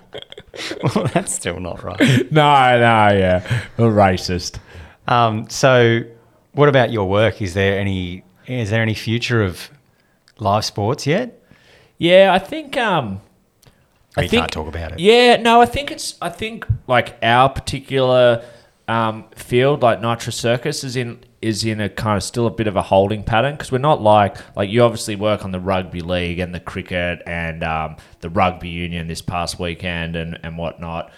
well, 0.95 1.07
that's 1.15 1.33
still 1.35 1.61
not 1.61 1.83
right. 1.83 2.01
no, 2.33 2.79
no, 2.81 3.09
yeah, 3.17 3.39
they're 3.77 3.91
racist. 3.91 4.59
Um, 5.09 5.49
so, 5.49 6.03
what 6.53 6.69
about 6.69 6.93
your 6.93 7.09
work? 7.09 7.43
Is 7.43 7.55
there 7.55 7.81
any 7.81 8.23
is 8.47 8.71
there 8.71 8.83
any 8.83 8.95
future 8.95 9.43
of 9.43 9.71
live 10.39 10.65
sports 10.65 11.07
yet? 11.07 11.43
Yeah, 11.97 12.33
I 12.33 12.39
think. 12.39 12.77
Um, 12.77 13.23
I 14.17 14.23
think, 14.23 14.33
can't 14.33 14.53
talk 14.53 14.69
about 14.69 14.93
it. 14.93 15.01
Yeah, 15.01 15.37
no, 15.37 15.61
I 15.61 15.67
think 15.67 15.91
it's. 15.91 16.17
I 16.21 16.29
think 16.29 16.67
like 16.87 17.17
our 17.23 17.49
particular 17.49 18.45
um, 18.87 19.25
field, 19.35 19.83
like 19.83 20.01
Nitro 20.01 20.31
Circus, 20.31 20.85
is 20.85 20.95
in 20.95 21.21
is 21.41 21.65
in 21.65 21.81
a 21.81 21.89
kind 21.89 22.17
of 22.17 22.23
still 22.23 22.47
a 22.47 22.51
bit 22.51 22.67
of 22.67 22.77
a 22.77 22.83
holding 22.83 23.23
pattern 23.23 23.55
because 23.55 23.73
we're 23.73 23.79
not 23.79 24.03
like 24.03 24.37
like 24.57 24.69
you 24.69 24.83
obviously 24.83 25.17
work 25.17 25.45
on 25.45 25.53
the 25.53 25.61
rugby 25.61 26.03
league 26.03 26.39
and 26.39 26.55
the 26.55 26.61
cricket 26.61 27.23
and 27.27 27.65
um, 27.65 27.97
the 28.21 28.29
rugby 28.29 28.69
union 28.69 29.07
this 29.07 29.23
past 29.23 29.59
weekend 29.59 30.17
and 30.17 30.39
and 30.43 30.59
whatnot. 30.59 31.11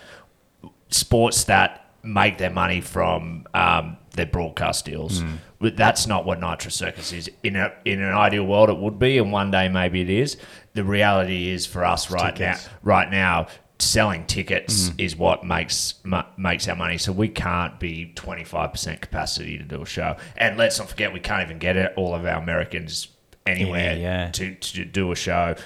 Sports 0.90 1.44
that 1.44 1.89
make 2.02 2.38
their 2.38 2.50
money 2.50 2.80
from 2.80 3.46
um, 3.54 3.96
their 4.12 4.26
broadcast 4.26 4.84
deals. 4.84 5.22
But 5.60 5.76
that's 5.76 6.06
not 6.06 6.24
what 6.24 6.40
Nitro 6.40 6.70
Circus 6.70 7.12
is. 7.12 7.30
In 7.42 7.56
a 7.56 7.72
in 7.84 8.00
an 8.00 8.14
ideal 8.14 8.44
world, 8.46 8.70
it 8.70 8.78
would 8.78 8.98
be, 8.98 9.18
and 9.18 9.30
one 9.30 9.50
day 9.50 9.68
maybe 9.68 10.00
it 10.00 10.10
is. 10.10 10.36
The 10.72 10.84
reality 10.84 11.50
is 11.50 11.66
for 11.66 11.84
us 11.84 12.10
right 12.10 12.34
Tickets. 12.34 12.66
now, 12.66 12.72
right 12.82 13.10
now, 13.10 13.46
selling 13.78 14.24
tickets 14.26 14.90
is 14.98 15.16
what 15.16 15.44
makes 15.44 15.94
ma- 16.04 16.24
makes 16.38 16.66
our 16.68 16.76
money. 16.76 16.96
So 16.96 17.12
we 17.12 17.28
can't 17.28 17.78
be 17.78 18.12
twenty 18.14 18.44
five 18.44 18.72
percent 18.72 19.00
capacity 19.02 19.58
to 19.58 19.64
do 19.64 19.82
a 19.82 19.86
show. 19.86 20.16
And 20.36 20.56
let's 20.56 20.78
not 20.78 20.88
forget, 20.88 21.12
we 21.12 21.20
can't 21.20 21.42
even 21.42 21.58
get 21.58 21.76
it, 21.76 21.92
all 21.96 22.14
of 22.14 22.24
our 22.24 22.40
Americans 22.40 23.08
anywhere 23.46 23.94
Yeah, 23.96 24.26
yeah. 24.26 24.30
to 24.32 24.54
to 24.54 24.84
do 24.86 25.12
a 25.12 25.16
show. 25.16 25.56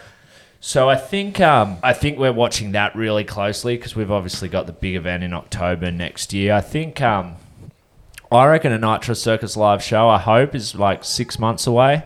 So 0.67 0.89
I 0.89 0.97
think 0.97 1.41
um, 1.41 1.77
I 1.83 1.93
think 1.93 2.19
we're 2.19 2.33
watching 2.33 2.73
that 2.73 2.97
really 2.97 3.23
closely 3.23 3.77
because 3.77 3.95
we've 3.95 4.11
obviously 4.11 4.49
got 4.49 4.67
the 4.67 4.73
big 4.73 4.95
event 4.95 5.23
in 5.23 5.35
October 5.35 5.91
next 5.91 6.33
year. 6.33 6.55
I 6.55 6.63
think 6.63 7.03
um, 7.03 7.35
I 8.33 8.47
reckon 8.47 8.73
a 8.73 8.79
Nitro 8.79 9.13
Circus 9.13 9.59
live 9.59 9.83
show. 9.83 10.09
I 10.09 10.17
hope 10.19 10.55
is 10.55 10.75
like 10.75 11.05
six 11.05 11.39
months 11.39 11.67
away, 11.67 12.05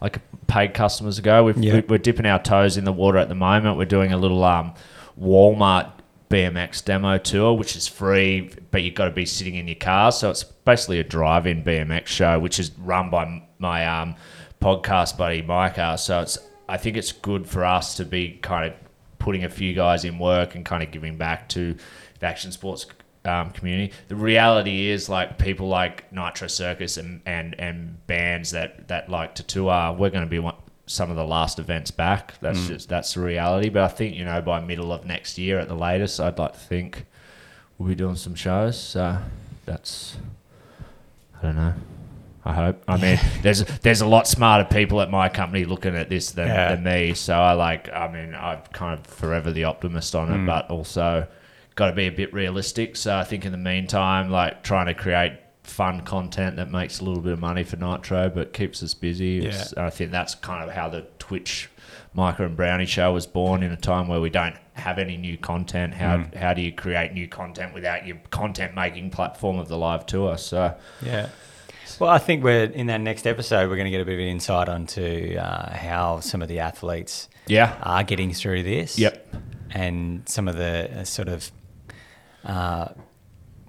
like 0.00 0.20
paid 0.46 0.72
customers 0.72 1.18
ago. 1.18 1.44
We've, 1.44 1.58
Yeah. 1.58 1.74
we- 1.74 1.80
We're 1.86 1.98
dipping 1.98 2.24
our 2.24 2.42
toes 2.42 2.78
in 2.78 2.84
the 2.84 2.92
water 2.92 3.18
at 3.18 3.28
the 3.28 3.34
moment. 3.34 3.76
We're 3.76 3.84
doing 3.84 4.10
a 4.10 4.16
little 4.16 4.42
um, 4.42 4.72
Walmart 5.20 5.90
BMX 6.30 6.82
demo 6.82 7.18
tour, 7.18 7.52
which 7.58 7.76
is 7.76 7.86
free, 7.86 8.50
but 8.70 8.82
you've 8.82 8.94
got 8.94 9.04
to 9.04 9.10
be 9.10 9.26
sitting 9.26 9.56
in 9.56 9.68
your 9.68 9.74
car. 9.76 10.12
So 10.12 10.30
it's 10.30 10.44
basically 10.44 10.98
a 10.98 11.04
drive-in 11.04 11.62
BMX 11.62 12.06
show, 12.06 12.38
which 12.38 12.58
is 12.58 12.70
run 12.78 13.10
by 13.10 13.42
my 13.58 13.84
um, 13.86 14.14
podcast 14.62 15.18
buddy 15.18 15.42
Micah. 15.42 15.98
So 15.98 16.20
it's 16.22 16.38
I 16.68 16.76
think 16.76 16.96
it's 16.96 17.12
good 17.12 17.48
for 17.48 17.64
us 17.64 17.96
to 17.96 18.04
be 18.04 18.38
kind 18.42 18.66
of 18.66 18.78
putting 19.18 19.44
a 19.44 19.50
few 19.50 19.74
guys 19.74 20.04
in 20.04 20.18
work 20.18 20.54
and 20.54 20.64
kind 20.64 20.82
of 20.82 20.90
giving 20.90 21.16
back 21.16 21.48
to 21.50 21.76
the 22.20 22.26
action 22.26 22.52
sports 22.52 22.86
um, 23.24 23.50
community. 23.50 23.92
The 24.08 24.16
reality 24.16 24.88
is, 24.88 25.08
like 25.08 25.38
people 25.38 25.68
like 25.68 26.10
Nitro 26.12 26.48
Circus 26.48 26.96
and, 26.96 27.20
and, 27.26 27.54
and 27.58 28.06
bands 28.06 28.52
that, 28.52 28.88
that 28.88 29.08
like 29.08 29.34
to 29.36 29.42
tour, 29.42 29.92
we're 29.92 30.10
going 30.10 30.24
to 30.24 30.30
be 30.30 30.38
one, 30.38 30.54
some 30.86 31.10
of 31.10 31.16
the 31.16 31.24
last 31.24 31.58
events 31.58 31.90
back. 31.90 32.38
That's 32.40 32.66
just 32.66 32.88
that's 32.88 33.14
the 33.14 33.20
reality. 33.20 33.68
But 33.68 33.84
I 33.84 33.88
think 33.88 34.16
you 34.16 34.24
know 34.24 34.40
by 34.40 34.60
middle 34.60 34.92
of 34.92 35.04
next 35.04 35.38
year 35.38 35.58
at 35.58 35.68
the 35.68 35.74
latest, 35.74 36.18
I'd 36.18 36.38
like 36.38 36.54
to 36.54 36.58
think 36.58 37.04
we'll 37.76 37.88
be 37.88 37.94
doing 37.94 38.16
some 38.16 38.34
shows. 38.34 38.80
So 38.80 39.18
that's 39.66 40.16
I 41.38 41.42
don't 41.42 41.56
know. 41.56 41.74
I 42.48 42.52
hope. 42.54 42.82
I 42.88 42.96
mean, 42.96 43.20
there's 43.42 43.62
there's 43.80 44.00
a 44.00 44.06
lot 44.06 44.26
smarter 44.26 44.64
people 44.64 45.02
at 45.02 45.10
my 45.10 45.28
company 45.28 45.66
looking 45.66 45.94
at 45.94 46.08
this 46.08 46.32
than, 46.32 46.48
Yeah. 46.48 46.74
than 46.74 46.82
me. 46.82 47.14
So 47.14 47.34
I 47.34 47.52
like. 47.52 47.92
I 47.92 48.10
mean, 48.10 48.34
I'm 48.34 48.60
kind 48.72 48.98
of 48.98 49.06
forever 49.06 49.52
the 49.52 49.64
optimist 49.64 50.14
on 50.14 50.32
it, 50.32 50.38
hmm. 50.38 50.46
but 50.46 50.70
also 50.70 51.26
got 51.74 51.88
to 51.88 51.92
be 51.92 52.06
a 52.06 52.10
bit 52.12 52.32
realistic. 52.32 52.96
So 52.96 53.14
I 53.16 53.24
think 53.24 53.44
in 53.44 53.52
the 53.52 53.58
meantime, 53.58 54.30
like 54.30 54.62
trying 54.62 54.86
to 54.86 54.94
create 54.94 55.38
fun 55.62 56.00
content 56.00 56.56
that 56.56 56.70
makes 56.70 57.00
a 57.00 57.04
little 57.04 57.22
bit 57.22 57.34
of 57.34 57.38
money 57.38 57.62
for 57.62 57.76
Nitro, 57.76 58.30
but 58.30 58.54
keeps 58.54 58.82
us 58.82 58.94
busy. 58.94 59.40
It's- 59.40 59.74
I 59.76 59.90
think 59.90 60.10
that's 60.10 60.34
kind 60.34 60.66
of 60.66 60.74
how 60.74 60.88
the 60.88 61.06
Twitch 61.18 61.68
Micah 62.14 62.46
and 62.46 62.56
Brownie 62.56 62.86
show 62.86 63.12
was 63.12 63.26
born 63.26 63.62
in 63.62 63.70
a 63.70 63.76
time 63.76 64.08
where 64.08 64.20
we 64.20 64.30
don't 64.30 64.56
have 64.72 64.98
any 64.98 65.18
new 65.18 65.36
content. 65.36 65.92
How 65.94 66.18
hmm. 66.18 66.36
how 66.36 66.54
do 66.54 66.62
you 66.62 66.72
create 66.72 67.12
new 67.12 67.28
content 67.28 67.74
without 67.74 68.06
your 68.06 68.16
content 68.30 68.74
making 68.74 69.10
platform 69.10 69.58
of 69.58 69.68
the 69.68 69.76
live 69.76 70.06
tour? 70.06 70.38
So 70.38 70.74
Yeah. 71.02 71.28
Well, 71.98 72.10
I 72.10 72.18
think 72.18 72.44
we're 72.44 72.64
in 72.64 72.86
that 72.88 73.00
next 73.00 73.26
episode. 73.26 73.68
We're 73.68 73.76
going 73.76 73.86
to 73.86 73.90
get 73.90 74.00
a 74.00 74.04
bit 74.04 74.14
of 74.14 74.20
an 74.20 74.26
insight 74.26 74.68
onto 74.68 75.36
uh, 75.36 75.74
how 75.74 76.20
some 76.20 76.42
of 76.42 76.48
the 76.48 76.60
athletes 76.60 77.28
yeah, 77.46 77.76
are 77.82 78.04
getting 78.04 78.32
through 78.32 78.62
this. 78.62 78.98
Yep. 78.98 79.36
And 79.70 80.28
some 80.28 80.48
of 80.48 80.56
the 80.56 80.90
uh, 81.00 81.04
sort 81.04 81.28
of 81.28 81.50
uh, 82.44 82.88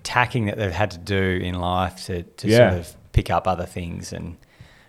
tacking 0.04 0.46
that 0.46 0.58
they've 0.58 0.72
had 0.72 0.92
to 0.92 0.98
do 0.98 1.40
in 1.44 1.56
life 1.56 2.06
to, 2.06 2.24
to 2.24 2.48
Yeah. 2.48 2.70
sort 2.70 2.80
of 2.82 2.96
pick 3.12 3.30
up 3.30 3.48
other 3.48 3.66
things 3.66 4.14
and 4.14 4.38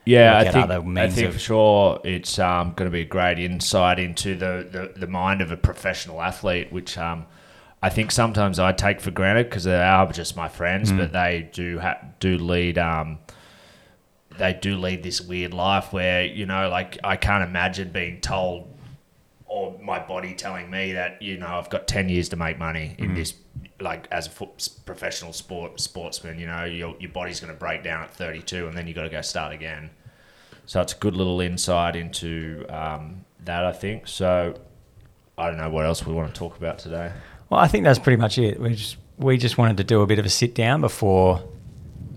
Yeah, 0.04 0.36
I 0.38 0.44
think, 0.50 0.70
I 0.98 1.08
think 1.10 1.32
for 1.32 1.38
sure 1.38 2.00
it's 2.04 2.38
um, 2.38 2.72
going 2.76 2.90
to 2.90 2.92
be 2.92 3.02
a 3.02 3.06
great 3.06 3.38
insight 3.38 3.98
into 3.98 4.34
the, 4.34 4.66
the, 4.70 5.00
the 5.00 5.06
mind 5.06 5.40
of 5.40 5.50
a 5.50 5.56
professional 5.56 6.22
athlete, 6.22 6.72
which 6.72 6.96
um, 6.98 7.26
I 7.82 7.88
think 7.88 8.10
sometimes 8.12 8.58
I 8.58 8.72
take 8.72 9.00
for 9.00 9.10
granted 9.10 9.44
because 9.48 9.64
they 9.64 9.80
are 9.80 10.10
just 10.12 10.36
my 10.36 10.48
friends, 10.48 10.92
but 10.92 11.12
they 11.12 11.48
do 11.52 11.78
ha- 11.78 12.00
do 12.18 12.36
lead. 12.36 12.76
Um, 12.76 13.18
they 14.38 14.52
do 14.54 14.76
lead 14.76 15.02
this 15.02 15.20
weird 15.20 15.54
life 15.54 15.92
where 15.92 16.24
you 16.24 16.46
know, 16.46 16.68
like 16.68 16.98
I 17.02 17.16
can't 17.16 17.42
imagine 17.42 17.90
being 17.90 18.20
told 18.20 18.68
or 19.46 19.76
my 19.82 19.98
body 19.98 20.34
telling 20.34 20.70
me 20.70 20.92
that 20.92 21.20
you 21.22 21.38
know 21.38 21.46
I've 21.46 21.70
got 21.70 21.88
ten 21.88 22.08
years 22.08 22.28
to 22.30 22.36
make 22.36 22.58
money 22.58 22.94
in 22.98 23.14
this, 23.14 23.34
like 23.80 24.06
as 24.10 24.26
a 24.26 24.30
foot, 24.30 24.68
professional 24.84 25.32
sport 25.32 25.80
sportsman. 25.80 26.38
You 26.38 26.46
know, 26.46 26.64
your 26.64 26.94
your 27.00 27.10
body's 27.10 27.40
going 27.40 27.52
to 27.52 27.58
break 27.58 27.82
down 27.82 28.02
at 28.02 28.14
thirty 28.14 28.42
two, 28.42 28.68
and 28.68 28.76
then 28.76 28.86
you 28.86 28.94
got 28.94 29.04
to 29.04 29.08
go 29.08 29.22
start 29.22 29.52
again. 29.54 29.90
So 30.66 30.80
it's 30.82 30.92
a 30.92 30.98
good 30.98 31.16
little 31.16 31.40
insight 31.40 31.96
into 31.96 32.64
um, 32.68 33.24
that, 33.44 33.64
I 33.64 33.72
think. 33.72 34.06
So 34.06 34.54
I 35.36 35.48
don't 35.48 35.56
know 35.56 35.70
what 35.70 35.84
else 35.84 36.06
we 36.06 36.12
want 36.12 36.32
to 36.32 36.38
talk 36.38 36.56
about 36.58 36.78
today. 36.78 37.10
Well, 37.50 37.60
I 37.60 37.68
think 37.68 37.84
that's 37.84 37.98
pretty 37.98 38.20
much 38.20 38.38
it. 38.38 38.60
We 38.60 38.74
just 38.74 38.96
we 39.18 39.36
just 39.36 39.58
wanted 39.58 39.76
to 39.78 39.84
do 39.84 40.00
a 40.02 40.06
bit 40.06 40.18
of 40.18 40.24
a 40.24 40.30
sit 40.30 40.54
down 40.54 40.80
before 40.80 41.42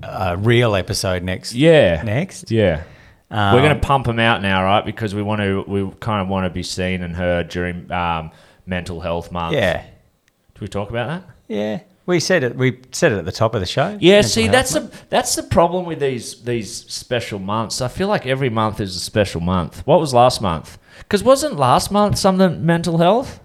a 0.03 0.37
real 0.37 0.75
episode 0.75 1.23
next. 1.23 1.53
Yeah, 1.53 2.01
Next. 2.03 2.51
yeah. 2.51 2.83
Um, 3.31 3.55
We're 3.55 3.61
going 3.61 3.75
to 3.75 3.81
pump 3.81 4.05
them 4.05 4.19
out 4.19 4.41
now, 4.41 4.63
right? 4.63 4.85
Because 4.85 5.15
we 5.15 5.23
want 5.23 5.41
to, 5.41 5.63
we 5.67 5.89
kind 5.99 6.21
of 6.21 6.27
want 6.27 6.45
to 6.45 6.49
be 6.51 6.61
seen 6.61 7.01
and 7.01 7.15
heard 7.15 7.49
during 7.49 7.91
um, 7.91 8.31
Mental 8.67 8.99
Health 9.01 9.31
Month. 9.31 9.55
Yeah. 9.55 9.81
Do 9.81 10.59
we 10.61 10.67
talk 10.67 10.89
about 10.91 11.07
that? 11.07 11.33
Yeah. 11.47 11.79
We 12.05 12.19
said 12.19 12.43
it. 12.43 12.55
We 12.55 12.79
said 12.91 13.11
it 13.13 13.17
at 13.17 13.25
the 13.25 13.31
top 13.31 13.55
of 13.55 13.61
the 13.61 13.65
show. 13.65 13.97
Yeah, 13.99 14.15
Mental 14.15 14.29
see, 14.29 14.47
that's 14.49 14.73
month. 14.75 14.91
the 14.91 14.97
that's 15.09 15.35
the 15.35 15.43
problem 15.43 15.85
with 15.85 15.99
these 16.01 16.43
these 16.43 16.71
special 16.91 17.39
months. 17.39 17.81
I 17.81 17.87
feel 17.87 18.09
like 18.09 18.25
every 18.27 18.49
month 18.49 18.81
is 18.81 18.95
a 18.95 18.99
special 18.99 19.39
month. 19.39 19.87
What 19.87 20.01
was 20.01 20.13
last 20.13 20.41
month? 20.41 20.77
Because 20.99 21.23
wasn't 21.23 21.55
last 21.57 21.91
month 21.91 22.17
something 22.17 22.63
mental 22.65 22.97
health? 22.97 23.39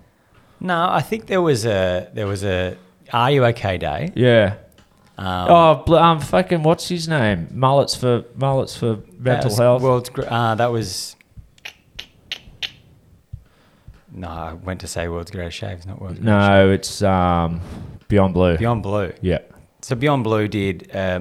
No. 0.60 0.88
I 0.90 1.00
think 1.00 1.26
there 1.26 1.42
was 1.42 1.64
a 1.66 2.08
there 2.14 2.26
was 2.26 2.44
a 2.44 2.76
Are 3.12 3.30
you 3.30 3.44
okay 3.46 3.78
day? 3.78 4.12
Yeah. 4.14 4.56
Um, 5.16 5.46
oh, 5.50 5.82
bl- 5.84 5.96
um, 5.96 6.20
fucking 6.20 6.62
what's 6.62 6.88
his 6.88 7.08
name? 7.08 7.48
Mullets 7.52 7.96
for 7.96 8.24
mullets 8.36 8.76
for 8.76 8.96
that 8.96 9.18
mental 9.18 9.50
was 9.50 9.58
health. 9.58 9.82
World's 9.82 10.10
gr- 10.10 10.22
uh, 10.28 10.54
that 10.54 10.70
was. 10.70 11.16
No, 14.12 14.28
I 14.28 14.52
went 14.54 14.80
to 14.80 14.86
say 14.86 15.08
world's 15.08 15.30
greatest 15.30 15.56
shaves, 15.58 15.86
not 15.86 16.00
world's 16.00 16.18
greatest 16.18 16.26
no, 16.48 16.70
it's 16.70 17.02
um, 17.02 17.60
Beyond 18.08 18.34
Blue. 18.34 18.56
Beyond 18.56 18.82
Blue. 18.82 19.12
Yeah. 19.20 19.38
So 19.82 19.94
Beyond 19.96 20.24
Blue 20.24 20.48
did 20.48 20.90
uh, 20.94 21.20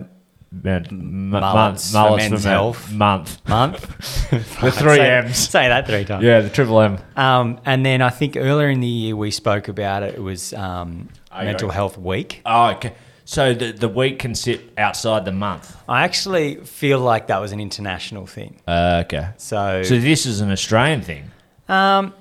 Men- 0.49 0.85
m- 0.89 1.29
Mullets 1.31 1.91
for 1.91 2.15
men's 2.15 2.43
men- 2.45 2.53
health. 2.53 2.91
month. 2.91 3.47
month. 3.49 4.29
The 4.61 4.71
three 4.71 4.95
say, 4.95 5.17
M's. 5.17 5.37
Say 5.49 5.67
that 5.67 5.87
three 5.87 6.05
times. 6.05 6.23
Yeah, 6.23 6.39
the 6.41 6.49
triple 6.49 6.79
M. 6.81 6.97
Um, 7.15 7.59
and 7.65 7.85
then 7.85 8.01
I 8.01 8.09
think 8.09 8.37
earlier 8.37 8.69
in 8.69 8.79
the 8.79 8.87
year 8.87 9.15
we 9.15 9.31
spoke 9.31 9.67
about 9.67 10.03
it. 10.03 10.15
It 10.15 10.21
was 10.21 10.53
um, 10.53 11.09
Mental 11.35 11.67
okay? 11.67 11.75
Health 11.75 11.97
Week. 11.97 12.41
Oh, 12.45 12.67
okay. 12.71 12.93
So 13.25 13.53
the 13.53 13.73
the 13.73 13.89
week 13.89 14.19
can 14.19 14.33
sit 14.35 14.61
outside 14.77 15.25
the 15.25 15.33
month. 15.33 15.75
I 15.89 16.03
actually 16.05 16.55
feel 16.63 16.99
like 16.99 17.27
that 17.27 17.39
was 17.41 17.51
an 17.51 17.59
international 17.59 18.25
thing. 18.25 18.61
Uh, 18.65 19.03
okay. 19.05 19.29
So, 19.35 19.83
So 19.83 19.99
this 19.99 20.25
is 20.25 20.39
an 20.39 20.49
Australian 20.49 21.01
thing. 21.01 21.29
um, 21.67 22.13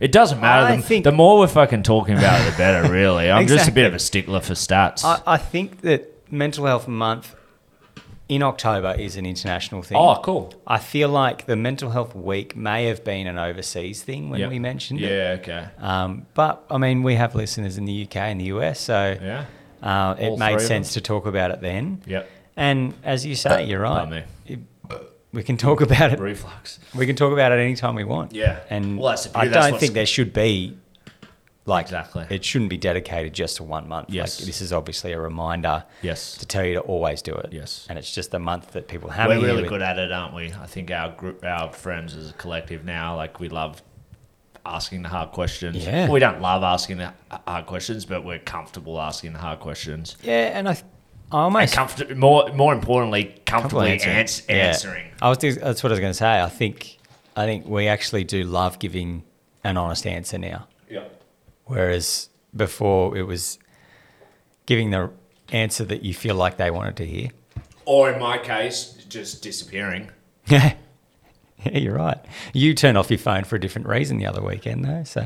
It 0.00 0.12
doesn't 0.12 0.40
matter. 0.40 0.72
I 0.72 0.76
the, 0.76 0.82
think- 0.82 1.04
the 1.04 1.12
more 1.12 1.38
we're 1.38 1.46
fucking 1.48 1.82
talking 1.82 2.16
about 2.16 2.40
it, 2.40 2.50
the 2.50 2.56
better. 2.56 2.90
Really, 2.90 3.30
I'm 3.30 3.46
just 3.46 3.68
a 3.68 3.72
bit 3.72 3.84
of 3.84 3.92
a 3.92 3.98
stickler 3.98 4.40
for 4.40 4.54
stats. 4.54 5.04
I, 5.04 5.20
I 5.34 5.36
think 5.36 5.82
that 5.82 6.14
Mental 6.30 6.66
Health 6.66 6.88
Month 6.88 7.34
in 8.28 8.42
October 8.42 8.94
is 8.98 9.16
an 9.16 9.24
international 9.24 9.82
thing. 9.82 9.96
oh, 9.96 10.20
cool. 10.22 10.52
I 10.66 10.78
feel 10.78 11.08
like 11.08 11.46
the 11.46 11.54
Mental 11.54 11.90
Health 11.90 12.14
Week 12.16 12.56
may 12.56 12.86
have 12.86 13.04
been 13.04 13.26
an 13.28 13.38
overseas 13.38 14.02
thing 14.02 14.30
when 14.30 14.40
Yep. 14.40 14.50
we 14.50 14.58
mentioned 14.58 15.00
it. 15.00 15.10
Yeah. 15.10 15.36
Okay. 15.40 15.68
Um, 15.78 16.26
but 16.34 16.64
I 16.70 16.78
mean, 16.78 17.02
we 17.04 17.14
have 17.14 17.34
listeners 17.36 17.78
in 17.78 17.84
the 17.84 17.92
UK 18.04 18.16
and 18.16 18.40
the 18.40 18.46
US, 18.46 18.80
so 18.80 19.16
Yeah. 19.22 19.44
uh, 19.82 20.16
it 20.18 20.36
made 20.38 20.60
sense 20.60 20.94
to 20.94 21.00
talk 21.00 21.26
about 21.26 21.52
it 21.52 21.60
then. 21.60 22.02
Yep. 22.06 22.28
And 22.56 22.94
as 23.04 23.24
you 23.24 23.34
say, 23.36 23.64
you're 23.64 23.80
right. 23.82 24.24
It- 24.46 24.58
we 25.32 25.42
can 25.42 25.56
talk 25.58 25.80
about 25.82 26.12
it. 26.12 26.18
Reflux. 26.18 26.78
We 26.94 27.04
can 27.06 27.14
talk 27.14 27.32
about 27.32 27.52
it 27.52 27.56
anytime 27.60 27.94
we 27.94 28.04
want. 28.04 28.32
Yeah. 28.34 28.60
And 28.70 28.98
Well, 28.98 29.14
I 29.34 29.48
don't 29.48 29.78
think 29.78 29.92
there 29.92 30.06
should 30.06 30.32
be 30.32 30.76
like 31.66 31.86
Exactly. 31.86 32.26
It 32.30 32.44
shouldn't 32.44 32.70
be 32.70 32.76
dedicated 32.76 33.34
just 33.34 33.56
to 33.58 33.64
one 33.64 33.88
month. 33.88 34.08
Yes. 34.10 34.40
Like, 34.40 34.46
this 34.46 34.60
is 34.60 34.72
obviously 34.72 35.12
a 35.12 35.20
reminder 35.20 35.84
Yes. 36.00 36.36
to 36.38 36.46
tell 36.46 36.64
you 36.64 36.74
to 36.74 36.80
always 36.80 37.22
do 37.22 37.34
it. 37.34 37.52
Yes. 37.52 37.86
And 37.90 37.98
it's 37.98 38.14
just 38.14 38.30
the 38.30 38.38
month 38.38 38.72
that 38.72 38.86
people 38.88 39.10
have. 39.10 39.28
We're 39.28 39.40
really 39.40 39.68
good 39.68 39.82
at 39.82 39.98
it, 39.98 40.12
aren't 40.12 40.34
we? 40.34 40.52
I 40.52 40.66
think 40.66 40.90
our 40.90 41.10
group, 41.10 41.44
our 41.44 41.72
friends 41.72 42.14
as 42.16 42.30
a 42.30 42.32
collective 42.34 42.84
now, 42.84 43.16
like 43.16 43.40
we 43.40 43.48
love 43.48 43.82
asking 44.64 45.02
the 45.02 45.08
hard 45.08 45.30
questions. 45.32 45.84
Yeah. 45.84 46.08
We 46.08 46.20
don't 46.20 46.40
love 46.40 46.62
asking 46.62 46.98
the 46.98 47.12
hard 47.46 47.66
questions, 47.66 48.04
but 48.04 48.24
we're 48.24 48.38
comfortable 48.38 49.00
asking 49.00 49.32
the 49.32 49.38
hard 49.38 49.60
questions. 49.60 50.16
Yeah, 50.22 50.56
and 50.58 50.68
I, 50.68 50.72
I 50.72 50.74
And 50.74 50.84
almost 51.32 51.74
comfort- 51.74 52.16
more, 52.16 52.52
more 52.52 52.72
importantly, 52.72 53.40
comfortably 53.44 53.92
answering. 53.92 54.16
ans- 54.16 54.42
Yeah. 54.48 54.54
answering. 54.56 55.06
I 55.22 55.28
was 55.28 55.38
that's 55.38 55.82
what 55.82 55.90
I 55.90 55.94
was 55.94 56.00
going 56.00 56.10
to 56.12 56.14
say. 56.14 56.40
I 56.40 56.48
think 56.48 56.98
I 57.36 57.44
think 57.44 57.66
we 57.66 57.86
actually 57.88 58.24
do 58.24 58.44
love 58.44 58.78
giving 58.78 59.24
an 59.64 59.76
honest 59.76 60.06
answer 60.06 60.38
now. 60.38 60.66
Whereas 61.66 62.28
before 62.54 63.16
it 63.16 63.22
was 63.22 63.58
giving 64.66 64.90
the 64.90 65.10
answer 65.52 65.84
that 65.84 66.02
you 66.02 66.12
feel 66.14 66.34
like 66.34 66.56
they 66.56 66.70
wanted 66.70 66.96
to 66.96 67.06
hear. 67.06 67.28
Or 67.84 68.10
in 68.10 68.18
my 68.18 68.38
case, 68.38 68.94
just 69.08 69.42
disappearing. 69.42 70.10
Yeah, 70.48 70.74
yeah, 71.64 71.78
you're 71.78 71.94
right. 71.94 72.18
You 72.52 72.74
turned 72.74 72.98
off 72.98 73.10
your 73.10 73.18
phone 73.18 73.44
for 73.44 73.56
a 73.56 73.60
different 73.60 73.86
reason 73.86 74.18
the 74.18 74.26
other 74.26 74.42
weekend, 74.42 74.84
though. 74.84 75.04
So 75.04 75.24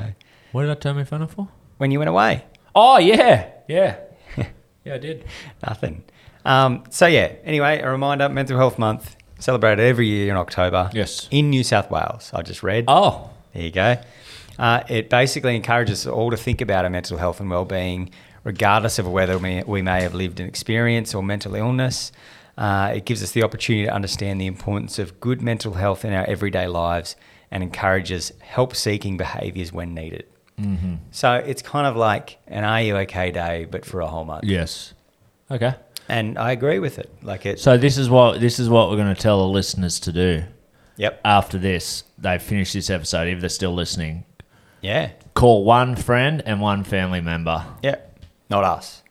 What 0.53 0.63
did 0.63 0.71
I 0.71 0.75
turn 0.75 0.97
my 0.97 1.05
phone 1.05 1.23
off 1.23 1.33
for? 1.33 1.49
when 1.79 1.91
you 1.91 1.99
went 1.99 2.11
away, 2.11 2.45
Oh 2.75 2.99
yeah, 2.99 3.49
yeah, 3.69 3.97
yeah. 4.85 4.95
I 4.95 4.99
did. 4.99 5.25
nothing. 5.67 6.05
Um, 6.45 6.85
so 6.91 7.07
yeah. 7.07 7.33
Anyway, 7.45 7.81
a 7.81 7.91
reminder: 7.91 8.29
Mental 8.29 8.57
Health 8.59 8.79
Month 8.79 9.17
celebrated 9.39 9.83
every 9.83 10.07
year 10.07 10.31
in 10.31 10.37
October. 10.37 10.91
Yes. 10.93 11.27
in 11.31 11.49
New 11.51 11.65
South 11.65 11.91
Wales. 11.91 12.31
I 12.35 12.43
just 12.43 12.63
read. 12.63 12.85
Oh, 12.89 13.31
There 13.55 13.63
you 13.63 13.71
go. 13.71 13.97
Uh, 14.61 14.83
it 14.91 15.09
basically 15.09 15.57
encourages 15.57 16.07
us 16.07 16.13
all 16.13 16.31
to 16.31 16.37
think 16.37 16.61
about 16.61 16.85
our 16.85 16.91
mental 16.91 17.17
health 17.17 17.41
and 17.41 17.49
well-being, 17.51 18.11
regardless 18.45 18.99
of 18.99 19.09
whether 19.09 19.39
we, 19.39 19.63
we 19.67 19.81
may 19.81 20.03
have 20.03 20.15
lived 20.15 20.39
an 20.39 20.47
experience 20.47 21.15
or 21.15 21.23
mental 21.23 21.55
illness. 21.55 22.13
Uh, 22.59 22.93
it 22.95 23.07
gives 23.07 23.23
us 23.23 23.33
the 23.33 23.43
opportunity 23.43 23.87
to 23.87 23.93
understand 23.93 24.39
the 24.39 24.47
importance 24.47 24.99
of 24.99 25.19
good 25.19 25.41
mental 25.41 25.73
health 25.75 26.05
in 26.05 26.13
our 26.13 26.27
everyday 26.27 26.67
lives 26.67 27.17
and 27.51 27.63
encourages 27.63 28.33
help-seeking 28.41 29.17
behaviours 29.17 29.73
when 29.73 29.95
needed. 29.95 30.27
Mm-hmm. 30.61 30.97
So 31.11 31.37
it's 31.37 31.63
kind 31.63 31.87
of 31.87 31.97
like 31.97 32.37
an 32.47 32.65
"Are 32.65 32.83
you 32.83 32.97
okay?" 32.99 33.31
day, 33.31 33.67
but 33.71 33.87
for 33.87 34.01
a 34.03 34.07
whole 34.07 34.27
month. 34.27 34.45
yes. 34.45 34.93
Okay. 35.51 35.75
And 36.07 36.37
I 36.39 36.53
agree 36.53 36.81
with 36.81 36.99
it. 36.99 37.11
Like 37.23 37.47
it. 37.47 37.61
So 37.61 37.79
this 37.79 37.97
is 37.97 38.11
what 38.11 38.41
this 38.41 38.59
is 38.59 38.69
what 38.69 38.91
we're 38.91 38.97
going 38.97 39.15
to 39.15 39.21
tell 39.21 39.39
the 39.39 39.49
listeners 39.49 39.99
to 40.01 40.13
do 40.13 40.45
Yep. 40.97 41.21
after 41.25 41.57
this. 41.57 42.05
They 42.19 42.39
finish 42.39 42.73
this 42.75 42.91
episode 42.91 43.27
if 43.29 43.41
they're 43.41 43.49
still 43.49 43.73
listening. 43.75 44.25
Yeah. 44.81 45.11
Call 45.35 45.65
one 45.65 45.97
friend 45.97 46.43
and 46.45 46.61
one 46.61 46.85
family 46.85 47.21
member. 47.21 47.65
Yeah. 47.83 47.97
Not 48.49 48.65
us. 48.65 49.03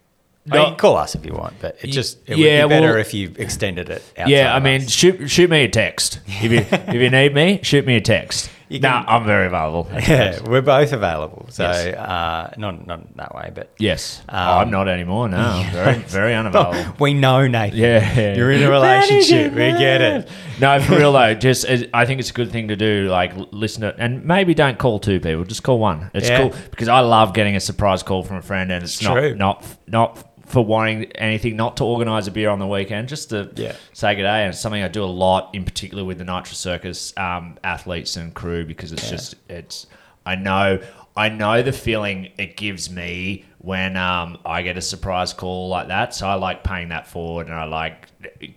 I 0.52 0.58
mean, 0.66 0.76
call 0.78 0.98
us 0.98 1.14
if 1.14 1.26
you 1.26 1.34
want, 1.34 1.54
but 1.62 1.78
it 1.84 1.88
just 1.88 2.18
it 2.28 2.38
Yeah, 2.38 2.64
would 2.64 2.70
be 2.70 2.76
better 2.76 2.88
well- 2.94 2.98
if 2.98 3.14
you 3.14 3.34
extended 3.38 3.90
it. 3.90 4.02
Outside 4.18 4.32
yeah, 4.32 4.54
I 4.54 4.58
of 4.58 4.64
mean, 4.64 4.82
us. 4.82 4.90
shoot 4.90 5.30
shoot 5.30 5.48
me 5.50 5.64
a 5.64 5.68
text 5.70 6.22
if 6.26 6.52
you 6.52 6.66
if 6.72 6.94
you 6.96 7.10
need 7.10 7.36
me. 7.36 7.60
Shoot 7.62 7.86
me 7.86 7.96
a 7.98 8.02
text. 8.02 8.50
You 8.70 8.80
No, 8.80 8.90
can- 8.90 9.06
I'm 9.08 9.26
very 9.26 9.48
available. 9.48 9.88
yeah, 10.08 10.40
we're 10.48 10.62
both 10.62 10.94
available. 10.94 11.48
So 11.50 11.64
Yes. 11.64 11.96
uh, 11.96 12.54
not 12.58 12.86
not 12.86 13.18
that 13.18 13.34
way, 13.34 13.52
but 13.54 13.72
Yes. 13.80 14.22
Um, 14.30 14.38
oh, 14.48 14.58
I'm 14.60 14.70
not 14.72 14.88
anymore. 14.88 15.28
No, 15.28 15.66
very 15.72 15.96
very 15.96 16.36
unavailable. 16.36 16.94
we 17.00 17.14
know 17.16 17.48
Nathan. 17.48 17.80
Yeah, 17.80 18.36
you're 18.36 18.52
in 18.52 18.62
a 18.62 18.70
relationship. 18.70 19.54
we 19.54 19.72
get 19.72 20.02
it. 20.02 20.30
No, 20.60 20.80
for 20.82 20.98
real 20.98 21.12
though, 21.14 21.34
just 21.34 21.66
I 21.94 22.06
think 22.06 22.20
it's 22.20 22.30
a 22.30 22.34
good 22.34 22.52
thing 22.52 22.68
to 22.68 22.76
do. 22.76 23.08
Like 23.10 23.34
listen 23.52 23.82
to, 23.82 23.96
and 23.98 24.24
maybe 24.24 24.54
don't 24.54 24.78
call 24.78 25.00
two 25.00 25.20
people. 25.20 25.44
Just 25.46 25.64
call 25.64 25.80
one. 25.80 26.12
It's 26.14 26.30
Yeah. 26.30 26.38
cool 26.50 26.54
because 26.70 26.88
I 26.90 27.00
love 27.00 27.34
getting 27.34 27.56
a 27.56 27.60
surprise 27.60 28.04
call 28.04 28.24
from 28.24 28.38
a 28.38 28.42
friend, 28.44 28.72
and 28.72 28.84
it's 28.84 28.96
It's 28.96 29.04
not 29.04 29.14
true. 29.16 29.36
not 29.36 29.66
not 29.88 30.29
for 30.50 30.66
wanting 30.66 31.06
anything, 31.14 31.56
not 31.56 31.78
to 31.78 31.84
organise 31.86 32.28
a 32.28 32.32
beer 32.32 32.50
on 32.50 32.60
the 32.60 32.68
weekend, 32.68 33.08
just 33.08 33.30
to 33.30 33.50
Yeah. 33.56 33.74
say 33.94 34.16
good 34.16 34.24
day. 34.24 34.44
And 34.44 34.50
it's 34.54 34.60
something 34.60 34.84
I 34.84 34.88
do 34.88 35.04
a 35.04 35.06
lot, 35.06 35.52
in 35.54 35.64
particular 35.64 36.04
with 36.04 36.18
the 36.18 36.26
Nitro 36.26 36.54
Circus 36.54 37.14
um, 37.18 37.58
athletes 37.64 38.18
and 38.18 38.34
crew, 38.34 38.66
because 38.66 38.92
it's 38.92 39.04
Yeah. 39.06 39.10
just 39.12 39.36
it's. 39.50 39.88
I 40.26 40.36
know. 40.36 40.80
I 41.16 41.30
know 41.30 41.62
the 41.62 41.72
feeling 41.74 42.30
it 42.38 42.56
gives 42.56 42.90
me 42.90 43.44
when 43.58 43.98
um, 43.98 44.38
I 44.46 44.62
get 44.62 44.78
a 44.78 44.82
surprise 44.82 45.34
call 45.34 45.68
like 45.68 45.88
that. 45.90 46.14
So 46.16 46.28
I 46.28 46.36
like 46.36 46.64
paying 46.64 46.90
that 46.90 47.08
forward, 47.08 47.48
and 47.48 47.56
I 47.56 47.66
like 47.66 48.08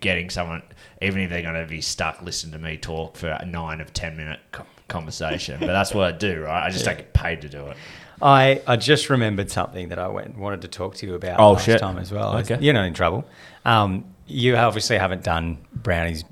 getting 0.00 0.30
someone, 0.30 0.62
even 1.00 1.20
if 1.22 1.30
they're 1.30 1.42
going 1.42 1.54
to 1.60 1.66
be 1.66 1.80
stuck 1.80 2.22
listening 2.22 2.52
to 2.52 2.58
me 2.58 2.76
talk 2.76 3.16
for 3.16 3.28
a 3.30 3.44
nine 3.44 3.80
of 3.80 3.92
ten 3.92 4.16
minute 4.16 4.40
conversation. 4.88 5.58
but 5.60 5.66
that's 5.68 5.94
what 5.94 6.04
I 6.14 6.16
do, 6.16 6.42
right? 6.42 6.64
I 6.66 6.70
just 6.70 6.84
don't 6.84 6.96
get 6.98 7.12
paid 7.14 7.40
to 7.42 7.48
do 7.48 7.66
it. 7.68 7.76
I, 8.22 8.62
I 8.66 8.76
just 8.76 9.10
remembered 9.10 9.50
something 9.50 9.88
that 9.88 9.98
I 9.98 10.08
went 10.08 10.38
wanted 10.38 10.62
to 10.62 10.68
talk 10.68 10.94
to 10.96 11.06
you 11.06 11.14
about 11.14 11.40
Oh, 11.40 11.52
last 11.52 11.64
shit. 11.66 11.80
time 11.80 11.98
as 11.98 12.12
well. 12.12 12.36
Okay. 12.38 12.58
You're 12.60 12.74
not 12.74 12.84
in 12.84 12.94
trouble. 12.94 13.24
Um, 13.64 14.04
you 14.26 14.56
obviously 14.56 14.96
haven't 14.98 15.24
done 15.24 15.58
Brownie's 15.74 16.24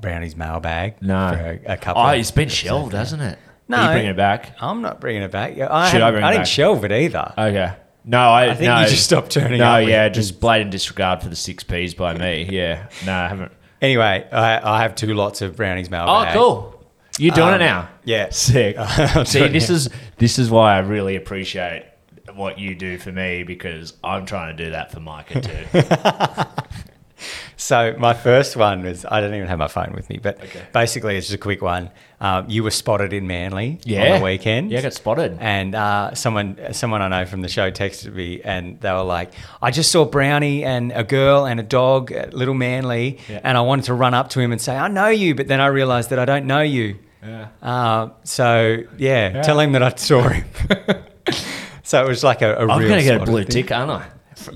Brownie's 0.00 0.36
mailbag 0.36 1.00
No. 1.02 1.32
for 1.32 1.60
a, 1.66 1.72
a 1.72 1.76
couple. 1.76 2.02
Oh, 2.02 2.08
it's 2.10 2.30
been 2.30 2.48
shelved, 2.48 2.92
hasn't 2.92 3.22
it? 3.22 3.38
No. 3.68 3.78
Are 3.78 3.82
you 3.84 3.88
bringing 3.90 4.10
it 4.12 4.16
back? 4.16 4.56
I'm 4.60 4.82
not 4.82 5.00
bringing 5.00 5.22
it 5.22 5.30
back. 5.32 5.58
I, 5.58 5.90
Should 5.90 6.02
I 6.02 6.10
bring 6.12 6.22
I 6.22 6.28
it 6.28 6.32
didn't 6.32 6.42
back? 6.44 6.46
shelve 6.52 6.84
it 6.84 6.92
either. 6.92 7.34
Okay. 7.36 7.72
No, 8.04 8.18
I, 8.20 8.50
I 8.50 8.54
think 8.54 8.68
no, 8.68 8.80
you 8.82 8.86
just 8.86 9.04
stopped 9.04 9.30
turning 9.32 9.58
No, 9.58 9.78
yeah, 9.78 10.08
just 10.08 10.38
blatant 10.38 10.70
disregard 10.70 11.22
for 11.22 11.28
the 11.28 11.34
six 11.34 11.64
P's 11.64 11.92
by 11.94 12.14
me. 12.16 12.46
Yeah, 12.48 12.88
no, 13.04 13.12
I 13.12 13.26
haven't. 13.28 13.52
Anyway, 13.82 14.28
I, 14.30 14.76
I 14.76 14.82
have 14.82 14.94
two 14.94 15.12
lots 15.14 15.42
of 15.42 15.56
Brownie's 15.56 15.90
mailbag. 15.90 16.36
Oh, 16.36 16.38
cool. 16.38 16.75
You're 17.18 17.34
doing 17.34 17.48
it 17.48 17.54
Um, 17.54 17.58
now. 17.60 17.88
Yeah. 18.04 18.28
Sick. 18.30 18.76
See, 19.24 19.48
this 19.48 19.70
is 19.70 19.88
this 20.18 20.38
is 20.38 20.50
why 20.50 20.74
I 20.76 20.80
really 20.80 21.16
appreciate 21.16 21.84
what 22.34 22.58
you 22.58 22.74
do 22.74 22.98
for 22.98 23.10
me 23.12 23.42
because 23.44 23.94
I'm 24.04 24.26
trying 24.26 24.56
to 24.56 24.64
do 24.64 24.70
that 24.72 24.92
for 24.92 25.00
Micah 25.00 25.40
too. 25.40 26.62
So 27.58 27.94
my 27.98 28.12
first 28.12 28.54
one 28.56 28.82
was 28.82 29.06
I 29.06 29.22
don't 29.22 29.32
even 29.34 29.48
have 29.48 29.58
my 29.58 29.68
phone 29.68 29.92
with 29.94 30.10
me, 30.10 30.20
but 30.22 30.38
Okay. 30.38 30.60
basically 30.74 31.16
it's 31.16 31.28
just 31.28 31.34
a 31.36 31.38
quick 31.38 31.62
one. 31.62 31.88
Um, 32.20 32.44
you 32.50 32.62
were 32.62 32.70
spotted 32.70 33.14
in 33.14 33.26
Manly 33.26 33.80
yeah, 33.84 34.12
on 34.12 34.18
the 34.18 34.24
weekend. 34.24 34.70
Yeah, 34.70 34.80
I 34.80 34.82
got 34.82 34.92
spotted. 34.92 35.38
and 35.40 35.74
uh, 35.74 36.14
someone 36.14 36.58
someone 36.72 37.00
I 37.00 37.08
know 37.08 37.24
from 37.24 37.40
the 37.40 37.48
show 37.48 37.70
texted 37.70 38.12
me, 38.14 38.42
and 38.42 38.78
they 38.82 38.92
were 38.92 39.02
like, 39.02 39.32
"I 39.62 39.70
just 39.70 39.90
saw 39.90 40.04
Brownie 40.04 40.62
and 40.64 40.92
a 40.92 41.02
girl 41.02 41.46
and 41.46 41.58
a 41.58 41.62
dog 41.62 42.12
at 42.12 42.34
Little 42.34 42.54
Manly, 42.54 43.18
Yeah. 43.28 43.40
and 43.42 43.56
I 43.56 43.62
wanted 43.62 43.86
to 43.86 43.94
run 43.94 44.12
up 44.12 44.28
to 44.30 44.40
him 44.40 44.52
and 44.52 44.60
say 44.60 44.76
I 44.76 44.88
know 44.88 45.08
you, 45.08 45.34
but 45.34 45.48
then 45.48 45.60
I 45.62 45.66
realised 45.68 46.10
that 46.10 46.18
I 46.18 46.26
don't 46.26 46.44
know 46.46 46.60
you. 46.60 46.96
Yeah. 47.26 47.48
Uh, 47.62 48.10
so 48.24 48.78
yeah, 48.98 49.28
Yeah. 49.36 49.42
tell 49.42 49.58
him 49.60 49.72
that 49.72 49.82
I 49.82 49.92
saw 49.96 50.28
him. 50.28 50.44
so 51.82 52.04
it 52.04 52.08
was 52.08 52.22
like 52.24 52.42
a, 52.42 52.54
a 52.54 52.66
I'm 52.68 52.78
real 52.78 52.88
going 52.88 52.98
to 53.00 53.04
get 53.04 53.14
a 53.14 53.16
spotted 53.18 53.30
blue 53.30 53.42
thing. 53.44 53.50
tick, 53.64 53.72
aren't 53.72 53.90
I? 53.90 54.06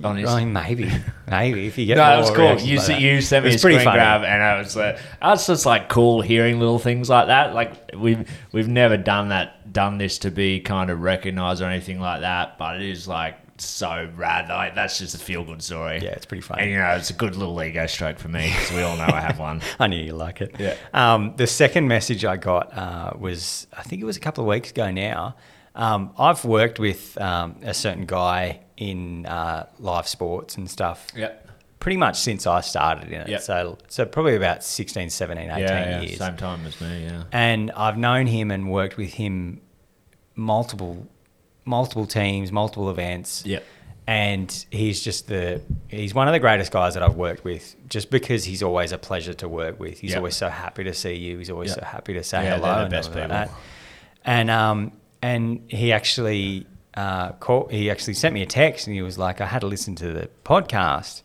On 0.05 0.17
his- 0.17 0.29
I 0.29 0.41
mean, 0.41 0.53
maybe, 0.53 0.93
maybe 1.29 1.67
if 1.67 1.79
you 1.79 1.87
get 1.87 1.97
No, 1.97 2.05
more 2.05 2.11
that 2.17 2.21
was 2.21 2.31
cool. 2.31 2.69
You, 2.69 2.79
like 2.79 3.01
you 3.01 3.21
sent 3.23 3.45
me 3.45 3.51
a 3.51 3.55
was 3.55 3.63
pretty 3.63 3.77
screen 3.79 3.85
funny. 3.87 3.97
grab, 3.99 4.23
and 4.25 4.43
I 4.43 4.59
was, 4.59 4.77
uh, 4.77 5.01
I 5.23 5.31
was 5.31 5.47
just 5.47 5.65
like 5.65 5.89
cool 5.89 6.21
hearing 6.21 6.59
little 6.61 6.79
things 6.79 7.09
like 7.09 7.29
that. 7.29 7.55
Like 7.55 7.91
we've 7.97 8.29
we've 8.53 8.69
never 8.69 8.97
done 8.99 9.31
that, 9.31 9.73
done 9.73 9.97
this 9.97 10.19
to 10.19 10.31
be 10.31 10.61
kind 10.61 10.91
of 10.91 11.01
recognized 11.01 11.63
or 11.63 11.65
anything 11.65 11.99
like 11.99 12.21
that. 12.21 12.59
But 12.59 12.77
it 12.77 12.83
is 12.89 13.09
like 13.09 13.37
so 13.65 14.09
rad. 14.17 14.49
Like 14.49 14.75
that's 14.75 14.99
just 14.99 15.15
a 15.15 15.19
feel 15.19 15.45
good 15.45 15.63
story. 15.63 16.01
Yeah, 16.03 16.11
it's 16.11 16.27
pretty 16.27 16.43
funny. 16.43 16.63
And 16.63 16.71
you 16.71 16.79
know, 16.79 16.91
it's 16.97 17.11
a 17.11 17.15
good 17.15 17.37
little 17.37 17.63
ego 17.63 17.87
stroke 17.87 18.19
for 18.19 18.29
me 18.29 18.49
because 18.51 18.73
we 18.73 18.83
all 18.83 18.97
know 18.97 19.05
I 19.05 19.21
have 19.21 19.39
one. 19.39 19.61
I 19.79 19.87
knew 19.87 20.03
you 20.03 20.15
like 20.15 20.41
it. 20.41 20.55
Yeah. 20.59 20.77
Um, 20.93 21.35
the 21.37 21.47
second 21.47 21.89
message 21.89 22.25
I 22.25 22.37
got 22.37 22.77
uh, 22.77 23.13
was, 23.19 23.67
I 23.77 23.83
think 23.83 24.03
it 24.03 24.05
was 24.05 24.17
a 24.17 24.21
couple 24.21 24.45
of 24.45 24.49
weeks 24.49 24.71
ago 24.71 24.91
now. 24.91 25.37
Um, 25.75 26.13
I've 26.19 26.45
worked 26.45 26.79
with 26.81 27.17
um, 27.21 27.57
a 27.63 27.73
certain 27.75 28.05
guy 28.07 28.61
in 28.77 29.25
uh, 29.27 29.67
live 29.79 30.09
sports 30.09 30.57
and 30.57 30.69
stuff 30.69 31.07
Yep. 31.15 31.49
pretty 31.79 31.97
much 31.97 32.19
since 32.19 32.47
I 32.47 32.61
started 32.61 33.09
in 33.13 33.21
it. 33.21 33.29
Yep. 33.29 33.43
So, 33.43 33.79
so 33.89 34.05
probably 34.05 34.35
about 34.35 34.65
16, 34.65 35.11
17, 35.11 35.51
18 35.51 35.59
Yeah, 35.61 35.67
yeah, 35.69 36.01
years. 36.01 36.19
same 36.19 36.37
time 36.37 36.67
as 36.67 36.81
me. 36.81 37.05
Yeah. 37.05 37.23
And 37.31 37.71
I've 37.73 37.97
known 37.97 38.27
him 38.27 38.51
and 38.51 38.71
worked 38.71 38.97
with 38.97 39.15
him 39.15 39.61
multiple, 40.35 41.07
multiple 41.65 42.07
teams, 42.07 42.51
multiple 42.53 42.91
events. 42.91 43.45
Yeah. 43.47 43.61
And 44.07 44.51
he's 44.71 45.03
just 45.03 45.29
the 45.29 45.61
he's 45.89 46.13
one 46.15 46.27
of 46.27 46.33
the 46.33 46.41
greatest 46.41 46.73
guys 46.73 46.95
that 46.95 47.03
I've 47.03 47.15
worked 47.17 47.45
with. 47.45 47.77
Just 47.89 48.11
because 48.11 48.45
he's 48.45 48.63
always 48.63 48.91
a 48.93 48.99
pleasure 48.99 49.35
to 49.35 49.49
work 49.49 49.79
with. 49.79 50.01
He's 50.01 50.11
Yep. 50.11 50.17
always 50.19 50.37
so 50.37 50.49
happy 50.49 50.85
to 50.85 50.95
see 50.95 51.15
you. 51.15 51.39
He's 51.39 51.51
always 51.51 51.71
Yep. 51.71 51.79
so 51.79 51.85
happy 51.85 52.15
to 52.15 52.25
say 52.25 52.43
Yeah, 52.45 52.57
hello. 52.57 52.75
the 52.77 52.81
and 52.83 52.91
best 52.91 53.11
everything 53.11 53.29
people. 53.31 53.47
that. 53.47 53.51
And 54.25 54.51
um 54.51 54.93
and 55.23 55.61
he 55.69 55.93
actually 55.93 56.67
uh 56.95 57.33
called, 57.33 57.71
he 57.71 57.89
actually 57.91 58.15
sent 58.15 58.35
me 58.35 58.43
a 58.43 58.47
text 58.47 58.87
and 58.89 58.97
he 58.97 59.03
was 59.03 59.17
like, 59.17 59.41
I 59.41 59.47
had 59.47 59.61
to 59.61 59.69
listen 59.69 59.95
to 59.97 60.13
the 60.13 60.29
podcast, 60.45 61.23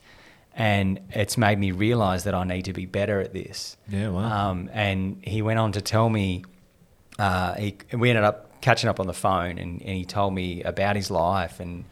and 0.53 0.99
it's 1.09 1.37
made 1.39 1.57
me 1.57 1.71
realize 1.71 2.23
that 2.25 2.35
I 2.35 2.43
need 2.43 2.65
to 2.65 2.73
be 2.73 2.85
better 2.85 3.19
at 3.19 3.33
this. 3.33 3.77
Yeah, 3.89 4.09
wow. 4.09 4.49
Um, 4.51 4.69
and 4.73 5.17
he 5.23 5.41
went 5.41 5.57
on 5.57 5.71
to 5.71 5.81
tell 5.81 6.07
me, 6.09 6.43
uh, 7.17 7.55
he, 7.55 7.77
we 7.93 8.09
ended 8.11 8.25
up 8.25 8.44
catching 8.65 8.89
up 8.89 8.99
on 8.99 9.07
the 9.07 9.13
phone, 9.27 9.57
and, 9.63 9.71
and 9.81 9.95
he 10.01 10.05
told 10.05 10.33
me 10.33 10.47
about 10.63 10.95
his 10.95 11.09
life 11.11 11.59
and 11.59 11.85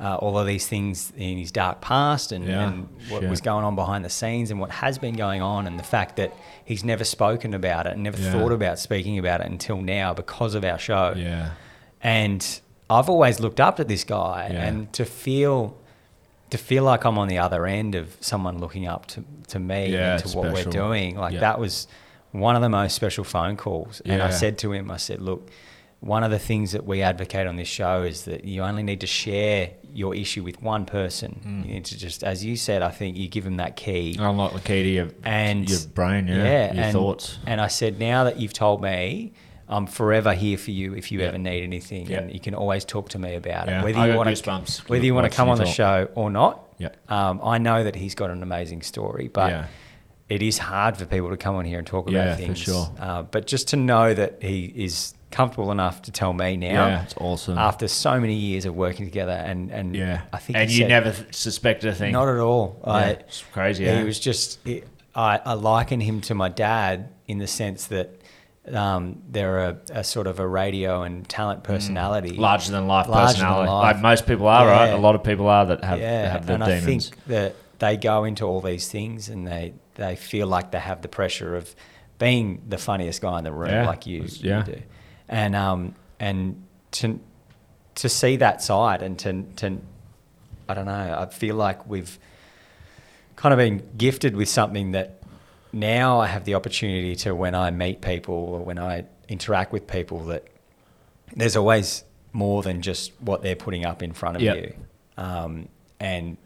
uh, 0.00 0.14
all 0.22 0.38
of 0.38 0.46
these 0.46 0.66
things 0.68 1.12
in 1.16 1.38
his 1.38 1.50
dark 1.50 1.80
past 1.80 2.30
and, 2.30 2.44
Yeah, 2.46 2.68
and 2.68 2.88
what 3.08 3.20
shit. 3.22 3.30
was 3.30 3.40
going 3.40 3.64
on 3.64 3.74
behind 3.74 4.04
the 4.04 4.10
scenes 4.20 4.50
and 4.52 4.60
what 4.60 4.70
has 4.70 4.96
been 4.98 5.16
going 5.16 5.42
on, 5.42 5.66
and 5.66 5.78
the 5.78 5.88
fact 5.96 6.16
that 6.16 6.30
he's 6.64 6.84
never 6.84 7.04
spoken 7.04 7.52
about 7.54 7.86
it 7.88 7.94
and 7.94 8.02
never 8.02 8.20
Yeah. 8.20 8.32
thought 8.32 8.52
about 8.52 8.78
speaking 8.78 9.18
about 9.18 9.40
it 9.40 9.46
until 9.48 9.78
now 9.80 10.14
because 10.14 10.54
of 10.54 10.64
our 10.64 10.78
show. 10.78 11.14
Yeah. 11.16 11.50
And 12.02 12.60
I've 12.88 13.08
always 13.08 13.40
looked 13.40 13.60
up 13.60 13.76
to 13.76 13.84
this 13.84 14.04
guy, 14.04 14.50
Yeah. 14.52 14.64
and 14.66 14.92
to 14.92 15.04
feel 15.04 15.76
to 16.50 16.56
feel 16.56 16.82
like 16.82 17.04
I'm 17.04 17.18
on 17.18 17.28
the 17.28 17.36
other 17.46 17.66
end 17.66 17.94
of 17.94 18.16
someone 18.20 18.56
looking 18.58 18.86
up 18.86 19.04
to, 19.12 19.22
to 19.48 19.58
me 19.58 19.92
Yeah, 19.92 20.12
and 20.14 20.24
to 20.24 20.28
what 20.38 20.46
special. 20.50 20.64
we're 20.70 20.72
doing, 20.72 21.16
like 21.18 21.34
Yeah. 21.34 21.40
that 21.40 21.58
was 21.58 21.86
one 22.32 22.56
of 22.56 22.62
the 22.62 22.70
most 22.70 22.94
special 22.94 23.22
phone 23.24 23.56
calls. 23.58 24.00
And 24.06 24.22
I 24.22 24.30
said 24.30 24.56
to 24.58 24.72
him, 24.72 24.90
I 24.90 24.96
said, 24.96 25.20
look, 25.20 25.50
one 26.00 26.22
of 26.22 26.30
the 26.30 26.38
things 26.38 26.72
that 26.72 26.84
we 26.86 27.02
advocate 27.02 27.46
on 27.46 27.56
this 27.56 27.66
show 27.68 28.02
is 28.02 28.24
that 28.26 28.44
you 28.44 28.62
only 28.62 28.82
need 28.84 29.00
to 29.00 29.06
share 29.06 29.70
your 29.92 30.14
issue 30.14 30.44
with 30.44 30.62
one 30.62 30.84
person. 30.86 31.40
Mm. 31.44 31.66
You 31.66 31.74
need 31.74 31.84
to 31.86 31.98
just, 31.98 32.22
as 32.22 32.44
you 32.44 32.56
said, 32.56 32.82
I 32.82 32.90
think 32.90 33.16
you 33.16 33.28
give 33.28 33.42
them 33.44 33.56
that 33.56 33.74
key. 33.74 34.16
Unlock 34.18 34.52
the 34.52 34.60
key 34.60 34.82
to 34.84 34.88
your 34.88 35.08
and 35.24 35.68
your 35.68 35.80
brain, 35.94 36.28
yeah, 36.28 36.72
your 36.72 36.84
and, 36.84 36.92
thoughts. 36.92 37.38
And 37.46 37.60
I 37.60 37.66
said, 37.66 37.98
now 37.98 38.24
that 38.24 38.38
you've 38.38 38.52
told 38.52 38.80
me, 38.80 39.32
I'm 39.68 39.86
forever 39.86 40.34
here 40.34 40.56
for 40.56 40.70
you 40.70 40.94
if 40.94 41.10
you 41.10 41.18
Yeah. 41.20 41.26
ever 41.26 41.38
need 41.38 41.62
anything, 41.64 42.06
Yeah. 42.06 42.18
and 42.20 42.32
you 42.32 42.38
can 42.40 42.54
always 42.54 42.84
talk 42.84 43.08
to 43.10 43.18
me 43.18 43.34
about 43.34 43.66
Yeah, 43.66 43.80
it. 43.80 43.84
Whether 43.84 43.98
I 43.98 44.10
you 44.10 44.16
want 44.16 44.34
to, 44.34 44.82
whether 44.86 45.04
you 45.04 45.14
want 45.14 45.30
to 45.30 45.36
come 45.36 45.48
on 45.48 45.58
the 45.58 45.64
talk. 45.64 45.74
show 45.74 46.08
or 46.14 46.30
not, 46.30 46.64
Yeah. 46.78 46.90
um, 47.08 47.40
I 47.42 47.58
know 47.58 47.82
that 47.82 47.96
he's 47.96 48.14
got 48.14 48.30
an 48.30 48.42
amazing 48.42 48.82
story, 48.82 49.28
but. 49.28 49.50
Yeah. 49.50 49.64
It 50.30 50.42
is 50.42 50.58
hard 50.58 50.98
for 50.98 51.06
people 51.06 51.30
to 51.30 51.38
come 51.38 51.54
on 51.56 51.64
here 51.64 51.78
and 51.78 51.86
talk 51.86 52.10
Yeah, 52.10 52.18
about 52.24 52.36
for 52.36 52.42
things. 52.42 52.58
sure. 52.58 52.90
Uh, 53.00 53.22
but 53.22 53.46
just 53.46 53.68
to 53.68 53.76
know 53.78 54.12
that 54.12 54.42
he 54.42 54.66
is 54.76 55.14
comfortable 55.30 55.70
enough 55.72 56.02
to 56.02 56.10
tell 56.12 56.32
me 56.32 56.56
now, 56.56 56.86
Yeah, 56.86 57.02
it's 57.02 57.14
awesome. 57.18 57.58
after 57.58 57.86
so 57.88 58.18
many 58.20 58.34
years 58.34 58.64
of 58.64 58.74
working 58.74 59.04
together, 59.06 59.32
and 59.32 59.70
and 59.70 59.94
yeah, 59.94 60.22
I 60.32 60.38
think 60.38 60.56
and 60.58 60.70
you 60.70 60.78
said- 60.78 60.88
never 60.88 61.14
suspected 61.30 61.90
a 61.90 61.94
thing. 61.94 62.12
not 62.12 62.28
at 62.28 62.38
all. 62.38 62.80
Yeah, 62.86 62.92
I, 62.92 63.02
it's 63.10 63.44
crazy. 63.52 63.84
he 63.84 63.90
Yeah, 63.90 64.02
was 64.04 64.18
just. 64.20 64.58
It, 64.66 64.86
I, 65.14 65.40
I 65.44 65.54
liken 65.54 66.00
him 66.00 66.20
to 66.22 66.34
my 66.34 66.48
dad 66.48 67.08
in 67.26 67.38
the 67.38 67.46
sense 67.48 67.86
that 67.88 68.20
um, 68.72 69.22
they're 69.28 69.58
a, 69.60 69.78
a 69.90 70.04
sort 70.04 70.26
of 70.26 70.38
a 70.38 70.46
radio 70.46 71.02
and 71.02 71.28
talent 71.28 71.64
personality, 71.64 72.36
larger 72.36 72.70
than 72.70 72.86
life 72.86 73.08
Larger 73.08 73.38
than 73.38 73.46
personality. 73.46 73.70
life. 73.70 73.94
Like 73.94 74.02
most 74.02 74.26
people 74.26 74.46
are, 74.46 74.66
right? 74.66 74.88
A 74.90 74.96
lot 74.98 75.14
of 75.14 75.24
people 75.24 75.48
are 75.48 75.66
that 75.66 75.82
have 75.84 75.98
yeah, 76.00 76.30
have 76.32 76.46
the 76.46 76.54
and 76.54 76.62
demons. 76.64 76.82
I 76.84 76.86
think 76.86 77.24
that 77.26 77.56
they 77.78 77.96
go 77.96 78.24
into 78.24 78.44
all 78.44 78.60
these 78.60 78.88
things 78.88 79.28
and 79.28 79.46
they 79.46 79.74
they 79.94 80.14
feel 80.16 80.46
like 80.46 80.70
they 80.70 80.78
have 80.78 81.02
the 81.02 81.08
pressure 81.08 81.56
of 81.56 81.74
being 82.18 82.62
the 82.68 82.78
funniest 82.78 83.20
guy 83.22 83.38
in 83.38 83.44
the 83.44 83.52
room, 83.52 83.70
Yeah, 83.70 83.86
like 83.86 84.06
you, 84.06 84.18
it's- 84.18 84.40
you 84.42 84.50
yeah. 84.50 84.62
do, 84.62 84.80
and 85.28 85.54
um 85.56 85.94
and 86.20 86.62
to 86.92 87.20
to 87.96 88.08
see 88.08 88.36
that 88.36 88.62
side 88.62 89.02
and 89.02 89.18
to 89.18 89.42
to 89.56 89.78
I 90.68 90.74
don't 90.74 90.86
know, 90.86 91.16
I 91.18 91.26
feel 91.26 91.56
like 91.56 91.86
we've 91.88 92.18
kind 93.36 93.52
of 93.54 93.58
been 93.58 93.82
gifted 93.96 94.36
with 94.36 94.48
something 94.48 94.92
that 94.92 95.22
now 95.72 96.20
I 96.20 96.26
have 96.26 96.44
the 96.44 96.54
opportunity 96.54 97.14
to 97.16 97.34
when 97.34 97.54
I 97.54 97.70
meet 97.70 98.00
people 98.02 98.34
or 98.34 98.60
when 98.60 98.78
I 98.78 99.04
interact 99.28 99.72
with 99.72 99.86
people 99.86 100.24
that 100.26 100.44
there's 101.34 101.56
always 101.56 102.04
more 102.32 102.62
than 102.62 102.82
just 102.82 103.12
what 103.20 103.42
they're 103.42 103.56
putting 103.56 103.84
up 103.84 104.02
in 104.02 104.12
front 104.12 104.36
of 104.36 104.42
Yep. 104.42 104.56
you. 104.56 104.74
Um, 105.16 105.68
and 106.00 106.36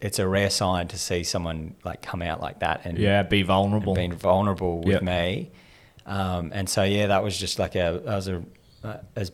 it's 0.00 0.18
a 0.18 0.26
rare 0.26 0.50
sign 0.50 0.88
to 0.88 0.98
see 0.98 1.22
someone 1.22 1.74
like 1.84 2.00
come 2.02 2.22
out 2.22 2.40
like 2.40 2.60
that 2.60 2.82
and 2.84 2.96
yeah, 2.98 3.22
be 3.22 3.42
vulnerable. 3.42 3.94
being 3.94 4.12
vulnerable 4.12 4.78
with 4.78 4.94
Yep. 4.94 5.02
me. 5.02 5.50
Um, 6.06 6.50
and 6.54 6.68
so 6.68 6.82
yeah, 6.82 7.08
that 7.08 7.22
was 7.22 7.36
just 7.38 7.58
like 7.58 7.74
a 7.74 8.00
that 8.04 8.14
was 8.16 8.28
a 8.28 8.42
uh, 8.82 8.96
as 9.16 9.32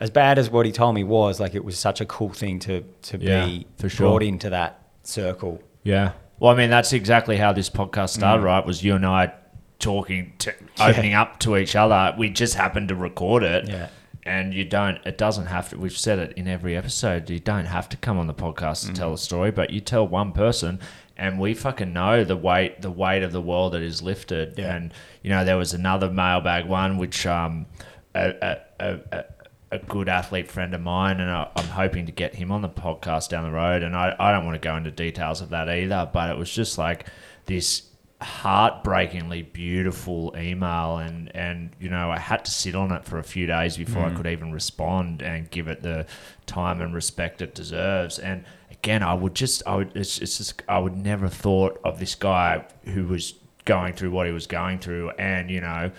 as 0.00 0.10
bad 0.10 0.38
as 0.38 0.50
what 0.50 0.64
he 0.66 0.72
told 0.72 0.94
me 0.94 1.04
was 1.04 1.38
like 1.40 1.54
it 1.54 1.64
was 1.64 1.78
such 1.78 2.00
a 2.00 2.06
cool 2.06 2.30
thing 2.30 2.58
to 2.60 2.82
to 3.02 3.18
Yeah, 3.18 3.44
be 3.46 3.66
for 3.76 3.88
sure. 3.88 4.08
brought 4.08 4.22
into 4.22 4.50
that 4.50 4.80
circle. 5.02 5.62
Yeah. 5.82 6.12
Well, 6.38 6.52
I 6.52 6.56
mean, 6.56 6.70
that's 6.70 6.92
exactly 6.94 7.36
how 7.36 7.52
this 7.52 7.68
podcast 7.68 8.04
Mm. 8.04 8.08
started, 8.20 8.42
right? 8.42 8.64
Was 8.64 8.82
you 8.82 8.94
and 8.94 9.04
I 9.04 9.32
talking, 9.78 10.32
to, 10.38 10.54
opening 10.80 11.14
up 11.14 11.38
to 11.40 11.56
each 11.56 11.76
other. 11.76 12.14
We 12.18 12.30
just 12.30 12.54
happened 12.54 12.88
to 12.88 12.94
record 12.94 13.42
it. 13.42 13.68
Yeah. 13.68 13.88
And 14.24 14.52
you 14.52 14.64
don't, 14.66 14.98
it 15.06 15.16
doesn't 15.16 15.46
have 15.46 15.70
to, 15.70 15.78
we've 15.78 15.96
said 15.96 16.18
it 16.18 16.32
in 16.36 16.46
every 16.46 16.76
episode, 16.76 17.28
you 17.30 17.38
don't 17.40 17.64
have 17.64 17.88
to 17.90 17.96
come 17.96 18.18
on 18.18 18.26
the 18.26 18.34
podcast 18.34 18.86
to 18.86 18.92
Mm. 18.92 18.94
tell 18.94 19.12
a 19.14 19.18
story, 19.18 19.50
but 19.50 19.70
you 19.70 19.80
tell 19.80 20.06
one 20.06 20.32
person 20.32 20.78
and 21.20 21.38
we 21.38 21.52
fucking 21.52 21.92
know 21.92 22.24
the 22.24 22.36
weight, 22.36 22.80
the 22.80 22.90
weight 22.90 23.22
of 23.22 23.30
the 23.30 23.42
world 23.42 23.74
that 23.74 23.82
is 23.82 24.00
lifted. 24.00 24.54
Yeah. 24.56 24.74
And, 24.74 24.94
you 25.22 25.28
know, 25.28 25.44
there 25.44 25.58
was 25.58 25.74
another 25.74 26.10
mailbag 26.10 26.64
one, 26.64 26.96
which, 26.96 27.26
um, 27.26 27.66
a, 28.14 28.56
a, 28.80 28.98
a, 29.12 29.24
a 29.70 29.78
good 29.80 30.08
athlete 30.08 30.50
friend 30.50 30.74
of 30.74 30.80
mine, 30.80 31.20
and 31.20 31.30
I, 31.30 31.48
I'm 31.54 31.66
hoping 31.66 32.06
to 32.06 32.12
get 32.12 32.34
him 32.34 32.50
on 32.50 32.62
the 32.62 32.70
podcast 32.70 33.28
down 33.28 33.44
the 33.44 33.50
road. 33.50 33.82
And 33.82 33.94
I, 33.94 34.16
I 34.18 34.32
don't 34.32 34.46
want 34.46 34.60
to 34.60 34.66
go 34.66 34.74
into 34.76 34.90
details 34.90 35.42
of 35.42 35.50
that 35.50 35.68
either, 35.68 36.08
but 36.10 36.30
it 36.30 36.38
was 36.38 36.50
just 36.50 36.78
like 36.78 37.06
this 37.44 37.82
heartbreakingly 38.22 39.42
beautiful 39.42 40.34
email, 40.36 40.98
and 40.98 41.34
and 41.34 41.70
you 41.80 41.88
know 41.88 42.10
I 42.10 42.18
had 42.18 42.44
to 42.44 42.50
sit 42.50 42.74
on 42.74 42.92
it 42.92 43.04
for 43.04 43.18
a 43.18 43.22
few 43.22 43.46
days 43.46 43.76
before 43.76 44.04
I 44.04 44.10
could 44.10 44.26
even 44.26 44.52
respond 44.52 45.22
and 45.22 45.50
give 45.50 45.68
it 45.68 45.82
the 45.82 46.06
time 46.46 46.80
and 46.80 46.94
respect 46.94 47.40
it 47.40 47.54
deserves. 47.54 48.18
And 48.18 48.44
again, 48.82 49.02
I 49.02 49.14
would 49.14 49.34
just 49.34 49.62
I 49.66 49.76
would 49.76 49.92
it's, 49.94 50.18
it's 50.18 50.38
just 50.38 50.62
I 50.68 50.78
would 50.78 50.96
never 50.96 51.26
have 51.26 51.34
thought 51.34 51.80
of 51.84 51.98
this 51.98 52.14
guy 52.14 52.64
who 52.84 53.06
was 53.06 53.34
going 53.64 53.92
through 53.94 54.10
what 54.10 54.26
he 54.26 54.32
was 54.32 54.46
going 54.46 54.78
through, 54.78 55.10
and 55.10 55.50
you 55.50 55.60
know 55.60 55.92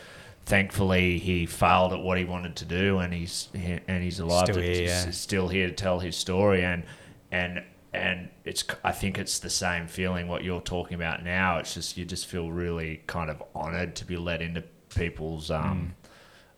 thankfully 0.44 1.20
he 1.20 1.46
failed 1.46 1.94
at 1.94 2.00
what 2.00 2.18
he 2.18 2.26
wanted 2.26 2.56
to 2.56 2.66
do 2.66 2.98
and 2.98 3.14
he's 3.14 3.48
he, 3.54 3.80
and 3.88 4.04
he's 4.04 4.20
alive 4.20 4.46
Still 4.46 4.56
to, 4.56 4.62
here, 4.62 4.88
yeah. 4.88 5.12
still 5.12 5.48
here 5.48 5.68
to 5.68 5.74
tell 5.74 6.00
his 6.00 6.16
story. 6.16 6.64
And 6.64 6.84
and 7.32 7.64
and 7.94 8.30
it's 8.44 8.64
I 8.84 8.92
think 8.92 9.20
it's 9.20 9.40
the 9.40 9.50
same 9.50 9.88
feeling 9.88 10.28
what 10.28 10.44
you're 10.44 10.62
talking 10.62 10.96
about 10.96 11.24
now. 11.24 11.60
It's 11.60 11.76
just 11.76 11.98
you 11.98 12.06
just 12.06 12.26
feel 12.26 12.52
really 12.52 13.02
kind 13.08 13.30
of 13.30 13.44
honored 13.54 13.96
to 13.98 14.06
be 14.06 14.18
let 14.18 14.42
into 14.42 14.64
people's 14.90 15.52
um 15.52 15.96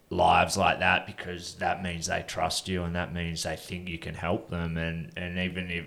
lives 0.09 0.57
like 0.57 0.79
that 0.79 1.05
because 1.05 1.55
that 1.55 1.83
means 1.83 2.05
they 2.07 2.23
trust 2.27 2.67
you 2.67 2.83
and 2.83 2.95
that 2.95 3.13
means 3.13 3.43
they 3.43 3.55
think 3.55 3.89
you 3.89 3.97
can 3.97 4.15
help 4.15 4.49
them. 4.49 4.77
And 4.77 5.11
and 5.17 5.37
even 5.37 5.69
if 5.69 5.85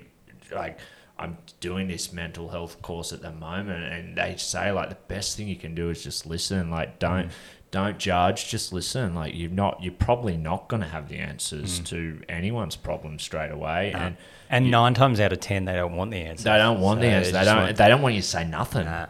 like 0.53 0.79
I'm 1.19 1.39
doing 1.61 1.89
this 1.89 2.13
mental 2.13 2.51
health 2.51 2.83
course 2.83 3.13
at 3.13 3.23
the 3.23 3.33
moment 3.33 3.85
and 3.85 4.17
they 4.17 4.37
say 4.37 4.71
like 4.71 4.91
the 4.91 4.99
best 5.09 5.37
thing 5.37 5.49
you 5.49 5.57
can 5.57 5.75
do 5.75 5.91
is 5.91 6.03
just 6.05 6.27
listen. 6.27 6.71
Like 6.71 6.99
don't 6.99 7.31
don't 7.71 7.99
judge 7.99 8.49
just 8.49 8.73
listen. 8.73 9.15
Like 9.15 9.35
you're 9.35 9.51
not 9.51 9.83
you're 9.83 9.93
probably 9.93 10.37
not 10.37 10.69
going 10.69 10.83
to 10.83 10.89
have 10.89 11.09
the 11.09 11.17
answers 11.17 11.81
mm. 11.81 11.87
to 11.87 12.23
anyone's 12.29 12.77
problem 12.77 13.19
straight 13.19 13.51
away 13.51 13.93
and 13.93 14.17
And 14.49 14.71
nine 14.71 14.95
times 14.95 15.19
out 15.19 15.33
of 15.33 15.41
ten, 15.41 15.65
they 15.65 15.75
don't 15.75 15.97
want 15.97 16.11
the 16.11 16.19
answer. 16.19 16.45
they 16.45 16.59
don't 16.59 16.81
want 16.81 17.01
the 17.01 17.07
So 17.07 17.11
answer 17.13 17.33
they 17.33 17.45
don't 17.45 17.57
want- 17.57 17.77
they 17.77 17.89
don't 17.89 18.03
want 18.03 18.15
you 18.15 18.21
to 18.21 18.27
say 18.29 18.45
nothing. 18.45 18.85
Nah. 18.85 19.07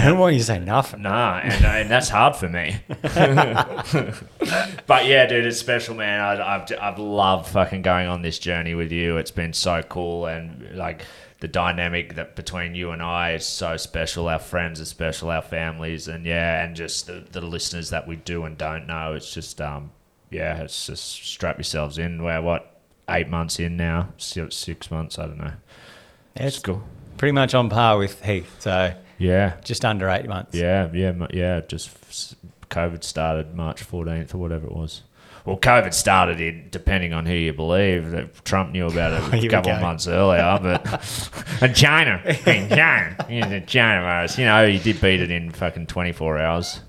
They 0.00 0.08
don't 0.08 0.18
want 0.18 0.34
you 0.34 0.38
to 0.40 0.44
say 0.44 0.58
nothing. 0.58 1.02
Nah, 1.02 1.38
and, 1.38 1.64
and 1.64 1.90
that's 1.90 2.08
hard 2.08 2.36
for 2.36 2.48
me. 2.48 2.76
but 4.86 5.06
yeah, 5.06 5.26
dude, 5.26 5.44
it's 5.44 5.58
special, 5.58 5.94
man. 5.94 6.20
I, 6.20 6.56
I've 6.56 6.72
I've 6.80 6.98
loved 6.98 7.48
fucking 7.48 7.82
going 7.82 8.06
on 8.08 8.22
this 8.22 8.38
journey 8.38 8.74
with 8.74 8.92
you. 8.92 9.16
It's 9.16 9.30
been 9.30 9.52
so 9.52 9.82
cool, 9.82 10.26
and 10.26 10.76
like 10.76 11.02
the 11.40 11.48
dynamic 11.48 12.14
that 12.16 12.34
between 12.36 12.74
you 12.74 12.90
and 12.90 13.02
I 13.02 13.32
is 13.34 13.46
so 13.46 13.76
special. 13.76 14.28
Our 14.28 14.38
friends 14.38 14.80
are 14.80 14.84
special, 14.84 15.30
our 15.30 15.42
families, 15.42 16.08
and 16.08 16.24
yeah, 16.26 16.64
and 16.64 16.74
just 16.76 17.06
the, 17.06 17.24
the 17.30 17.40
listeners 17.40 17.90
that 17.90 18.06
we 18.08 18.16
do 18.16 18.44
and 18.44 18.56
don't 18.58 18.86
know. 18.86 19.14
It's 19.14 19.32
just 19.32 19.60
um, 19.60 19.90
yeah, 20.30 20.58
it's 20.62 20.86
just 20.86 21.04
strap 21.04 21.58
yourselves 21.58 21.98
in. 21.98 22.22
We're 22.22 22.40
what 22.42 22.80
eight 23.08 23.28
months 23.28 23.58
in 23.58 23.76
now, 23.76 24.08
six, 24.18 24.54
six 24.56 24.90
months. 24.90 25.18
I 25.18 25.26
don't 25.26 25.38
know. 25.38 25.52
Yeah, 26.36 26.46
It's 26.46 26.56
it's 26.56 26.64
cool. 26.64 26.82
pretty 27.16 27.32
much 27.32 27.54
on 27.54 27.68
par 27.70 27.98
with 27.98 28.22
Heath. 28.24 28.56
So 28.60 28.94
Yeah, 29.18 29.56
just 29.64 29.84
under 29.84 30.08
eight 30.08 30.26
months. 30.26 30.54
Yeah, 30.54 30.88
yeah, 30.92 31.26
yeah. 31.30 31.60
Just 31.60 31.90
COVID 32.70 33.02
started 33.04 33.54
March 33.54 33.86
14th 33.88 34.34
or 34.34 34.38
whatever 34.38 34.66
it 34.66 34.72
was. 34.72 35.02
Well, 35.44 35.56
COVID 35.56 35.94
started 35.94 36.40
in, 36.40 36.68
depending 36.70 37.14
on 37.14 37.24
who 37.24 37.32
you 37.32 37.54
believe. 37.54 38.10
That 38.10 38.44
Trump 38.44 38.72
knew 38.72 38.86
about 38.86 39.34
it 39.34 39.44
a 39.44 39.48
couple 39.48 39.72
of 39.72 39.80
months 39.80 40.06
earlier, 40.06 40.58
but 40.60 41.32
and 41.62 41.74
China, 41.74 42.20
in 42.46 42.68
China, 42.68 43.60
China 43.66 44.02
virus. 44.02 44.38
You 44.38 44.44
know, 44.44 44.66
he 44.66 44.78
did 44.78 45.00
beat 45.00 45.20
it 45.20 45.30
in 45.30 45.50
fucking 45.50 45.86
24 45.86 46.38
hours. 46.38 46.80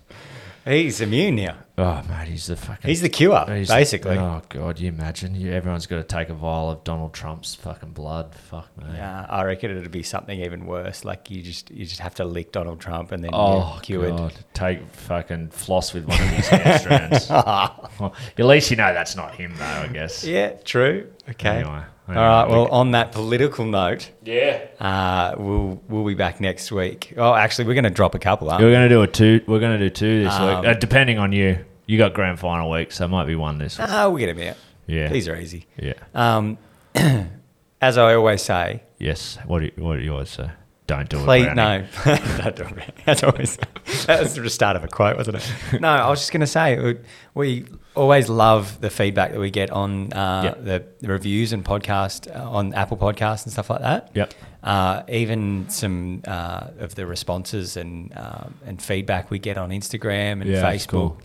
He's 0.65 1.01
immune 1.01 1.35
now. 1.37 1.55
Oh, 1.77 2.03
mate, 2.09 2.27
he's 2.27 2.47
the 2.47 2.55
fucking. 2.57 2.87
He's 2.89 3.01
the 3.01 3.07
cure, 3.09 3.45
he's- 3.47 3.69
basically. 3.69 4.17
Oh 4.17 4.41
god, 4.49 4.79
you 4.79 4.89
imagine? 4.89 5.33
You, 5.33 5.53
everyone's 5.53 5.87
got 5.87 5.95
to 5.97 6.03
take 6.03 6.29
a 6.29 6.33
vial 6.33 6.69
of 6.71 6.83
Donald 6.83 7.13
Trump's 7.13 7.55
fucking 7.55 7.91
blood. 7.91 8.35
Fuck 8.35 8.77
me. 8.77 8.83
Yeah, 8.93 9.25
I 9.29 9.43
reckon 9.45 9.71
it'd 9.71 9.89
be 9.89 10.03
something 10.03 10.39
even 10.41 10.65
worse. 10.65 11.05
Like 11.05 11.31
you 11.31 11.41
just 11.41 11.71
you 11.71 11.85
just 11.85 12.01
have 12.01 12.15
to 12.15 12.25
lick 12.25 12.51
Donald 12.51 12.81
Trump 12.81 13.11
and 13.13 13.23
then 13.23 13.31
Oh 13.33 13.79
you're 13.87 14.01
cured. 14.03 14.17
god! 14.17 14.33
Take 14.53 14.85
fucking 14.91 15.49
floss 15.51 15.93
with 15.93 16.05
one 16.05 16.19
of 16.21 16.27
his 16.27 16.47
hair 16.49 16.79
strands. 16.79 17.29
Well, 17.99 18.13
at 18.37 18.45
least 18.45 18.71
you 18.71 18.77
know 18.77 18.93
that's 18.93 19.15
not 19.15 19.35
him, 19.35 19.53
though. 19.57 19.63
I 19.65 19.87
guess. 19.87 20.23
Yeah, 20.23 20.51
true. 20.63 21.11
Okay. 21.29 21.59
Anyway, 21.61 21.81
All 22.09 22.21
anyway, 22.21 22.27
right. 22.27 22.47
we 22.47 22.53
Well, 22.55 22.67
on 22.69 22.91
that 22.91 23.11
political 23.11 23.65
note, 23.65 24.09
Yeah. 24.23 24.61
uh, 24.79 25.35
we'll 25.37 25.81
we'll 25.87 26.05
be 26.05 26.15
back 26.15 26.39
next 26.41 26.71
week. 26.71 27.13
Oh, 27.17 27.33
actually, 27.33 27.65
we're 27.65 27.73
going 27.75 27.83
to 27.85 27.89
drop 27.89 28.15
a 28.15 28.19
couple. 28.19 28.49
Aren't 28.49 28.61
We're 28.61 28.69
we? 28.69 28.73
gonna 28.73 28.89
do 28.89 29.01
a 29.01 29.07
two. 29.07 29.41
We're 29.47 29.59
gonna 29.59 29.77
do 29.79 29.89
two 29.89 30.23
this 30.23 30.33
Um, 30.33 30.47
week, 30.63 30.67
uh, 30.69 30.73
depending 30.79 31.19
on 31.19 31.31
you. 31.31 31.63
You 31.85 31.97
got 31.97 32.13
grand 32.13 32.39
final 32.39 32.69
week, 32.69 32.91
so 32.91 33.05
it 33.05 33.07
might 33.09 33.25
be 33.25 33.35
one 33.35 33.57
this 33.57 33.77
week. 33.79 33.87
Ah, 33.89 34.07
we'll 34.09 34.17
get 34.17 34.29
him 34.29 34.47
out. 34.49 34.57
Yeah. 34.87 35.09
These 35.09 35.27
are 35.27 35.35
easy. 35.35 35.65
Yeah. 35.77 35.93
Um, 36.13 36.57
as 37.81 37.97
I 37.97 38.13
always 38.15 38.41
say, 38.41 38.83
Yes. 38.99 39.37
What 39.45 39.59
do 39.59 39.65
you, 39.65 39.71
what 39.83 39.95
do 39.97 40.01
you 40.03 40.11
always 40.13 40.29
say? 40.29 40.49
Don't 40.89 41.07
do 41.07 41.19
it. 41.19 41.23
please 41.25 41.45
Brownie. 41.45 41.87
no. 42.05 42.15
Don't 42.37 42.55
do 42.55 42.63
it. 42.81 42.93
That's 43.05 43.23
always 43.23 43.57
that 44.07 44.19
was 44.23 44.33
the 44.35 44.49
start 44.49 44.75
of 44.75 44.83
a 44.83 44.87
quote, 44.87 45.17
wasn't 45.17 45.37
it? 45.37 45.53
No, 45.81 45.87
I 45.89 46.09
was 46.09 46.19
just 46.19 46.31
going 46.31 46.41
to 46.41 46.47
say 46.47 46.77
we- 46.79 46.97
we 47.35 47.65
always 47.95 48.27
love 48.27 48.81
the 48.81 48.89
feedback 48.89 49.31
that 49.31 49.39
we 49.39 49.51
get 49.51 49.69
on 49.71 50.11
uh, 50.13 50.41
Yep. 50.45 50.65
the, 50.65 50.85
the 51.01 51.07
reviews 51.07 51.53
and 51.53 51.63
podcast 51.63 52.33
uh, 52.35 52.49
on 52.49 52.73
Apple 52.73 52.97
Podcasts 52.97 53.43
and 53.43 53.51
stuff 53.53 53.69
like 53.69 53.81
that. 53.81 54.09
Yep. 54.15 54.33
Uh, 54.63 55.03
even 55.07 55.69
some 55.69 56.21
uh, 56.27 56.67
of 56.79 56.95
the 56.95 57.05
responses 57.05 57.77
and 57.77 58.11
um, 58.17 58.55
and 58.65 58.81
feedback 58.81 59.29
we 59.31 59.37
get 59.39 59.57
on 59.57 59.69
Instagram 59.69 60.41
and 60.41 60.45
Yeah, 60.49 60.63
Facebook. 60.73 60.87
cool. 60.89 61.21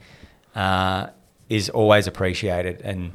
Uh, 0.55 1.09
is 1.49 1.69
always 1.71 2.07
appreciated. 2.07 2.81
And 2.83 3.13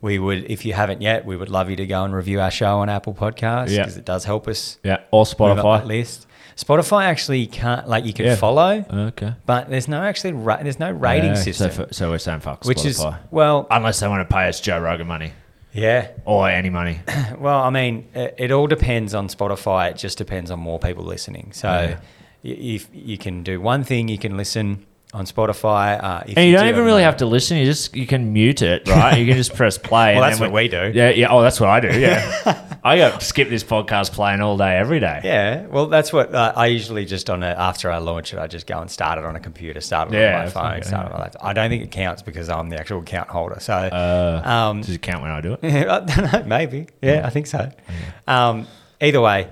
we 0.00 0.18
would, 0.18 0.44
if 0.50 0.64
you 0.64 0.72
haven't 0.74 1.02
yet, 1.02 1.24
we 1.26 1.36
would 1.36 1.48
love 1.48 1.68
you 1.70 1.76
to 1.76 1.86
go 1.86 2.04
and 2.04 2.14
review 2.14 2.40
our 2.40 2.50
show 2.50 2.78
on 2.78 2.88
Apple 2.88 3.14
Podcasts 3.14 3.70
Yeah. 3.70 3.78
because 3.82 3.96
it 3.96 4.04
does 4.04 4.24
help 4.24 4.46
us 4.48 4.78
Yeah, 4.84 4.98
or 5.10 5.24
Spotify. 5.24 5.84
list. 5.84 6.26
Spotify 6.56 7.04
actually 7.04 7.46
can't 7.46 7.88
like 7.88 8.04
you 8.04 8.12
can 8.12 8.26
Yeah. 8.26 8.34
follow, 8.34 8.84
Okay. 8.92 9.34
but 9.46 9.70
there's 9.70 9.86
no 9.88 10.02
actually 10.02 10.32
ra- 10.32 10.58
there's 10.62 10.80
no 10.80 10.90
rating 10.90 11.30
Yeah, 11.30 11.34
system, 11.36 11.70
So, 11.70 11.82
f- 11.84 11.88
so 11.92 12.10
we're 12.10 12.18
saying 12.18 12.40
fuck 12.40 12.64
which 12.64 12.84
is 12.84 12.98
Spotify. 12.98 13.18
well, 13.30 13.66
Unless 13.70 14.00
they 14.00 14.08
want 14.08 14.28
to 14.28 14.34
pay 14.34 14.48
us 14.48 14.60
Joe 14.60 14.80
Rogan 14.80 15.06
money 15.06 15.32
yeah. 15.72 16.08
or 16.24 16.48
any 16.48 16.70
money. 16.70 17.00
Well, 17.38 17.60
I 17.60 17.70
mean, 17.70 18.08
it, 18.14 18.34
it 18.38 18.50
all 18.52 18.66
depends 18.66 19.14
on 19.14 19.28
Spotify. 19.28 19.90
It 19.90 19.96
just 19.96 20.18
depends 20.18 20.50
on 20.50 20.58
more 20.58 20.78
people 20.80 21.04
listening. 21.04 21.50
So, 21.52 21.68
Yeah. 21.68 21.96
y 22.44 22.56
if 22.76 22.88
you 22.92 23.18
can 23.18 23.42
do 23.44 23.60
one 23.60 23.84
thing, 23.84 24.08
you 24.08 24.18
can 24.18 24.36
listen 24.36 24.84
on 25.14 25.24
Spotify. 25.24 26.02
Uh, 26.02 26.22
if 26.26 26.36
And 26.36 26.46
you 26.46 26.52
don't 26.52 26.64
do 26.64 26.68
even 26.70 26.84
really 26.84 27.02
have 27.02 27.16
to 27.18 27.26
listen. 27.26 27.56
You 27.56 27.64
just 27.64 27.96
you 27.96 28.06
can 28.06 28.32
mute 28.32 28.60
it, 28.62 28.86
right? 28.88 29.16
You 29.18 29.26
can 29.26 29.36
just 29.36 29.54
press 29.54 29.78
play. 29.78 30.14
Well, 30.16 30.24
and 30.24 30.32
that's 30.32 30.40
what 30.40 30.52
we 30.52 30.68
do. 30.68 30.92
Yeah, 30.94 31.10
yeah. 31.10 31.28
Oh, 31.30 31.40
that's 31.42 31.58
what 31.60 31.68
I 31.70 31.80
do. 31.80 31.98
Yeah, 31.98 32.76
I 32.84 32.98
got 32.98 33.22
skip 33.22 33.48
this 33.48 33.64
podcast 33.64 34.12
playing 34.12 34.40
all 34.40 34.56
day, 34.56 34.76
every 34.76 35.00
day. 35.00 35.20
Yeah, 35.24 35.66
well, 35.66 35.86
that's 35.86 36.12
what 36.12 36.34
uh, 36.34 36.52
I 36.54 36.66
usually 36.66 37.04
just 37.06 37.30
on 37.30 37.42
a, 37.42 37.46
after 37.46 37.90
I 37.90 37.98
launch 37.98 38.32
it, 38.34 38.38
I 38.38 38.46
just 38.46 38.66
go 38.66 38.78
and 38.80 38.90
start 38.90 39.18
it 39.18 39.24
on 39.24 39.34
a 39.36 39.40
computer, 39.40 39.80
start 39.80 40.12
it 40.12 40.18
Yeah, 40.18 40.38
on 40.38 40.44
my 40.44 40.50
phone, 40.50 40.82
start 40.82 41.06
it 41.06 41.12
on 41.12 41.18
my 41.18 41.24
laptop. 41.24 41.44
I 41.44 41.52
don't 41.52 41.70
think 41.70 41.82
it 41.84 41.90
counts 41.90 42.22
because 42.22 42.48
I'm 42.48 42.68
the 42.68 42.78
actual 42.78 43.00
account 43.00 43.28
holder. 43.28 43.60
So, 43.60 43.74
Uh, 43.74 44.42
um, 44.44 44.80
does 44.82 44.90
it 44.94 45.02
count 45.02 45.22
when 45.22 45.30
I 45.30 45.40
do 45.40 45.54
it? 45.54 45.64
I 45.88 46.00
don't 46.00 46.32
know, 46.32 46.44
maybe. 46.46 46.86
Yeah, 47.00 47.22
I 47.26 47.30
think 47.30 47.46
so. 47.46 47.70
Um, 48.26 48.66
either 49.00 49.20
way, 49.20 49.48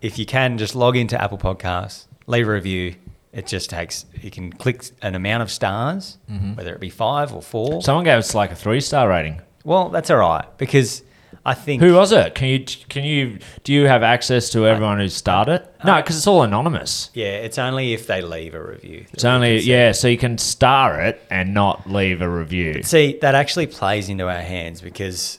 if 0.00 0.18
you 0.18 0.26
can, 0.26 0.58
just 0.58 0.74
log 0.74 0.96
into 0.96 1.20
Apple 1.20 1.38
Podcasts, 1.38 2.06
leave 2.26 2.48
a 2.48 2.52
review. 2.52 2.96
It 3.36 3.46
just 3.46 3.68
takes, 3.70 4.06
you 4.22 4.30
can 4.30 4.50
click 4.52 4.84
an 5.02 5.14
amount 5.14 5.42
of 5.42 5.50
stars, 5.50 6.18
Mm-hmm. 6.30 6.54
whether 6.54 6.72
it 6.74 6.80
be 6.80 6.90
five 6.90 7.32
or 7.34 7.42
four. 7.42 7.82
Someone 7.82 8.04
gave 8.04 8.18
us 8.18 8.34
like 8.34 8.50
a 8.50 8.56
three 8.56 8.80
star 8.80 9.08
rating. 9.08 9.40
well, 9.64 9.90
that's 9.90 10.10
all 10.10 10.16
right 10.18 10.46
because 10.58 11.02
I 11.44 11.54
think. 11.54 11.82
Who 11.82 11.94
was 11.94 12.10
it? 12.12 12.34
Can 12.34 12.48
you 12.48 12.60
can 12.88 13.04
you 13.04 13.38
do 13.62 13.72
you 13.72 13.86
have 13.86 14.02
access 14.02 14.50
to 14.50 14.66
everyone 14.66 14.98
who 14.98 15.08
started? 15.08 15.68
No, 15.84 15.96
because 15.96 16.16
it's 16.16 16.26
all 16.26 16.42
anonymous. 16.42 17.10
Yeah, 17.14 17.34
it's 17.46 17.58
only 17.58 17.92
if 17.92 18.06
they 18.06 18.20
leave 18.22 18.54
a 18.54 18.62
review. 18.62 19.04
It's 19.12 19.24
only 19.24 19.58
yeah, 19.60 19.92
so 19.92 20.08
you 20.08 20.18
can 20.18 20.38
star 20.38 21.00
it 21.02 21.20
and 21.30 21.52
not 21.54 21.88
leave 21.90 22.22
a 22.22 22.28
review. 22.28 22.82
See, 22.82 23.18
that 23.22 23.34
actually 23.36 23.66
plays 23.68 24.08
into 24.08 24.24
our 24.28 24.42
hands 24.42 24.80
because 24.80 25.38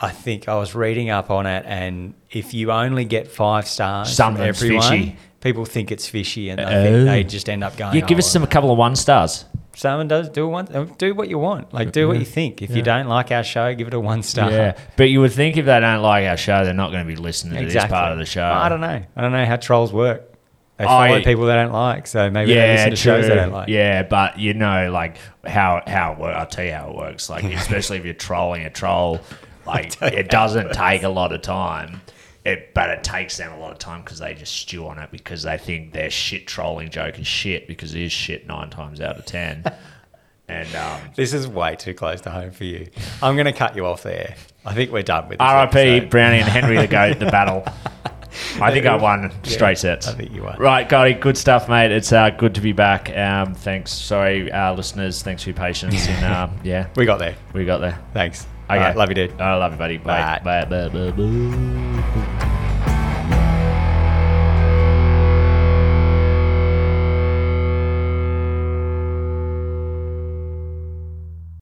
I 0.00 0.10
think 0.10 0.48
I 0.48 0.56
was 0.56 0.74
reading 0.74 1.08
up 1.10 1.30
on 1.30 1.46
it, 1.46 1.64
and 1.66 2.14
if 2.30 2.52
you 2.54 2.70
only 2.70 3.04
get 3.06 3.26
five 3.28 3.66
stars 3.66 4.14
from 4.14 4.36
everyone, 4.36 4.82
fishy. 4.82 5.16
People 5.46 5.64
think 5.64 5.90
it's 5.92 6.06
fishy, 6.08 6.50
and 6.50 6.58
they, 6.58 6.64
Oh. 6.64 7.04
they 7.04 7.24
just 7.24 7.48
end 7.48 7.62
up 7.64 7.76
going. 7.76 7.94
Yeah, 7.94 8.00
give 8.06 8.18
"Oh, 8.18 8.20
us 8.20 8.30
some 8.30 8.42
a 8.42 8.46
couple 8.46 8.70
of 8.70 8.78
one 8.78 8.96
stars. 8.96 9.44
Someone 9.74 10.08
does 10.08 10.30
do 10.30 10.48
one. 10.48 10.68
uh, 10.74 10.86
Do 10.96 11.14
what 11.14 11.28
you 11.28 11.38
want. 11.38 11.74
Like 11.74 11.92
do 11.92 12.08
what 12.08 12.18
you 12.18 12.24
think. 12.24 12.62
If 12.62 12.70
Yeah. 12.70 12.76
you 12.76 12.82
don't 12.82 13.08
like 13.08 13.30
our 13.30 13.44
show, 13.44 13.74
give 13.74 13.86
it 13.88 13.94
a 13.94 14.00
one 14.00 14.22
star. 14.22 14.50
Yeah, 14.50 14.72
but 14.96 15.10
you 15.10 15.20
would 15.20 15.32
think 15.32 15.56
if 15.58 15.66
they 15.66 15.80
don't 15.80 16.00
like 16.02 16.26
our 16.26 16.36
show, 16.38 16.64
they're 16.64 16.72
not 16.72 16.92
going 16.92 17.04
to 17.06 17.08
be 17.08 17.16
listening 17.16 17.58
to 17.66 17.70
this 17.72 17.84
part 17.84 18.12
of 18.12 18.18
the 18.18 18.24
show. 18.24 18.44
I 18.44 18.68
don't 18.70 18.80
know. 18.80 19.02
I 19.16 19.20
don't 19.20 19.32
know 19.32 19.44
how 19.44 19.56
trolls 19.56 19.92
work. 19.92 20.32
They 20.78 20.84
follow 20.84 21.16
yeah. 21.16 21.24
people 21.24 21.46
they 21.46 21.54
don't 21.54 21.72
like, 21.72 22.06
so 22.06 22.30
maybe 22.30 22.52
they 22.52 22.58
Yeah, 22.66 22.72
listen 22.74 22.90
to 22.90 22.96
shows 22.96 23.28
they 23.28 23.34
don't 23.34 23.52
like. 23.52 23.68
Yeah, 23.68 24.02
but 24.02 24.38
you 24.38 24.52
know, 24.54 24.90
like 24.90 25.16
how 25.46 25.82
how 25.86 26.12
it 26.12 26.18
works. 26.18 26.36
I'll 26.38 26.46
tell 26.46 26.64
you 26.66 26.72
how 26.72 26.90
it 26.90 26.96
works. 26.96 27.30
Like 27.30 27.44
especially 27.44 27.96
if 27.98 28.04
you're 28.04 28.12
trolling 28.14 28.62
a 28.66 28.70
troll, 28.70 29.20
like 29.66 30.00
it 30.02 30.28
doesn't 30.30 30.72
take 30.72 31.02
a 31.02 31.08
lot 31.08 31.32
of 31.32 31.40
time. 31.42 32.00
It, 32.46 32.74
but 32.74 32.90
it 32.90 33.02
takes 33.02 33.36
them 33.36 33.52
a 33.52 33.58
lot 33.58 33.72
of 33.72 33.78
time 33.78 34.02
because 34.02 34.20
they 34.20 34.32
just 34.34 34.54
stew 34.54 34.86
on 34.86 35.00
it 35.00 35.10
because 35.10 35.42
they 35.42 35.58
think 35.58 35.92
their 35.92 36.10
shit 36.10 36.46
trolling 36.46 36.90
joke 36.90 37.18
is 37.18 37.26
shit 37.26 37.66
because 37.66 37.92
it 37.92 38.02
is 38.02 38.12
shit 38.12 38.46
nine 38.46 38.70
times 38.70 39.00
out 39.00 39.18
of 39.18 39.26
ten. 39.26 39.64
and 40.48 40.72
um, 40.76 41.00
This 41.16 41.34
is 41.34 41.48
way 41.48 41.74
too 41.74 41.92
close 41.92 42.20
to 42.20 42.30
home 42.30 42.52
for 42.52 42.62
you. 42.62 42.86
I'm 43.20 43.34
going 43.34 43.46
to 43.46 43.52
cut 43.52 43.74
you 43.74 43.84
off 43.84 44.04
there. 44.04 44.36
I 44.64 44.74
think 44.74 44.92
we're 44.92 45.02
done 45.02 45.28
with 45.28 45.38
this 45.38 45.44
R.I.P. 45.44 46.06
Brownie 46.06 46.38
and 46.38 46.48
Henry 46.48 46.76
the 46.76 46.86
Goat, 46.86 47.18
the 47.18 47.26
battle. 47.26 47.64
I 48.60 48.70
think 48.70 48.86
I 48.86 48.94
won 48.96 49.32
straight 49.42 49.78
sets. 49.78 50.06
I 50.06 50.12
think 50.14 50.32
you 50.32 50.42
won. 50.42 50.56
Right, 50.58 50.88
Gotti, 50.88 51.18
good 51.18 51.36
stuff, 51.36 51.68
mate. 51.68 51.90
It's 51.90 52.12
uh, 52.12 52.30
good 52.30 52.54
to 52.54 52.60
be 52.60 52.72
back. 52.72 53.10
Um, 53.16 53.54
thanks. 53.54 53.92
Sorry, 53.92 54.52
uh, 54.52 54.74
listeners. 54.74 55.22
Thanks 55.22 55.42
for 55.42 55.50
your 55.50 55.56
patience. 55.56 56.06
And 56.06 56.24
um, 56.34 56.56
yeah, 56.62 56.88
We 56.96 57.06
got 57.06 57.18
there. 57.18 57.34
we 57.52 57.64
got 57.64 57.78
there. 57.78 57.98
Thanks. 58.12 58.46
Okay. 58.68 58.78
Right, 58.78 58.96
love 58.96 59.08
you, 59.08 59.14
dude. 59.14 59.40
I 59.40 59.56
love 59.56 59.72
you, 59.72 59.78
buddy. 59.78 59.98
Bye. 59.98 60.40
Bye. 60.44 60.64
Bye. 60.64 60.88
Bye. 60.88 61.10
Bye. 61.10 61.10
Bye. 61.12 62.32